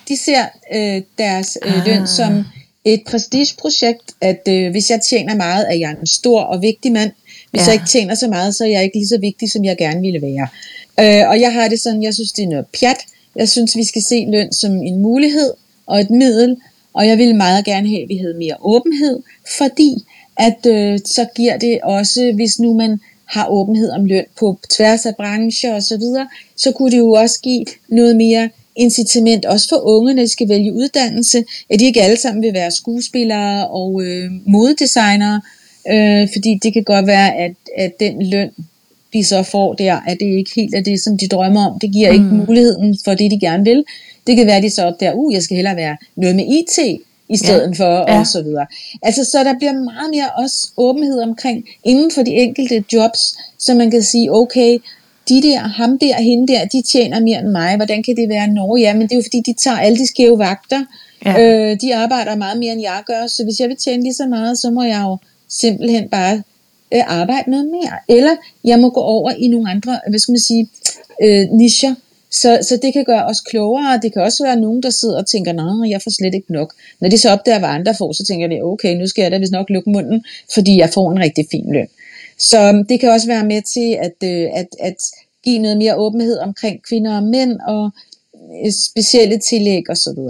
de 0.08 0.16
ser 0.16 0.44
øh, 0.74 1.02
deres 1.18 1.58
øh, 1.66 1.78
ah. 1.78 1.86
løn 1.86 2.06
som 2.06 2.44
et 2.84 3.02
prestigeprojekt, 3.06 4.12
at 4.20 4.48
øh, 4.48 4.70
hvis 4.70 4.90
jeg 4.90 5.00
tjener 5.10 5.34
meget, 5.34 5.66
er 5.70 5.74
jeg 5.74 5.96
en 6.00 6.06
stor 6.06 6.40
og 6.40 6.62
vigtig 6.62 6.92
mand. 6.92 7.12
Hvis 7.50 7.60
ja. 7.60 7.66
jeg 7.66 7.74
ikke 7.74 7.86
tjener 7.86 8.14
så 8.14 8.28
meget, 8.28 8.54
så 8.54 8.64
er 8.64 8.68
jeg 8.68 8.84
ikke 8.84 8.96
lige 8.96 9.08
så 9.08 9.18
vigtig, 9.18 9.50
som 9.50 9.64
jeg 9.64 9.76
gerne 9.76 10.00
ville 10.00 10.22
være. 10.22 10.48
Øh, 11.00 11.28
og 11.28 11.40
jeg 11.40 11.52
har 11.52 11.68
det 11.68 11.80
sådan, 11.80 12.02
jeg 12.02 12.14
synes, 12.14 12.32
det 12.32 12.44
er 12.44 12.48
noget 12.48 12.66
pjat, 12.80 12.96
jeg 13.36 13.48
synes, 13.48 13.76
vi 13.76 13.84
skal 13.84 14.02
se 14.02 14.26
løn 14.28 14.52
som 14.52 14.82
en 14.82 15.02
mulighed 15.02 15.52
og 15.86 16.00
et 16.00 16.10
middel, 16.10 16.56
og 16.92 17.08
jeg 17.08 17.18
vil 17.18 17.34
meget 17.34 17.64
gerne 17.64 17.88
have, 17.88 18.02
at 18.02 18.08
vi 18.08 18.16
havde 18.16 18.34
mere 18.34 18.56
åbenhed, 18.60 19.22
fordi 19.58 20.04
at 20.40 20.66
øh, 20.66 20.98
så 21.04 21.26
giver 21.36 21.56
det 21.58 21.78
også, 21.82 22.32
hvis 22.34 22.58
nu 22.58 22.74
man 22.74 23.00
har 23.24 23.46
åbenhed 23.48 23.90
om 23.90 24.04
løn 24.04 24.24
på 24.38 24.58
tværs 24.70 25.06
af 25.06 25.16
brancher 25.16 25.74
osv., 25.74 25.80
så, 25.80 25.96
videre, 25.98 26.28
så 26.56 26.72
kunne 26.72 26.90
det 26.90 26.98
jo 26.98 27.12
også 27.12 27.40
give 27.42 27.64
noget 27.88 28.16
mere 28.16 28.48
incitament, 28.76 29.44
også 29.44 29.68
for 29.68 29.76
unge, 29.76 30.14
når 30.14 30.22
de 30.22 30.28
skal 30.28 30.48
vælge 30.48 30.72
uddannelse, 30.72 31.44
at 31.70 31.80
de 31.80 31.84
ikke 31.84 32.02
alle 32.02 32.16
sammen 32.16 32.42
vil 32.42 32.54
være 32.54 32.70
skuespillere 32.70 33.68
og 33.68 34.02
øh, 34.02 34.30
modedesignere, 34.46 35.40
øh, 35.92 36.28
fordi 36.32 36.58
det 36.62 36.72
kan 36.72 36.84
godt 36.84 37.06
være, 37.06 37.36
at, 37.36 37.52
at 37.76 38.00
den 38.00 38.30
løn, 38.30 38.50
de 39.12 39.24
så 39.24 39.42
får 39.42 39.74
der, 39.74 40.00
at 40.06 40.16
det 40.20 40.26
ikke 40.26 40.50
helt 40.56 40.74
er 40.74 40.82
det, 40.82 41.00
som 41.00 41.18
de 41.18 41.28
drømmer 41.28 41.66
om. 41.66 41.78
Det 41.80 41.92
giver 41.92 42.08
mm. 42.08 42.14
ikke 42.14 42.46
muligheden 42.46 42.98
for 43.04 43.14
det, 43.14 43.30
de 43.30 43.40
gerne 43.40 43.64
vil. 43.64 43.84
Det 44.26 44.36
kan 44.36 44.46
være, 44.46 44.56
at 44.56 44.62
de 44.62 44.70
så 44.70 44.84
opdager, 44.84 45.12
uh, 45.12 45.34
jeg 45.34 45.42
skal 45.42 45.54
hellere 45.54 45.76
være 45.76 45.96
noget 46.16 46.36
med 46.36 46.44
IT, 46.44 47.00
i 47.30 47.36
stedet 47.36 47.78
ja. 47.78 47.84
for, 47.84 48.12
ja. 48.12 48.18
og 48.18 48.26
så 48.26 48.42
videre. 48.42 48.66
Altså, 49.02 49.24
så 49.24 49.44
der 49.44 49.54
bliver 49.58 49.72
meget 49.72 50.10
mere 50.14 50.30
også 50.36 50.68
åbenhed 50.76 51.20
omkring, 51.22 51.64
inden 51.84 52.10
for 52.10 52.22
de 52.22 52.30
enkelte 52.30 52.84
jobs, 52.92 53.36
så 53.58 53.74
man 53.74 53.90
kan 53.90 54.02
sige, 54.02 54.32
okay, 54.32 54.78
de 55.28 55.42
der, 55.42 55.58
ham 55.58 55.98
der, 55.98 56.16
hende 56.22 56.52
der, 56.52 56.64
de 56.64 56.82
tjener 56.82 57.20
mere 57.20 57.38
end 57.38 57.48
mig. 57.48 57.76
Hvordan 57.76 58.02
kan 58.02 58.16
det 58.16 58.28
være? 58.28 58.48
Nå, 58.48 58.76
ja, 58.76 58.92
men 58.94 59.02
det 59.02 59.12
er 59.12 59.16
jo 59.16 59.22
fordi, 59.22 59.42
de 59.46 59.54
tager 59.54 59.76
alle 59.76 59.98
de 59.98 60.06
skæve 60.06 60.38
vagter. 60.38 60.84
Ja. 61.24 61.32
Øh, 61.40 61.76
de 61.80 61.96
arbejder 61.96 62.36
meget 62.36 62.58
mere, 62.58 62.72
end 62.72 62.82
jeg 62.82 63.02
gør, 63.06 63.26
så 63.26 63.44
hvis 63.44 63.60
jeg 63.60 63.68
vil 63.68 63.76
tjene 63.76 64.02
lige 64.02 64.14
så 64.14 64.26
meget, 64.26 64.58
så 64.58 64.70
må 64.70 64.82
jeg 64.82 65.02
jo 65.02 65.16
simpelthen 65.48 66.08
bare 66.08 66.42
øh, 66.94 67.02
arbejde 67.06 67.50
noget 67.50 67.66
mere. 67.66 68.16
Eller 68.16 68.36
jeg 68.64 68.78
må 68.78 68.90
gå 68.90 69.00
over 69.00 69.30
i 69.30 69.48
nogle 69.48 69.70
andre, 69.70 70.00
hvad 70.08 70.18
skal 70.18 70.32
man 70.32 70.40
sige, 70.40 70.68
øh, 71.22 71.48
nischer. 71.50 71.94
Så, 72.30 72.58
så 72.62 72.78
det 72.82 72.92
kan 72.92 73.04
gøre 73.04 73.24
os 73.24 73.40
klogere. 73.40 74.00
Det 74.02 74.12
kan 74.12 74.22
også 74.22 74.44
være 74.44 74.56
nogen, 74.56 74.82
der 74.82 74.90
sidder 74.90 75.18
og 75.18 75.26
tænker, 75.26 75.52
nej, 75.52 75.90
jeg 75.90 76.02
får 76.02 76.10
slet 76.10 76.34
ikke 76.34 76.52
nok. 76.52 76.74
Når 77.00 77.08
de 77.08 77.18
så 77.18 77.30
opdager, 77.30 77.58
hvad 77.58 77.68
andre 77.68 77.94
får, 77.94 78.12
så 78.12 78.24
tænker 78.24 78.48
de, 78.48 78.62
okay, 78.62 78.96
nu 78.96 79.06
skal 79.06 79.22
jeg 79.22 79.30
da 79.30 79.38
vist 79.38 79.52
nok 79.52 79.70
lukke 79.70 79.90
munden, 79.90 80.24
fordi 80.54 80.78
jeg 80.78 80.90
får 80.90 81.12
en 81.12 81.20
rigtig 81.20 81.46
fin 81.50 81.72
løn. 81.72 81.88
Så 82.38 82.68
øhm, 82.68 82.86
det 82.86 83.00
kan 83.00 83.10
også 83.10 83.26
være 83.26 83.44
med 83.44 83.62
til 83.62 83.98
at, 84.06 84.28
øh, 84.30 84.48
at, 84.54 84.68
at 84.80 84.96
give 85.44 85.58
noget 85.58 85.76
mere 85.78 85.96
åbenhed 85.96 86.38
omkring 86.38 86.82
kvinder 86.88 87.16
og 87.16 87.22
mænd, 87.22 87.60
og 87.60 87.90
øh, 88.64 88.72
specielle 88.72 89.38
tillæg 89.38 89.90
osv. 89.90 90.20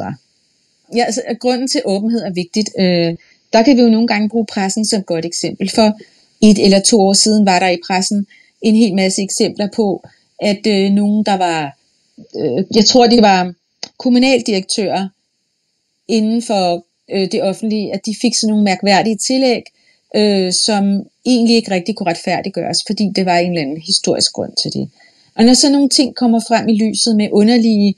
Ja, 0.97 1.05
altså, 1.05 1.23
grunden 1.41 1.69
til 1.69 1.83
åbenhed 1.85 2.23
er 2.23 2.33
vigtigt. 2.33 2.71
Øh, 2.79 3.17
der 3.53 3.63
kan 3.63 3.77
vi 3.77 3.83
jo 3.83 3.89
nogle 3.89 4.07
gange 4.07 4.29
bruge 4.29 4.47
pressen 4.47 4.85
som 4.85 5.01
et 5.01 5.07
godt 5.07 5.25
eksempel. 5.25 5.71
For 5.75 5.99
et 6.43 6.65
eller 6.65 6.81
to 6.81 7.01
år 7.01 7.13
siden 7.13 7.47
var 7.47 7.59
der 7.59 7.69
i 7.69 7.79
pressen 7.87 8.27
en 8.63 8.77
hel 8.77 8.95
masse 8.95 9.23
eksempler 9.23 9.69
på, 9.77 10.05
at 10.39 10.67
øh, 10.67 10.91
nogen, 10.91 11.25
der 11.25 11.37
var, 11.37 11.77
øh, 12.37 12.64
jeg 12.74 12.85
tror 12.87 13.06
det 13.06 13.22
var 13.22 13.54
kommunaldirektører 13.98 15.09
inden 16.09 16.42
for 16.42 16.85
øh, 17.11 17.33
det 17.33 17.42
offentlige, 17.42 17.94
at 17.94 18.06
de 18.06 18.14
fik 18.22 18.35
sådan 18.35 18.50
nogle 18.50 18.64
mærkværdige 18.64 19.16
tillæg, 19.16 19.62
øh, 20.16 20.52
som 20.52 21.06
egentlig 21.26 21.56
ikke 21.56 21.70
rigtig 21.70 21.96
kunne 21.96 22.11
retfærdiggøres, 22.11 22.78
fordi 22.87 23.09
det 23.16 23.26
var 23.26 23.38
en 23.38 23.50
eller 23.50 23.62
anden 23.62 23.80
historisk 23.80 24.33
grund 24.33 24.52
til 24.62 24.72
det. 24.72 24.90
Og 25.35 25.44
når 25.44 25.54
så 25.54 25.70
nogle 25.70 25.88
ting 25.88 26.16
kommer 26.16 26.40
frem 26.48 26.68
i 26.68 26.74
lyset 26.74 27.16
med 27.16 27.28
underlige 27.33 27.94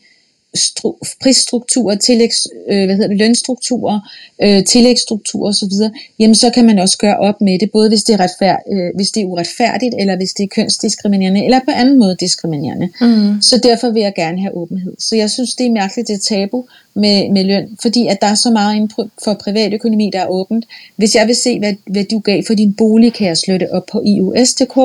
prisstrukturer, 1.22 1.96
tillægs, 1.96 2.46
øh, 2.68 2.84
hvad 2.84 2.94
hedder 2.96 3.08
det, 3.08 3.18
lønstrukturer, 3.18 4.00
øh, 4.42 4.64
tillægsstrukturer 4.64 5.48
osv., 5.48 5.90
jamen 6.18 6.34
så 6.34 6.50
kan 6.50 6.66
man 6.66 6.78
også 6.78 6.98
gøre 6.98 7.16
op 7.16 7.40
med 7.40 7.58
det, 7.58 7.70
både 7.70 7.88
hvis 7.88 8.02
det, 8.02 8.12
er 8.14 8.20
retfærd, 8.20 8.62
øh, 8.72 8.90
hvis 8.94 9.10
det 9.10 9.22
er 9.22 9.26
uretfærdigt, 9.26 9.94
eller 9.98 10.16
hvis 10.16 10.32
det 10.32 10.44
er 10.44 10.48
kønsdiskriminerende, 10.48 11.44
eller 11.44 11.60
på 11.64 11.70
anden 11.70 11.98
måde 11.98 12.16
diskriminerende. 12.20 12.88
Mm. 13.00 13.42
Så 13.42 13.60
derfor 13.62 13.90
vil 13.90 14.02
jeg 14.02 14.12
gerne 14.16 14.40
have 14.40 14.56
åbenhed. 14.56 14.92
Så 14.98 15.16
jeg 15.16 15.30
synes, 15.30 15.54
det 15.54 15.66
er 15.66 15.70
mærkeligt, 15.70 16.08
det 16.08 16.14
er 16.14 16.18
tabu 16.18 16.64
med, 16.94 17.30
med 17.30 17.44
løn, 17.44 17.78
fordi 17.82 18.06
at 18.06 18.18
der 18.20 18.26
er 18.26 18.34
så 18.34 18.50
meget 18.50 18.76
inden 18.76 18.90
for 19.24 19.34
privatøkonomi, 19.34 20.10
der 20.12 20.20
er 20.20 20.26
åbent. 20.26 20.64
Hvis 20.96 21.14
jeg 21.14 21.26
vil 21.26 21.36
se, 21.36 21.58
hvad, 21.58 21.74
hvad 21.86 22.04
du 22.04 22.18
gav 22.18 22.42
for 22.46 22.54
din 22.54 22.74
bolig, 22.74 23.12
kan 23.12 23.26
jeg 23.26 23.36
slå 23.36 23.58
det 23.58 23.70
op 23.70 23.86
på 23.92 24.02
IUS.dk. 24.04 24.76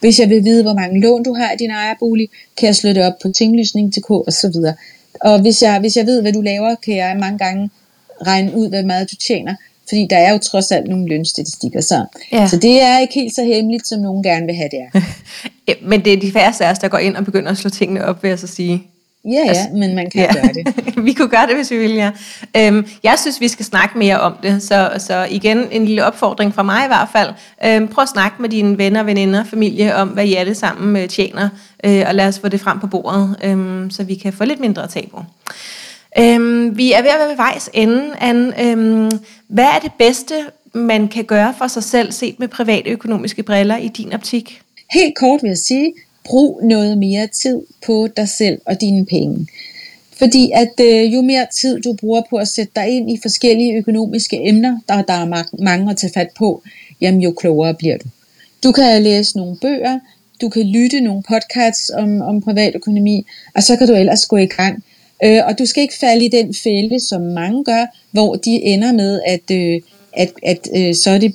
Hvis 0.00 0.20
jeg 0.20 0.30
vil 0.30 0.44
vide, 0.44 0.62
hvor 0.62 0.74
mange 0.74 1.00
lån 1.00 1.22
du 1.22 1.34
har 1.34 1.52
i 1.52 1.56
din 1.58 1.70
ejerbolig, 1.70 2.28
kan 2.58 2.66
jeg 2.66 2.76
slå 2.76 2.90
det 2.90 3.04
op 3.06 3.12
på 3.22 3.28
tinglysning.dk 3.32 4.10
osv. 4.10 4.56
Og 5.20 5.40
hvis 5.40 5.62
jeg, 5.62 5.80
hvis 5.80 5.96
jeg 5.96 6.06
ved, 6.06 6.22
hvad 6.22 6.32
du 6.32 6.40
laver, 6.40 6.74
kan 6.74 6.96
jeg 6.96 7.16
mange 7.20 7.38
gange 7.38 7.70
regne 8.26 8.54
ud, 8.56 8.68
hvad 8.68 8.82
meget 8.82 9.10
du 9.10 9.16
tjener. 9.16 9.54
Fordi 9.88 10.06
der 10.10 10.16
er 10.16 10.32
jo 10.32 10.38
trods 10.38 10.72
alt 10.72 10.88
nogle 10.88 11.08
lønstatistikker. 11.08 11.80
Så, 11.80 12.04
ja. 12.32 12.48
så 12.48 12.56
det 12.56 12.82
er 12.82 12.98
ikke 12.98 13.14
helt 13.14 13.34
så 13.34 13.44
hemmeligt, 13.44 13.88
som 13.88 14.00
nogen 14.00 14.22
gerne 14.22 14.46
vil 14.46 14.54
have 14.54 14.68
det 14.68 14.78
er. 14.78 15.00
Men 15.90 16.04
det 16.04 16.12
er 16.12 16.20
de 16.20 16.32
færreste 16.32 16.64
af 16.64 16.70
os, 16.70 16.78
der 16.78 16.88
går 16.88 16.98
ind 16.98 17.16
og 17.16 17.24
begynder 17.24 17.50
at 17.50 17.58
slå 17.58 17.70
tingene 17.70 18.04
op, 18.04 18.22
vil 18.22 18.28
jeg 18.28 18.38
så 18.38 18.46
sige. 18.46 18.82
Ja, 19.28 19.32
ja, 19.32 19.48
altså, 19.48 19.68
men 19.74 19.94
man 19.94 20.10
kan 20.10 20.20
ja. 20.20 20.32
gøre 20.32 20.52
det. 20.52 20.84
vi 21.06 21.12
kunne 21.12 21.28
gøre 21.28 21.46
det, 21.46 21.56
hvis 21.56 21.70
vi 21.70 21.78
ville, 21.78 21.96
ja. 21.96 22.10
Øhm, 22.56 22.86
jeg 23.02 23.18
synes, 23.18 23.40
vi 23.40 23.48
skal 23.48 23.64
snakke 23.64 23.98
mere 23.98 24.20
om 24.20 24.34
det, 24.42 24.62
så, 24.62 24.90
så 24.98 25.26
igen 25.30 25.68
en 25.70 25.84
lille 25.84 26.04
opfordring 26.04 26.54
fra 26.54 26.62
mig 26.62 26.84
i 26.84 26.86
hvert 26.86 27.08
fald. 27.12 27.30
Øhm, 27.64 27.88
prøv 27.88 28.02
at 28.02 28.08
snakke 28.08 28.42
med 28.42 28.48
dine 28.48 28.78
venner, 28.78 29.02
veninder, 29.02 29.44
familie 29.44 29.94
om, 29.94 30.08
hvad 30.08 30.24
I 30.24 30.34
alle 30.34 30.54
sammen 30.54 30.96
øh, 30.96 31.08
tjener, 31.08 31.48
øh, 31.84 32.04
og 32.08 32.14
lad 32.14 32.28
os 32.28 32.38
få 32.38 32.48
det 32.48 32.60
frem 32.60 32.80
på 32.80 32.86
bordet, 32.86 33.36
øh, 33.44 33.90
så 33.90 34.04
vi 34.04 34.14
kan 34.14 34.32
få 34.32 34.44
lidt 34.44 34.60
mindre 34.60 34.86
tabu. 34.86 35.18
Øhm, 36.18 36.78
vi 36.78 36.92
er 36.92 37.02
ved 37.02 37.10
at 37.10 37.18
være 37.18 37.28
ved 37.28 37.36
vejs 37.36 37.70
ende. 37.72 38.04
Anne. 38.20 38.62
Øhm, 38.62 39.10
hvad 39.48 39.64
er 39.64 39.78
det 39.82 39.92
bedste, 39.98 40.34
man 40.72 41.08
kan 41.08 41.24
gøre 41.24 41.54
for 41.58 41.66
sig 41.66 41.82
selv, 41.82 42.12
set 42.12 42.38
med 42.38 42.48
private 42.48 42.90
økonomiske 42.90 43.42
briller 43.42 43.76
i 43.76 43.88
din 43.88 44.12
optik? 44.12 44.62
Helt 44.92 45.16
kort 45.16 45.42
vil 45.42 45.48
jeg 45.48 45.58
sige, 45.58 45.92
brug 46.28 46.60
noget 46.64 46.98
mere 46.98 47.26
tid 47.26 47.60
på 47.86 48.08
dig 48.16 48.28
selv 48.28 48.60
og 48.64 48.80
dine 48.80 49.06
penge. 49.06 49.46
Fordi 50.18 50.50
at 50.54 50.80
øh, 50.80 51.14
jo 51.14 51.22
mere 51.22 51.46
tid 51.60 51.80
du 51.80 51.92
bruger 51.92 52.22
på 52.30 52.36
at 52.36 52.48
sætte 52.48 52.72
dig 52.76 52.88
ind 52.88 53.10
i 53.10 53.18
forskellige 53.22 53.74
økonomiske 53.74 54.48
emner, 54.48 54.78
der, 54.88 55.02
der 55.02 55.12
er 55.12 55.62
mange 55.62 55.90
at 55.90 55.96
tage 55.96 56.12
fat 56.14 56.28
på, 56.38 56.62
jamen 57.00 57.20
jo 57.20 57.32
klogere 57.32 57.74
bliver 57.74 57.98
du. 57.98 58.08
Du 58.64 58.72
kan 58.72 59.02
læse 59.02 59.36
nogle 59.36 59.56
bøger, 59.56 59.98
du 60.40 60.48
kan 60.48 60.62
lytte 60.62 61.00
nogle 61.00 61.22
podcasts 61.28 61.90
om, 61.90 62.20
om 62.20 62.40
privatøkonomi, 62.40 63.26
og 63.54 63.62
så 63.62 63.76
kan 63.76 63.88
du 63.88 63.94
ellers 63.94 64.26
gå 64.26 64.36
i 64.36 64.46
gang. 64.46 64.84
Øh, 65.24 65.40
og 65.46 65.58
du 65.58 65.66
skal 65.66 65.82
ikke 65.82 65.98
falde 66.00 66.24
i 66.24 66.28
den 66.28 66.54
fælde, 66.54 67.00
som 67.00 67.20
mange 67.20 67.64
gør, 67.64 67.86
hvor 68.10 68.34
de 68.34 68.50
ender 68.50 68.92
med, 68.92 69.20
at, 69.26 69.50
øh, 69.50 69.80
at, 70.12 70.32
at 70.42 70.68
øh, 70.76 70.94
så 70.94 71.10
er 71.10 71.18
det 71.18 71.34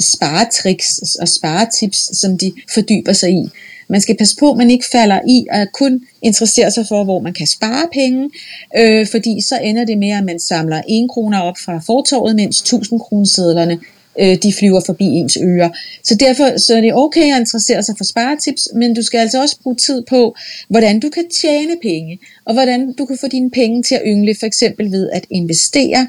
sparetricks 0.00 1.16
og 1.20 1.28
sparetips, 1.28 2.18
som 2.18 2.38
de 2.38 2.52
fordyber 2.74 3.12
sig 3.12 3.30
i. 3.30 3.48
Man 3.92 4.00
skal 4.00 4.16
passe 4.16 4.36
på, 4.36 4.50
at 4.50 4.56
man 4.56 4.70
ikke 4.70 4.84
falder 4.92 5.20
i 5.28 5.46
at 5.50 5.72
kun 5.72 6.00
interessere 6.22 6.70
sig 6.70 6.84
for, 6.88 7.04
hvor 7.04 7.20
man 7.20 7.32
kan 7.32 7.46
spare 7.46 7.88
penge, 7.92 8.30
øh, 8.78 9.06
fordi 9.06 9.40
så 9.40 9.58
ender 9.58 9.84
det 9.84 9.98
med, 9.98 10.10
at 10.10 10.24
man 10.24 10.38
samler 10.38 10.82
1 10.88 11.10
kroner 11.10 11.38
op 11.38 11.58
fra 11.64 11.82
fortorvet, 11.86 12.36
mens 12.36 12.60
1000 12.60 13.00
kronesedlerne 13.00 13.78
øh, 14.20 14.36
de 14.42 14.52
flyver 14.58 14.80
forbi 14.86 15.04
ens 15.04 15.38
ører. 15.42 15.70
Så 16.02 16.14
derfor 16.14 16.58
så 16.58 16.76
er 16.76 16.80
det 16.80 16.94
okay 16.94 17.32
at 17.34 17.40
interessere 17.40 17.82
sig 17.82 17.94
for 17.98 18.04
sparetips, 18.04 18.68
men 18.74 18.94
du 18.94 19.02
skal 19.02 19.18
altså 19.18 19.40
også 19.40 19.56
bruge 19.62 19.76
tid 19.76 20.02
på, 20.08 20.36
hvordan 20.68 21.00
du 21.00 21.08
kan 21.08 21.24
tjene 21.40 21.76
penge, 21.82 22.18
og 22.44 22.54
hvordan 22.54 22.92
du 22.92 23.04
kan 23.06 23.18
få 23.20 23.28
dine 23.28 23.50
penge 23.50 23.82
til 23.82 23.94
at 23.94 24.02
yngle, 24.06 24.34
for 24.40 24.46
eksempel 24.46 24.92
ved 24.92 25.10
at 25.10 25.26
investere, 25.30 26.06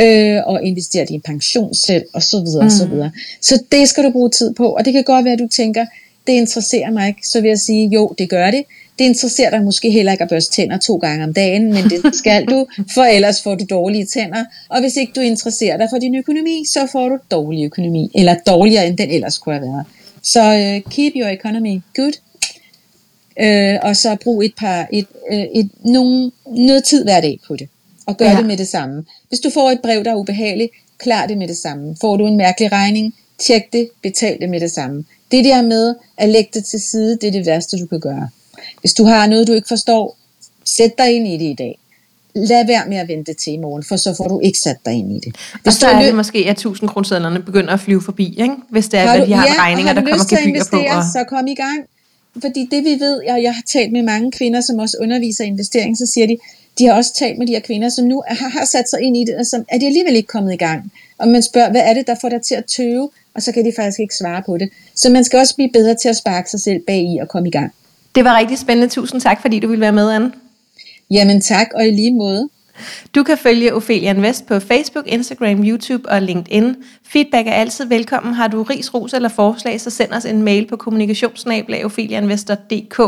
øh, 0.00 0.40
og 0.46 0.62
investere 0.62 1.04
din 1.04 1.20
pension 1.20 1.74
selv, 1.74 2.04
og 2.12 2.22
så 2.22 2.40
videre, 2.40 2.62
mm. 2.62 2.66
og 2.66 2.72
så 2.72 2.86
videre. 2.86 3.10
Så 3.40 3.62
det 3.72 3.88
skal 3.88 4.04
du 4.04 4.10
bruge 4.10 4.30
tid 4.30 4.54
på, 4.54 4.66
og 4.68 4.84
det 4.84 4.92
kan 4.92 5.04
godt 5.04 5.24
være, 5.24 5.34
at 5.34 5.38
du 5.38 5.48
tænker, 5.48 5.86
det 6.26 6.32
interesserer 6.32 6.90
mig 6.90 7.08
ikke, 7.08 7.28
så 7.28 7.40
vil 7.40 7.48
jeg 7.48 7.58
sige, 7.58 7.88
jo, 7.88 8.14
det 8.18 8.30
gør 8.30 8.50
det. 8.50 8.64
Det 8.98 9.04
interesserer 9.04 9.50
dig 9.50 9.62
måske 9.62 9.90
heller 9.90 10.12
ikke 10.12 10.22
at 10.22 10.28
børste 10.28 10.52
tænder 10.52 10.78
to 10.78 10.96
gange 10.96 11.24
om 11.24 11.34
dagen, 11.34 11.72
men 11.72 11.84
det 11.84 12.14
skal 12.22 12.46
du, 12.46 12.66
for 12.94 13.02
ellers 13.02 13.42
får 13.42 13.54
du 13.54 13.64
dårlige 13.70 14.06
tænder. 14.06 14.44
Og 14.68 14.80
hvis 14.80 14.96
ikke 14.96 15.12
du 15.16 15.20
interesserer 15.20 15.76
dig 15.76 15.86
for 15.90 15.98
din 15.98 16.14
økonomi, 16.14 16.64
så 16.68 16.88
får 16.92 17.08
du 17.08 17.18
dårlig 17.30 17.64
økonomi, 17.64 18.10
eller 18.14 18.34
dårligere 18.46 18.86
end 18.86 18.98
den 18.98 19.10
ellers 19.10 19.38
kunne 19.38 19.54
have 19.54 19.66
været. 19.66 19.84
Så 20.22 20.42
uh, 20.42 20.92
keep 20.92 21.12
your 21.16 21.28
economy 21.28 21.80
good. 21.96 22.12
Uh, 23.42 23.88
og 23.88 23.96
så 23.96 24.16
brug 24.22 24.42
et 24.42 24.52
par, 24.58 24.88
et, 24.92 25.06
uh, 25.32 25.38
et, 25.38 25.70
nogen, 25.84 26.32
noget 26.46 26.84
tid 26.84 27.04
hver 27.04 27.20
dag 27.20 27.38
på 27.46 27.56
det. 27.56 27.68
Og 28.06 28.16
gør 28.16 28.30
ja. 28.30 28.36
det 28.36 28.46
med 28.46 28.56
det 28.56 28.68
samme. 28.68 29.04
Hvis 29.28 29.40
du 29.40 29.50
får 29.50 29.70
et 29.70 29.80
brev, 29.80 30.04
der 30.04 30.10
er 30.10 30.16
ubehageligt, 30.16 30.70
klar 30.98 31.26
det 31.26 31.38
med 31.38 31.48
det 31.48 31.56
samme. 31.56 31.96
Får 32.00 32.16
du 32.16 32.26
en 32.26 32.36
mærkelig 32.36 32.72
regning, 32.72 33.14
tjek 33.38 33.72
det, 33.72 33.88
betal 34.02 34.40
det 34.40 34.48
med 34.48 34.60
det 34.60 34.70
samme. 34.70 35.04
Det 35.30 35.44
der 35.44 35.62
med 35.62 35.94
at 36.16 36.28
lægge 36.28 36.50
det 36.54 36.64
til 36.64 36.80
side, 36.80 37.18
det 37.20 37.28
er 37.28 37.32
det 37.32 37.46
værste, 37.46 37.78
du 37.78 37.86
kan 37.86 38.00
gøre. 38.00 38.28
Hvis 38.80 38.92
du 38.92 39.04
har 39.04 39.26
noget, 39.26 39.46
du 39.46 39.52
ikke 39.52 39.68
forstår, 39.68 40.16
sæt 40.64 40.98
dig 40.98 41.12
ind 41.12 41.28
i 41.28 41.32
det 41.32 41.50
i 41.50 41.54
dag. 41.58 41.78
Lad 42.34 42.66
være 42.66 42.88
med 42.88 42.96
at 42.96 43.08
vente 43.08 43.34
til 43.34 43.52
i 43.52 43.56
morgen, 43.56 43.84
for 43.84 43.96
så 43.96 44.14
får 44.16 44.28
du 44.28 44.40
ikke 44.40 44.58
sat 44.58 44.76
dig 44.86 44.92
ind 44.92 45.12
i 45.12 45.20
det. 45.24 45.36
Hvis 45.62 45.66
og 45.66 45.72
så 45.72 45.86
er 45.86 46.02
det 46.02 46.14
måske, 46.14 46.38
at 46.38 46.50
1000 46.50 46.88
kronersedlerne 46.88 47.42
begynder 47.42 47.72
at 47.72 47.80
flyve 47.80 48.02
forbi, 48.02 48.36
ikke? 48.40 48.54
hvis 48.70 48.88
det 48.88 49.00
er, 49.00 49.12
at 49.12 49.28
de 49.28 49.32
har 49.32 49.46
ja, 49.46 49.62
regninger, 49.62 49.92
har 49.92 50.00
der 50.00 50.10
kommer 50.10 50.44
gebyrer 50.44 50.64
på. 50.70 50.76
Og... 50.76 51.04
så 51.12 51.24
kom 51.28 51.46
i 51.46 51.54
gang. 51.54 51.78
Fordi 52.40 52.68
det 52.70 52.84
vi 52.84 52.90
ved, 52.90 53.20
og 53.30 53.42
jeg 53.42 53.54
har 53.54 53.62
talt 53.72 53.92
med 53.92 54.02
mange 54.02 54.32
kvinder, 54.32 54.60
som 54.60 54.78
også 54.78 54.96
underviser 55.00 55.44
i 55.44 55.46
investering, 55.46 55.98
så 55.98 56.06
siger 56.14 56.26
de, 56.26 56.36
de 56.78 56.86
har 56.86 56.94
også 56.94 57.14
talt 57.14 57.38
med 57.38 57.46
de 57.46 57.52
her 57.52 57.60
kvinder, 57.60 57.88
som 57.88 58.04
nu 58.04 58.22
har, 58.28 58.48
har 58.48 58.64
sat 58.64 58.90
sig 58.90 59.00
ind 59.02 59.16
i 59.16 59.24
det, 59.24 59.36
og 59.36 59.46
som 59.46 59.64
er 59.68 59.78
de 59.78 59.86
alligevel 59.86 60.16
ikke 60.16 60.26
kommet 60.26 60.52
i 60.52 60.56
gang. 60.56 60.92
Og 61.18 61.28
man 61.28 61.42
spørger, 61.42 61.70
hvad 61.70 61.80
er 61.80 61.94
det, 61.94 62.06
der 62.06 62.14
får 62.20 62.28
dig 62.28 62.42
til 62.42 62.54
at 62.54 62.64
tøve? 62.64 63.10
Og 63.34 63.42
så 63.42 63.52
kan 63.52 63.64
de 63.64 63.72
faktisk 63.76 64.00
ikke 64.00 64.14
svare 64.14 64.42
på 64.46 64.58
det. 64.58 64.68
Så 64.94 65.10
man 65.10 65.24
skal 65.24 65.38
også 65.38 65.56
blive 65.56 65.70
bedre 65.72 65.94
til 65.94 66.08
at 66.08 66.16
sparke 66.16 66.50
sig 66.50 66.60
selv 66.60 66.80
bag 66.86 67.14
i 67.14 67.18
og 67.18 67.28
komme 67.28 67.48
i 67.48 67.52
gang. 67.52 67.72
Det 68.14 68.24
var 68.24 68.38
rigtig 68.38 68.58
spændende. 68.58 68.88
Tusind 68.88 69.20
tak, 69.20 69.42
fordi 69.42 69.60
du 69.60 69.68
ville 69.68 69.80
være 69.80 69.92
med, 69.92 70.10
Anne. 70.10 70.32
Jamen 71.10 71.40
tak, 71.40 71.66
og 71.74 71.86
i 71.86 71.90
lige 71.90 72.14
måde. 72.14 72.48
Du 73.14 73.22
kan 73.22 73.38
følge 73.38 73.74
Ophelia 73.74 74.10
Invest 74.10 74.46
på 74.46 74.60
Facebook, 74.60 75.06
Instagram, 75.06 75.64
YouTube 75.64 76.08
og 76.08 76.22
LinkedIn. 76.22 76.76
Feedback 77.08 77.46
er 77.46 77.52
altid 77.52 77.84
velkommen. 77.84 78.34
Har 78.34 78.48
du 78.48 78.62
ris, 78.62 78.94
ros 78.94 79.14
eller 79.14 79.28
forslag, 79.28 79.80
så 79.80 79.90
send 79.90 80.12
os 80.12 80.24
en 80.24 80.42
mail 80.42 80.66
på 80.66 80.76
kommunikationsnabel.opheliainvestor.dk. 80.76 83.00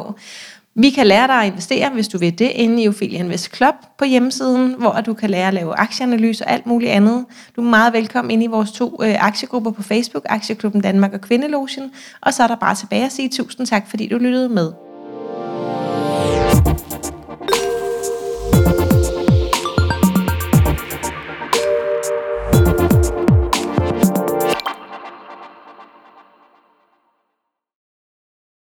Vi 0.78 0.90
kan 0.90 1.06
lære 1.06 1.26
dig 1.26 1.34
at 1.34 1.46
investere, 1.46 1.90
hvis 1.90 2.08
du 2.08 2.18
vil 2.18 2.38
det, 2.38 2.50
inde 2.54 2.82
i 2.82 2.88
Ophelia 2.88 3.18
Invest 3.18 3.56
Club 3.56 3.74
på 3.98 4.04
hjemmesiden, 4.04 4.74
hvor 4.78 5.00
du 5.06 5.14
kan 5.14 5.30
lære 5.30 5.48
at 5.48 5.54
lave 5.54 5.74
aktieanalyse 5.74 6.44
og 6.44 6.52
alt 6.52 6.66
muligt 6.66 6.90
andet. 6.90 7.24
Du 7.56 7.60
er 7.60 7.64
meget 7.64 7.92
velkommen 7.92 8.30
ind 8.30 8.42
i 8.42 8.46
vores 8.46 8.72
to 8.72 9.00
øh, 9.02 9.24
aktiegrupper 9.24 9.70
på 9.70 9.82
Facebook, 9.82 10.26
Aktieklubben 10.28 10.80
Danmark 10.80 11.12
og 11.12 11.20
Kvindelogen. 11.20 11.92
Og 12.20 12.34
så 12.34 12.42
er 12.42 12.46
der 12.46 12.56
bare 12.56 12.74
tilbage 12.74 13.04
at 13.04 13.12
sige 13.12 13.28
tusind 13.28 13.66
tak, 13.66 13.90
fordi 13.90 14.08
du 14.08 14.18
lyttede 14.18 14.48
med. 14.48 14.72